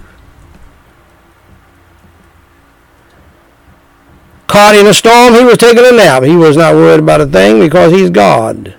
Caught 4.48 4.74
in 4.74 4.88
a 4.88 4.92
storm, 4.92 5.34
he 5.34 5.44
was 5.44 5.56
taking 5.56 5.86
a 5.86 5.92
nap. 5.92 6.24
He 6.24 6.34
was 6.34 6.56
not 6.56 6.74
worried 6.74 6.98
about 6.98 7.20
a 7.20 7.26
thing 7.26 7.60
because 7.60 7.92
he's 7.92 8.10
God. 8.10 8.74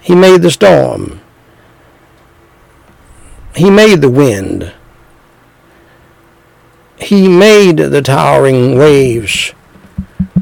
He 0.00 0.14
made 0.14 0.40
the 0.40 0.50
storm. 0.50 1.20
He 3.54 3.68
made 3.68 4.00
the 4.00 4.08
wind. 4.08 4.72
He 6.98 7.28
made 7.28 7.76
the 7.76 8.00
towering 8.00 8.78
waves 8.78 9.52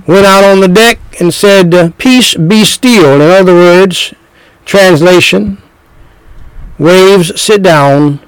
went 0.09 0.27
out 0.27 0.43
on 0.43 0.61
the 0.61 0.69
deck 0.69 0.99
and 1.21 1.33
said, 1.33 1.97
Peace 1.99 2.35
be 2.35 2.65
still. 2.65 3.21
In 3.21 3.21
other 3.21 3.55
words, 3.55 4.15
translation, 4.65 5.63
waves 6.79 7.41
sit 7.41 7.63
down, 7.63 8.19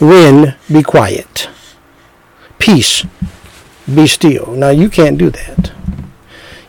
wind 0.00 0.54
be 0.72 0.82
quiet. 0.82 1.50
Peace 2.58 3.04
be 3.92 4.06
still. 4.06 4.52
Now 4.52 4.70
you 4.70 4.88
can't 4.88 5.18
do 5.18 5.30
that. 5.30 5.72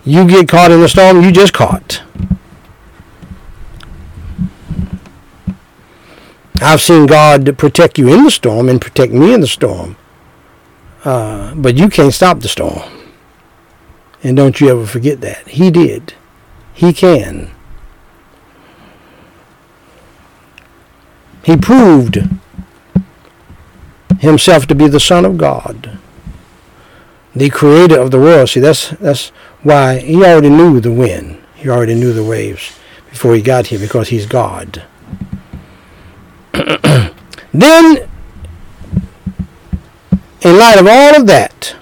You 0.03 0.28
get 0.28 0.49
caught 0.49 0.72
in 0.72 0.82
the 0.82 0.89
storm, 0.89 1.22
you 1.22 1.32
just 1.32 1.53
caught. 1.53 2.01
I've 6.62 6.82
seen 6.82 7.05
God 7.05 7.57
protect 7.57 7.99
you 7.99 8.12
in 8.12 8.24
the 8.24 8.32
storm 8.32 8.70
and 8.70 8.82
protect 8.82 9.14
me 9.14 9.34
in 9.34 9.41
the 9.41 9.47
storm. 9.47 9.95
Uh, 11.05 11.53
but 11.55 11.78
you 11.78 11.89
can't 11.89 12.14
stop 12.14 12.39
the 12.39 12.49
storm. 12.49 12.99
And 14.24 14.36
don't 14.36 14.60
you 14.60 14.70
ever 14.70 14.86
forget 14.86 15.22
that. 15.22 15.48
He 15.48 15.72
did. 15.72 16.14
He 16.74 16.94
can. 16.94 17.52
He 21.44 21.56
proved 21.58 22.20
himself 24.20 24.68
to 24.68 24.76
be 24.76 24.88
the 24.88 25.00
Son 25.00 25.26
of 25.26 25.38
God, 25.38 25.98
the 27.34 27.50
creator 27.50 28.00
of 28.00 28.12
the 28.12 28.20
world. 28.20 28.50
See, 28.50 28.60
that's, 28.60 28.90
that's 28.90 29.30
why 29.64 30.00
he 30.00 30.18
already 30.18 30.50
knew 30.50 30.80
the 30.80 30.92
wind. 30.92 31.42
He 31.56 31.70
already 31.70 31.96
knew 31.96 32.14
the 32.14 32.24
waves 32.24 32.78
before 33.10 33.36
he 33.36 33.42
got 33.42 33.68
here 33.68 33.80
because 33.80 34.10
he's 34.10 34.26
God. 34.26 34.84
then, 36.54 37.14
in 40.42 40.58
light 40.58 40.80
of 40.80 40.88
all 40.88 41.16
of 41.16 41.28
that, 41.28 41.76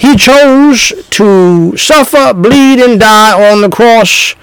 he 0.00 0.16
chose 0.16 0.94
to 1.10 1.76
suffer, 1.76 2.32
bleed, 2.32 2.80
and 2.80 2.98
die 2.98 3.52
on 3.52 3.60
the 3.60 3.68
cross 3.68 4.34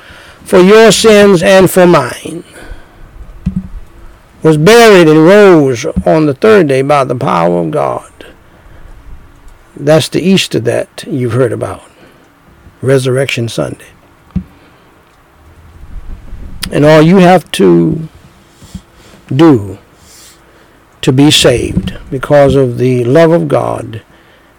for 0.43 0.60
your 0.60 0.91
sins 0.91 1.41
and 1.41 1.72
for 1.72 1.88
mine. 1.88 2.43
Was 4.43 4.58
buried 4.58 5.08
and 5.08 5.26
rose 5.26 5.84
on 6.05 6.28
the 6.28 6.36
third 6.36 6.68
day 6.68 6.84
by 6.84 7.05
the 7.05 7.16
power 7.16 7.58
of 7.60 7.72
God. 7.72 8.14
That's 9.76 10.08
the 10.10 10.22
Easter 10.22 10.60
that 10.60 11.03
you've 11.08 11.34
heard 11.34 11.51
about. 11.51 11.89
Resurrection 12.84 13.49
Sunday. 13.49 13.89
And 16.72 16.86
all 16.86 17.01
you 17.01 17.18
have 17.18 17.51
to 17.53 18.08
do 19.36 19.80
to 21.01 21.12
be 21.12 21.32
saved 21.32 21.97
because 22.12 22.53
of 22.53 22.78
the 22.78 23.03
love 23.05 23.32
of 23.32 23.47
God 23.47 24.03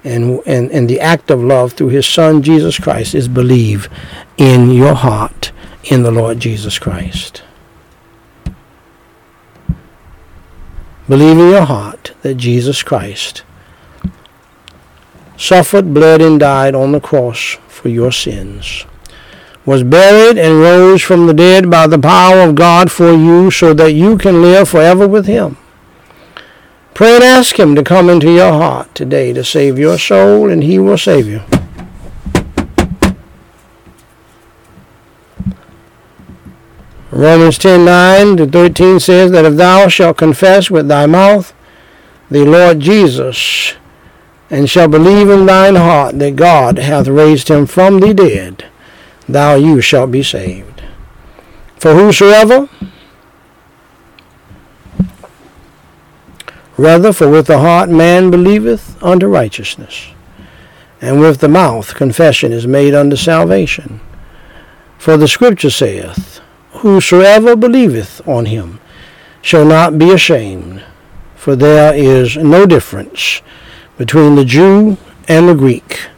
and, 0.05 0.41
and, 0.47 0.71
and 0.71 0.89
the 0.89 1.01
act 1.01 1.31
of 1.31 1.43
love 1.43 1.73
through 1.73 1.89
his 1.89 2.07
son 2.07 2.43
Jesus 2.43 2.79
Christ 2.79 3.15
is 3.15 3.29
believe 3.29 3.89
in 4.37 4.71
your 4.71 4.95
heart 4.95 5.53
in 5.85 6.03
the 6.03 6.11
Lord 6.11 6.41
Jesus 6.41 6.79
Christ. 6.79 7.43
Believe 11.09 11.39
in 11.39 11.51
your 11.51 11.65
heart 11.65 12.13
that 12.23 12.35
Jesus 12.35 12.83
Christ 12.83 13.43
suffered, 15.37 15.95
bled, 15.95 16.21
and 16.21 16.39
died 16.39 16.75
on 16.75 16.93
the 16.93 17.01
cross 17.01 17.57
for 17.69 17.89
your 17.89 18.13
sins 18.13 18.85
was 19.69 19.83
buried 19.83 20.39
and 20.39 20.61
rose 20.61 21.03
from 21.03 21.27
the 21.27 21.35
dead 21.35 21.69
by 21.69 21.87
the 21.87 21.99
power 21.99 22.41
of 22.41 22.55
God 22.55 22.91
for 22.91 23.13
you 23.13 23.51
so 23.51 23.75
that 23.75 23.93
you 23.93 24.17
can 24.17 24.41
live 24.41 24.71
forever 24.71 25.07
with 25.07 25.27
him. 25.27 25.59
Pray 26.99 27.15
and 27.15 27.23
ask 27.23 27.57
him 27.57 27.77
to 27.77 27.85
come 27.85 28.11
into 28.11 28.29
your 28.29 28.51
heart 28.51 28.93
today 28.93 29.33
to 29.33 29.45
save 29.45 29.79
your 29.79 29.97
soul 29.97 30.51
and 30.51 30.65
he 30.65 30.81
will 30.81 30.99
save 30.99 31.29
you. 31.29 31.41
Romans 37.13 37.57
10 37.57 37.85
9 37.85 38.37
to 38.39 38.47
13 38.49 38.99
says 38.99 39.31
that 39.31 39.45
if 39.45 39.55
thou 39.55 39.87
shalt 39.87 40.17
confess 40.17 40.73
with 40.73 40.89
thy 40.89 41.07
mouth 41.07 41.55
the 42.33 42.45
Lord 42.45 42.81
Jesus, 42.81 43.75
and 44.51 44.69
shalt 44.69 44.91
believe 44.91 45.31
in 45.31 45.47
thine 45.47 45.77
heart 45.77 46.19
that 46.19 46.35
God 46.35 46.79
hath 46.79 47.07
raised 47.07 47.47
him 47.47 47.67
from 47.67 48.01
the 48.01 48.13
dead, 48.13 48.67
thou 49.29 49.55
you 49.55 49.81
shalt 49.81 50.11
be 50.11 50.25
saved. 50.25 50.83
For 51.77 51.95
whosoever, 51.95 52.69
rather, 56.79 57.13
for 57.13 57.29
with 57.29 57.47
the 57.47 57.59
heart 57.59 57.91
man 57.91 58.31
believeth 58.31 59.03
unto 59.03 59.27
righteousness, 59.27 60.13
and 61.01 61.21
with 61.21 61.41
the 61.41 61.49
mouth 61.49 61.95
confession 61.95 62.53
is 62.53 62.67
made 62.67 62.95
unto 62.95 63.17
salvation. 63.17 64.01
For 64.97 65.17
the 65.17 65.29
scripture 65.29 65.71
saith, 65.71 66.41
Whosoever 66.71 67.57
believeth 67.57 68.27
on 68.27 68.47
him 68.47 68.81
shall 69.43 69.65
not 69.65 69.99
be 69.99 70.13
ashamed, 70.13 70.83
for 71.37 71.57
there 71.57 71.95
is 71.95 72.37
no 72.37 72.67
difference 72.67 73.43
between 73.97 74.37
the 74.37 74.45
Jew 74.45 74.97
and 75.27 75.49
the 75.49 75.55
Greek. 75.55 76.09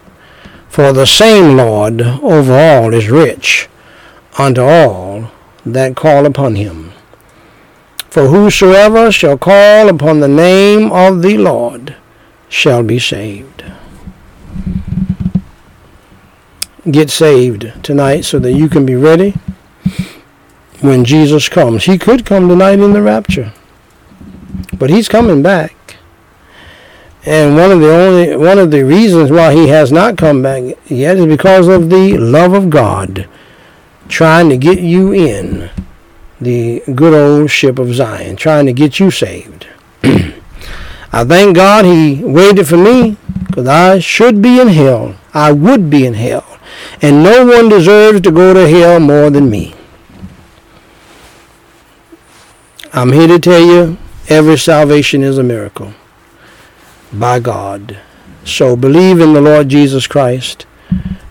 For 0.68 0.92
the 0.92 1.06
same 1.06 1.56
Lord 1.56 2.00
over 2.00 2.52
all 2.52 2.94
is 2.94 3.10
rich 3.10 3.68
unto 4.38 4.62
all 4.62 5.30
that 5.66 5.96
call 5.96 6.26
upon 6.26 6.54
him. 6.54 6.89
For 8.10 8.26
whosoever 8.26 9.12
shall 9.12 9.38
call 9.38 9.88
upon 9.88 10.18
the 10.18 10.28
name 10.28 10.90
of 10.90 11.22
the 11.22 11.38
Lord 11.38 11.94
shall 12.48 12.82
be 12.82 12.98
saved. 12.98 13.64
Get 16.90 17.08
saved 17.08 17.72
tonight 17.84 18.22
so 18.22 18.40
that 18.40 18.52
you 18.52 18.68
can 18.68 18.84
be 18.84 18.96
ready 18.96 19.34
when 20.80 21.04
Jesus 21.04 21.48
comes. 21.48 21.84
He 21.84 21.98
could 21.98 22.26
come 22.26 22.48
tonight 22.48 22.80
in 22.80 22.94
the 22.94 23.02
rapture, 23.02 23.52
but 24.76 24.90
he's 24.90 25.08
coming 25.08 25.40
back. 25.40 25.76
And 27.24 27.54
one 27.54 27.70
of 27.70 27.80
the 27.80 27.94
only 27.94 28.36
one 28.36 28.58
of 28.58 28.72
the 28.72 28.82
reasons 28.82 29.30
why 29.30 29.52
he 29.52 29.68
has 29.68 29.92
not 29.92 30.16
come 30.16 30.42
back 30.42 30.76
yet 30.86 31.16
is 31.16 31.26
because 31.26 31.68
of 31.68 31.90
the 31.90 32.16
love 32.16 32.54
of 32.54 32.70
God 32.70 33.28
trying 34.08 34.48
to 34.48 34.56
get 34.56 34.80
you 34.80 35.12
in 35.12 35.70
the 36.40 36.82
good 36.94 37.14
old 37.14 37.50
ship 37.50 37.78
of 37.78 37.94
Zion, 37.94 38.36
trying 38.36 38.66
to 38.66 38.72
get 38.72 38.98
you 38.98 39.10
saved. 39.10 39.66
I 41.12 41.24
thank 41.24 41.56
God 41.56 41.84
he 41.84 42.22
waited 42.24 42.66
for 42.66 42.76
me 42.76 43.16
because 43.46 43.66
I 43.66 43.98
should 43.98 44.40
be 44.40 44.60
in 44.60 44.68
hell. 44.68 45.16
I 45.34 45.52
would 45.52 45.90
be 45.90 46.06
in 46.06 46.14
hell. 46.14 46.58
And 47.02 47.22
no 47.22 47.44
one 47.44 47.68
deserves 47.68 48.20
to 48.22 48.30
go 48.30 48.54
to 48.54 48.68
hell 48.68 49.00
more 49.00 49.28
than 49.28 49.50
me. 49.50 49.74
I'm 52.92 53.12
here 53.12 53.28
to 53.28 53.38
tell 53.38 53.60
you 53.60 53.98
every 54.28 54.58
salvation 54.58 55.22
is 55.22 55.38
a 55.38 55.42
miracle 55.42 55.92
by 57.12 57.40
God. 57.40 57.98
So 58.44 58.76
believe 58.76 59.20
in 59.20 59.32
the 59.32 59.40
Lord 59.40 59.68
Jesus 59.68 60.06
Christ. 60.06 60.66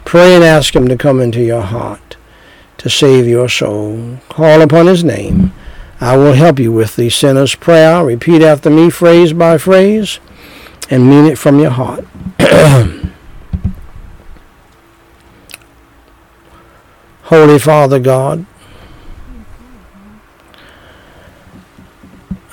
Pray 0.06 0.36
and 0.36 0.44
ask 0.44 0.76
Him 0.76 0.88
to 0.88 0.98
come 0.98 1.20
into 1.20 1.42
your 1.42 1.62
heart 1.62 2.09
to 2.80 2.90
save 2.90 3.28
your 3.28 3.48
soul. 3.48 4.18
Call 4.30 4.62
upon 4.62 4.88
His 4.88 5.04
name. 5.04 5.54
I 6.02 6.18
will 6.18 6.34
help 6.34 6.60
you 6.60 6.72
with 6.72 6.96
the 6.96 7.10
sinner's 7.10 7.56
prayer. 7.56 8.04
Repeat 8.06 8.42
after 8.42 8.70
me, 8.70 8.90
phrase 8.90 9.34
by 9.34 9.58
phrase, 9.58 10.20
and 10.90 11.10
mean 11.10 11.26
it 11.26 11.38
from 11.38 11.60
your 11.60 11.72
heart. 11.72 12.06
Holy 17.24 17.60
Father 17.60 18.00
God, 18.00 18.46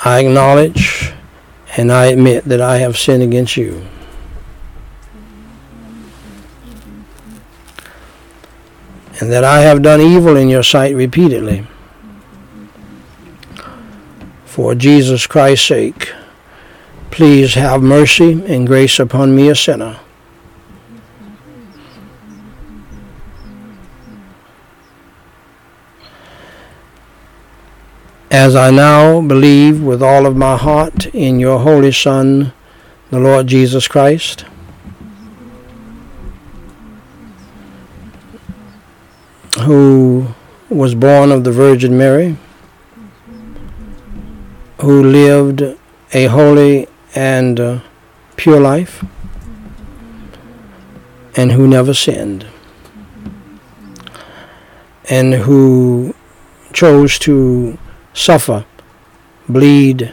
I 0.05 0.21
acknowledge 0.21 1.15
and 1.77 1.93
I 1.93 2.07
admit 2.07 2.45
that 2.45 2.61
I 2.61 2.79
have 2.79 2.99
sinned 2.99 3.23
against 3.23 3.57
you. 3.57 3.87
And 9.19 9.33
that 9.33 9.45
I 9.45 9.61
have 9.61 9.83
done 9.83 10.01
evil 10.01 10.37
in 10.37 10.49
your 10.49 10.63
sight 10.63 10.95
repeatedly. 10.95 11.67
For 14.45 14.75
Jesus 14.75 15.27
Christ's 15.27 15.67
sake, 15.67 16.13
please 17.11 17.55
have 17.55 17.83
mercy 17.83 18.33
and 18.47 18.67
grace 18.67 18.99
upon 18.99 19.35
me, 19.35 19.49
a 19.49 19.55
sinner. 19.55 20.01
As 28.31 28.55
I 28.55 28.71
now 28.71 29.23
believe 29.23 29.83
with 29.83 30.03
all 30.03 30.27
of 30.27 30.37
my 30.37 30.57
heart 30.57 31.07
in 31.15 31.41
your 31.41 31.61
Holy 31.61 31.93
Son, 31.93 32.53
the 33.11 33.19
Lord 33.19 33.47
Jesus 33.47 33.89
Christ, 33.89 34.45
who 39.63 40.29
was 40.69 40.95
born 40.95 41.33
of 41.33 41.45
the 41.45 41.53
Virgin 41.53 41.97
Mary, 41.97 42.37
who 44.81 45.03
lived 45.03 45.63
a 46.13 46.27
holy 46.27 46.87
and 47.15 47.59
uh, 47.59 47.81
pure 48.37 48.61
life, 48.61 49.05
and 51.37 51.53
who 51.53 51.67
never 51.67 51.95
sinned 51.95 52.47
and 55.09 55.35
who 55.35 56.15
chose 56.73 57.19
to 57.21 57.79
suffer, 58.13 58.65
bleed, 59.49 60.13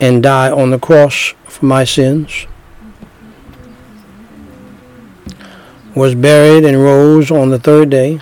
and 0.00 0.22
die 0.22 0.50
on 0.50 0.70
the 0.70 0.78
cross 0.78 1.34
for 1.44 1.64
my 1.64 1.84
sins, 1.84 2.46
was 5.94 6.14
buried 6.14 6.64
and 6.64 6.82
rose 6.82 7.30
on 7.30 7.50
the 7.50 7.58
third 7.58 7.88
day 7.88 8.20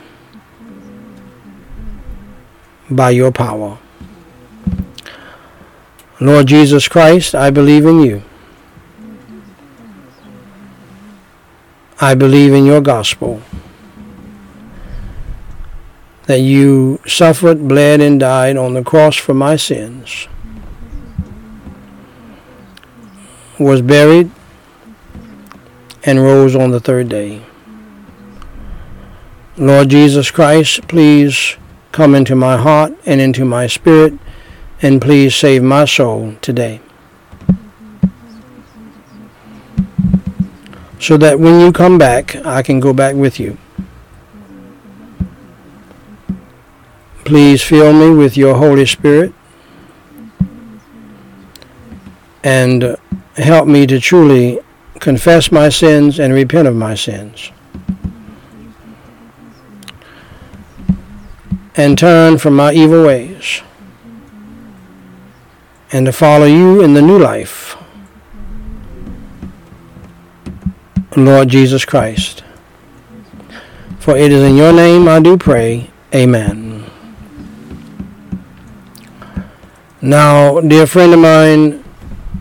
by 2.90 3.10
your 3.10 3.32
power. 3.32 3.78
Lord 6.20 6.46
Jesus 6.46 6.86
Christ, 6.88 7.34
I 7.34 7.50
believe 7.50 7.84
in 7.84 8.00
you. 8.00 8.22
I 12.00 12.14
believe 12.14 12.52
in 12.52 12.64
your 12.66 12.80
gospel 12.80 13.42
that 16.26 16.40
you 16.40 17.00
suffered, 17.06 17.66
bled, 17.66 18.00
and 18.00 18.20
died 18.20 18.56
on 18.56 18.74
the 18.74 18.82
cross 18.82 19.16
for 19.16 19.34
my 19.34 19.56
sins, 19.56 20.28
was 23.58 23.82
buried, 23.82 24.30
and 26.04 26.22
rose 26.22 26.56
on 26.56 26.70
the 26.70 26.80
third 26.80 27.08
day. 27.08 27.42
Lord 29.56 29.88
Jesus 29.88 30.30
Christ, 30.30 30.88
please 30.88 31.56
come 31.92 32.14
into 32.14 32.34
my 32.34 32.56
heart 32.56 32.92
and 33.06 33.20
into 33.20 33.44
my 33.44 33.66
spirit, 33.66 34.14
and 34.80 35.00
please 35.00 35.36
save 35.36 35.62
my 35.62 35.84
soul 35.84 36.34
today. 36.40 36.80
So 40.98 41.16
that 41.18 41.38
when 41.38 41.60
you 41.60 41.72
come 41.72 41.98
back, 41.98 42.34
I 42.46 42.62
can 42.62 42.80
go 42.80 42.92
back 42.92 43.14
with 43.14 43.38
you. 43.38 43.58
Please 47.24 47.62
fill 47.62 47.92
me 47.92 48.10
with 48.16 48.36
your 48.36 48.56
Holy 48.56 48.86
Spirit 48.86 49.32
and 52.42 52.96
help 53.36 53.66
me 53.66 53.86
to 53.86 54.00
truly 54.00 54.58
confess 54.98 55.52
my 55.52 55.68
sins 55.68 56.18
and 56.18 56.32
repent 56.32 56.68
of 56.68 56.74
my 56.74 56.94
sins. 56.94 57.50
And 61.74 61.96
turn 61.96 62.38
from 62.38 62.54
my 62.54 62.72
evil 62.72 63.04
ways 63.04 63.62
and 65.92 66.06
to 66.06 66.12
follow 66.12 66.46
you 66.46 66.82
in 66.82 66.94
the 66.94 67.02
new 67.02 67.18
life. 67.18 67.76
Lord 71.16 71.48
Jesus 71.48 71.84
Christ. 71.84 72.42
For 73.98 74.16
it 74.16 74.32
is 74.32 74.42
in 74.42 74.56
your 74.56 74.72
name 74.72 75.06
I 75.06 75.20
do 75.20 75.36
pray. 75.36 75.90
Amen. 76.14 76.84
Now, 80.00 80.60
dear 80.60 80.86
friend 80.86 81.12
of 81.12 81.20
mine, 81.20 81.84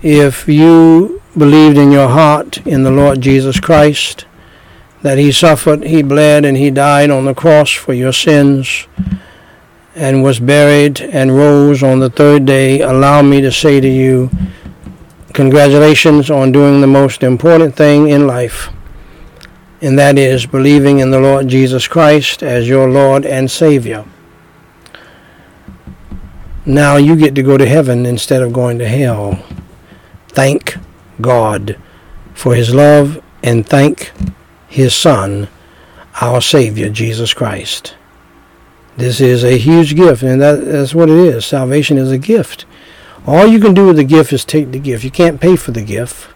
if 0.01 0.47
you 0.47 1.21
believed 1.38 1.77
in 1.77 1.91
your 1.91 2.07
heart 2.07 2.65
in 2.65 2.84
the 2.84 2.89
Lord 2.89 3.21
Jesus 3.21 3.59
Christ, 3.59 4.25
that 5.02 5.18
he 5.18 5.32
suffered, 5.32 5.84
he 5.84 6.04
bled, 6.04 6.45
and 6.45 6.58
he 6.58 6.70
died 6.70 7.10
on 7.10 7.26
the 7.26 7.34
cross 7.34 7.72
for 7.72 7.93
your 7.93 8.14
sins, 8.14 8.88
and 9.95 10.24
was 10.24 10.39
buried 10.39 11.02
and 11.02 11.36
rose 11.36 11.84
on 11.84 11.99
the 11.99 12.10
third 12.10 12.45
day, 12.45 12.82
allow 12.82 13.22
me 13.22 13.41
to 13.41 13.52
say 13.52 13.80
to 13.82 13.88
you, 13.88 14.30
congratulations 15.34 16.30
on 16.30 16.52
doing 16.52 16.82
the 16.82 16.88
most 16.88 17.24
important 17.24 17.76
thing 17.76 18.10
in 18.10 18.28
life, 18.28 18.70
and 19.82 19.97
that 19.97 20.18
is 20.18 20.45
believing 20.45 20.99
in 20.99 21.10
the 21.10 21.20
Lord 21.20 21.47
Jesus 21.47 21.88
Christ 21.88 22.43
as 22.43 22.70
your 22.70 22.89
Lord 22.89 23.26
and 23.26 23.49
Savior. 23.49 24.06
Now 26.66 26.97
you 26.97 27.16
get 27.16 27.34
to 27.36 27.43
go 27.43 27.58
to 27.58 27.66
heaven 27.66 28.06
instead 28.06 28.43
of 28.43 28.54
going 28.54 28.78
to 28.80 28.88
hell. 28.88 29.43
Thank 30.28 30.78
God 31.20 31.78
for 32.36 32.54
His 32.54 32.74
love 32.74 33.22
and 33.41 33.68
thank 33.68 34.12
His 34.72 34.95
Son, 34.95 35.47
our 36.22 36.41
Savior, 36.41 36.89
Jesus 36.89 37.34
Christ. 37.34 37.95
This 38.97 39.22
is 39.22 39.43
a 39.43 39.57
huge 39.57 39.95
gift, 39.95 40.24
and 40.24 40.41
that, 40.41 40.65
that's 40.65 40.95
what 40.95 41.09
it 41.09 41.17
is. 41.17 41.45
Salvation 41.45 41.97
is 41.97 42.11
a 42.11 42.17
gift. 42.17 42.65
All 43.28 43.45
you 43.45 43.59
can 43.59 43.74
do 43.74 43.86
with 43.86 43.97
the 43.97 44.03
gift 44.03 44.34
is 44.34 44.43
take 44.43 44.72
the 44.72 44.80
gift. 44.80 45.03
You 45.03 45.11
can't 45.11 45.39
pay 45.39 45.55
for 45.55 45.72
the 45.72 45.84
gift. 45.84 46.30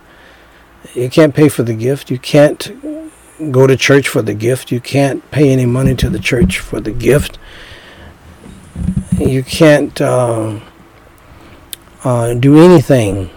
You 0.94 1.10
can't 1.10 1.34
pay 1.34 1.50
for 1.50 1.64
the 1.64 1.74
gift. 1.74 2.12
You 2.12 2.20
can't 2.20 3.52
go 3.52 3.68
to 3.68 3.76
church 3.76 4.08
for 4.08 4.22
the 4.22 4.34
gift. 4.34 4.72
You 4.72 4.80
can't 4.80 5.30
pay 5.32 5.52
any 5.52 5.66
money 5.66 5.96
to 5.96 6.10
the 6.10 6.20
church 6.20 6.60
for 6.60 6.80
the 6.80 6.92
gift 6.92 7.40
you 9.20 9.44
can't 9.44 10.00
uh, 10.02 10.60
uh, 12.04 12.34
do 12.34 12.64
anything 12.64 13.30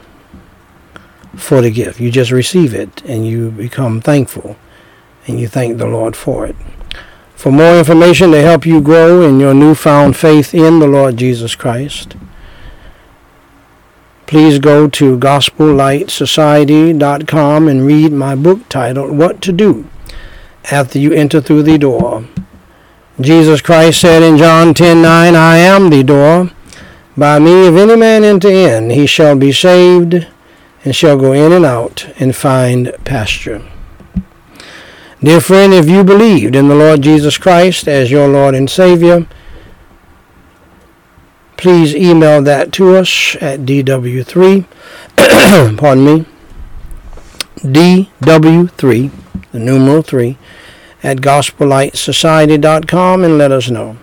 for 1.36 1.60
the 1.60 1.70
gift. 1.70 2.00
You 2.00 2.10
just 2.10 2.30
receive 2.30 2.74
it 2.74 3.02
and 3.04 3.26
you 3.26 3.50
become 3.50 4.00
thankful 4.00 4.56
and 5.28 5.38
you 5.38 5.46
thank 5.46 5.78
the 5.78 5.86
Lord 5.86 6.16
for 6.16 6.44
it. 6.46 6.56
For 7.36 7.52
more 7.52 7.78
information 7.78 8.32
to 8.32 8.42
help 8.42 8.66
you 8.66 8.80
grow 8.80 9.22
in 9.22 9.38
your 9.38 9.54
newfound 9.54 10.16
faith 10.16 10.52
in 10.52 10.80
the 10.80 10.88
Lord 10.88 11.16
Jesus 11.16 11.54
Christ, 11.54 12.16
please 14.26 14.58
go 14.58 14.88
to 14.88 15.16
gospellightsociety.com 15.16 17.68
and 17.68 17.86
read 17.86 18.10
my 18.10 18.34
book 18.34 18.68
titled 18.68 19.16
What 19.16 19.40
to 19.42 19.52
Do 19.52 19.86
After 20.72 20.98
You 20.98 21.12
Enter 21.12 21.40
Through 21.40 21.62
the 21.62 21.78
Door. 21.78 22.24
Jesus 23.20 23.60
Christ 23.60 24.00
said 24.00 24.24
in 24.24 24.36
John 24.36 24.74
10:9, 24.74 25.36
I 25.36 25.58
am 25.58 25.90
the 25.90 26.02
door. 26.02 26.50
By 27.16 27.38
me, 27.38 27.68
if 27.68 27.76
any 27.76 27.94
man 27.96 28.24
enter 28.24 28.50
in, 28.50 28.90
he 28.90 29.06
shall 29.06 29.36
be 29.36 29.52
saved, 29.52 30.26
and 30.84 30.94
shall 30.94 31.16
go 31.16 31.32
in 31.32 31.52
and 31.52 31.64
out 31.64 32.06
and 32.18 32.34
find 32.34 32.92
pasture. 33.04 33.62
Dear 35.20 35.40
friend, 35.40 35.74
if 35.74 35.88
you 35.88 36.04
believed 36.04 36.54
in 36.54 36.68
the 36.68 36.76
Lord 36.76 37.02
Jesus 37.02 37.38
Christ 37.38 37.88
as 37.88 38.08
your 38.08 38.28
Lord 38.28 38.54
and 38.54 38.70
Savior, 38.70 39.26
please 41.56 41.92
email 41.92 42.40
that 42.42 42.70
to 42.74 42.94
us 42.94 43.36
at 43.40 43.58
DW3, 43.60 44.64
pardon 45.76 46.04
me, 46.04 46.24
DW3, 47.56 49.10
the 49.50 49.58
numeral 49.58 50.02
3, 50.02 50.38
at 51.02 51.16
gospellightsociety.com 51.16 53.24
and 53.24 53.38
let 53.38 53.50
us 53.50 53.70
know. 53.70 53.96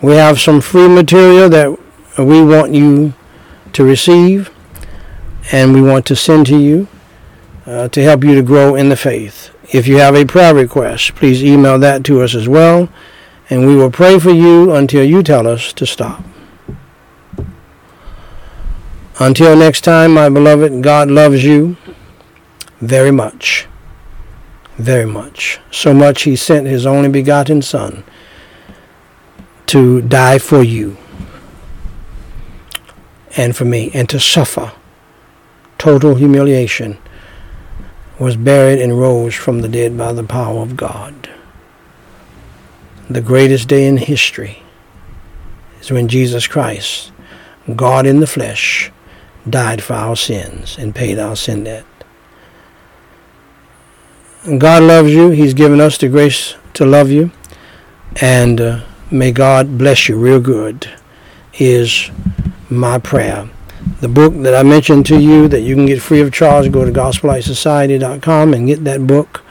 We 0.00 0.14
have 0.14 0.40
some 0.40 0.62
free 0.62 0.88
material 0.88 1.50
that 1.50 1.78
we 2.18 2.42
want 2.42 2.72
you 2.72 3.12
to 3.74 3.84
receive 3.84 4.50
and 5.52 5.74
we 5.74 5.82
want 5.82 6.06
to 6.06 6.16
send 6.16 6.46
to 6.46 6.56
you 6.56 6.88
uh, 7.66 7.88
to 7.88 8.02
help 8.02 8.24
you 8.24 8.34
to 8.36 8.42
grow 8.42 8.74
in 8.74 8.88
the 8.88 8.96
faith. 8.96 9.50
If 9.72 9.86
you 9.86 9.98
have 9.98 10.14
a 10.14 10.24
prayer 10.24 10.54
request, 10.54 11.14
please 11.14 11.44
email 11.44 11.78
that 11.78 12.04
to 12.04 12.22
us 12.22 12.34
as 12.34 12.48
well, 12.48 12.88
and 13.48 13.66
we 13.66 13.76
will 13.76 13.90
pray 13.90 14.18
for 14.18 14.30
you 14.30 14.72
until 14.72 15.04
you 15.04 15.22
tell 15.22 15.46
us 15.46 15.72
to 15.74 15.86
stop. 15.86 16.24
Until 19.18 19.56
next 19.56 19.82
time, 19.82 20.14
my 20.14 20.28
beloved, 20.28 20.82
God 20.82 21.10
loves 21.10 21.44
you 21.44 21.76
very 22.80 23.10
much 23.10 23.68
very 24.80 25.06
much. 25.06 25.60
So 25.70 25.92
much 25.92 26.22
he 26.22 26.34
sent 26.36 26.66
his 26.66 26.86
only 26.86 27.08
begotten 27.08 27.62
Son 27.62 28.02
to 29.66 30.00
die 30.00 30.38
for 30.38 30.62
you 30.62 30.96
and 33.36 33.54
for 33.54 33.64
me 33.64 33.90
and 33.94 34.08
to 34.08 34.18
suffer 34.18 34.72
total 35.78 36.14
humiliation 36.16 36.98
was 38.20 38.36
buried 38.36 38.78
and 38.78 39.00
rose 39.00 39.34
from 39.34 39.62
the 39.62 39.68
dead 39.68 39.96
by 39.96 40.12
the 40.12 40.22
power 40.22 40.60
of 40.60 40.76
God. 40.76 41.30
The 43.08 43.22
greatest 43.22 43.66
day 43.66 43.88
in 43.88 43.96
history 43.96 44.62
is 45.80 45.90
when 45.90 46.06
Jesus 46.06 46.46
Christ, 46.46 47.12
God 47.74 48.06
in 48.06 48.20
the 48.20 48.26
flesh, 48.26 48.92
died 49.48 49.82
for 49.82 49.94
our 49.94 50.16
sins 50.16 50.76
and 50.78 50.94
paid 50.94 51.18
our 51.18 51.34
sin 51.34 51.64
debt. 51.64 51.86
God 54.58 54.82
loves 54.82 55.12
you. 55.12 55.30
He's 55.30 55.54
given 55.54 55.80
us 55.80 55.96
the 55.96 56.08
grace 56.08 56.54
to 56.74 56.84
love 56.84 57.10
you. 57.10 57.30
And 58.20 58.60
uh, 58.60 58.84
may 59.10 59.32
God 59.32 59.78
bless 59.78 60.08
you 60.08 60.18
real 60.18 60.40
good 60.40 60.90
is 61.54 62.10
my 62.68 62.98
prayer. 62.98 63.48
The 64.00 64.08
book 64.08 64.32
that 64.38 64.54
I 64.54 64.62
mentioned 64.62 65.04
to 65.06 65.20
you 65.20 65.46
that 65.48 65.60
you 65.60 65.74
can 65.74 65.86
get 65.86 66.00
free 66.00 66.20
of 66.20 66.32
charge, 66.32 66.72
go 66.72 66.84
to 66.84 66.92
gospellightsociety.com 66.92 68.54
and 68.54 68.66
get 68.66 68.84
that 68.84 69.06
book. 69.06 69.42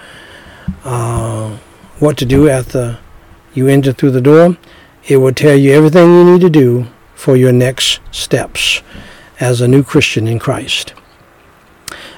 Uh, 0.84 1.58
what 2.00 2.18
to 2.18 2.26
do 2.26 2.50
after 2.50 2.98
you 3.54 3.68
enter 3.68 3.94
through 3.94 4.12
the 4.12 4.22
door. 4.22 4.58
It 5.08 5.18
will 5.18 5.34
tell 5.34 5.56
you 5.56 5.74
everything 5.74 6.14
you 6.14 6.24
need 6.24 6.42
to 6.42 6.50
do 6.50 6.88
for 7.14 7.36
your 7.36 7.52
next 7.52 8.00
steps 8.12 8.82
as 9.40 9.62
a 9.62 9.68
new 9.68 9.84
Christian 9.84 10.28
in 10.28 10.40
Christ. 10.40 10.94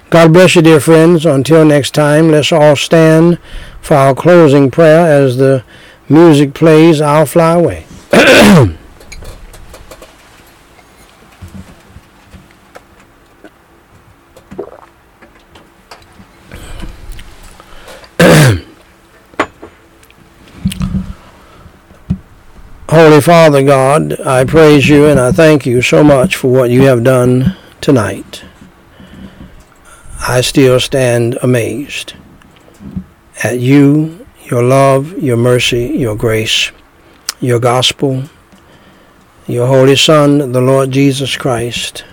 God 0.09 0.33
bless 0.33 0.55
you, 0.55 0.61
dear 0.61 0.79
friends. 0.79 1.25
Until 1.25 1.65
next 1.65 1.91
time, 1.91 2.29
let's 2.29 2.51
all 2.51 2.75
stand 2.75 3.39
for 3.81 3.95
our 3.95 4.13
closing 4.13 4.69
prayer 4.69 5.07
as 5.07 5.37
the 5.37 5.63
music 6.09 6.53
plays. 6.53 7.01
I'll 7.01 7.25
fly 7.25 7.53
away. 7.53 7.85
Holy 22.91 23.21
Father 23.21 23.63
God, 23.63 24.19
I 24.19 24.43
praise 24.43 24.89
you 24.89 25.05
and 25.05 25.17
I 25.17 25.31
thank 25.31 25.65
you 25.65 25.81
so 25.81 26.03
much 26.03 26.35
for 26.35 26.51
what 26.51 26.71
you 26.71 26.81
have 26.81 27.05
done 27.05 27.55
tonight. 27.79 28.43
I 30.27 30.41
still 30.41 30.77
stand 30.77 31.37
amazed 31.41 32.15
at 33.45 33.59
you, 33.59 34.27
your 34.43 34.61
love, 34.61 35.17
your 35.23 35.37
mercy, 35.37 35.85
your 35.85 36.17
grace, 36.17 36.73
your 37.39 37.61
gospel, 37.61 38.25
your 39.47 39.67
Holy 39.67 39.95
Son, 39.95 40.51
the 40.51 40.59
Lord 40.59 40.91
Jesus 40.91 41.37
Christ, 41.37 42.03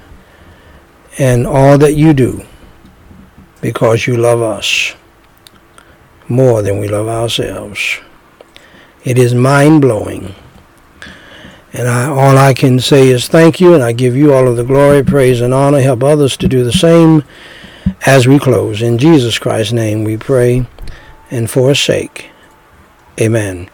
and 1.19 1.45
all 1.45 1.77
that 1.79 1.95
you 1.95 2.13
do 2.13 2.45
because 3.61 4.07
you 4.07 4.17
love 4.17 4.41
us 4.41 4.95
more 6.29 6.63
than 6.63 6.79
we 6.79 6.87
love 6.87 7.09
ourselves. 7.09 7.99
It 9.03 9.19
is 9.19 9.35
mind 9.35 9.81
blowing. 9.81 10.37
And 11.73 11.87
I, 11.87 12.07
all 12.07 12.39
I 12.39 12.55
can 12.55 12.81
say 12.81 13.09
is 13.09 13.29
thank 13.29 13.61
you, 13.61 13.75
and 13.75 13.83
I 13.83 13.93
give 13.93 14.17
you 14.17 14.33
all 14.33 14.49
of 14.49 14.57
the 14.57 14.65
glory, 14.65 15.03
praise, 15.05 15.41
and 15.41 15.53
honor. 15.53 15.81
Help 15.81 16.03
others 16.03 16.37
to 16.39 16.49
do 16.49 16.65
the 16.65 16.73
same 16.73 17.25
as 18.07 18.27
we 18.27 18.39
close. 18.39 18.81
In 18.81 18.99
Jesus 18.99 19.39
Christ's 19.39 19.73
name 19.73 20.05
we 20.05 20.17
pray, 20.17 20.67
and 21.31 21.51
for 21.51 21.69
his 21.69 21.81
sake. 21.81 22.31
Amen. 23.21 23.69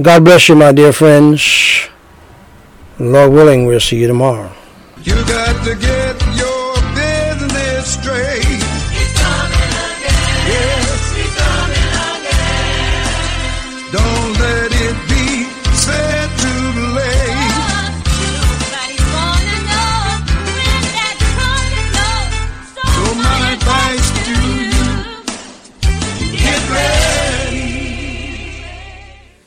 God 0.00 0.24
bless 0.24 0.48
you, 0.48 0.54
my 0.54 0.72
dear 0.72 0.92
friends. 0.92 1.88
Lord 3.00 3.32
willing, 3.32 3.66
we'll 3.66 3.80
see 3.80 4.00
you 4.00 4.06
tomorrow. 4.06 4.52
You 5.02 5.14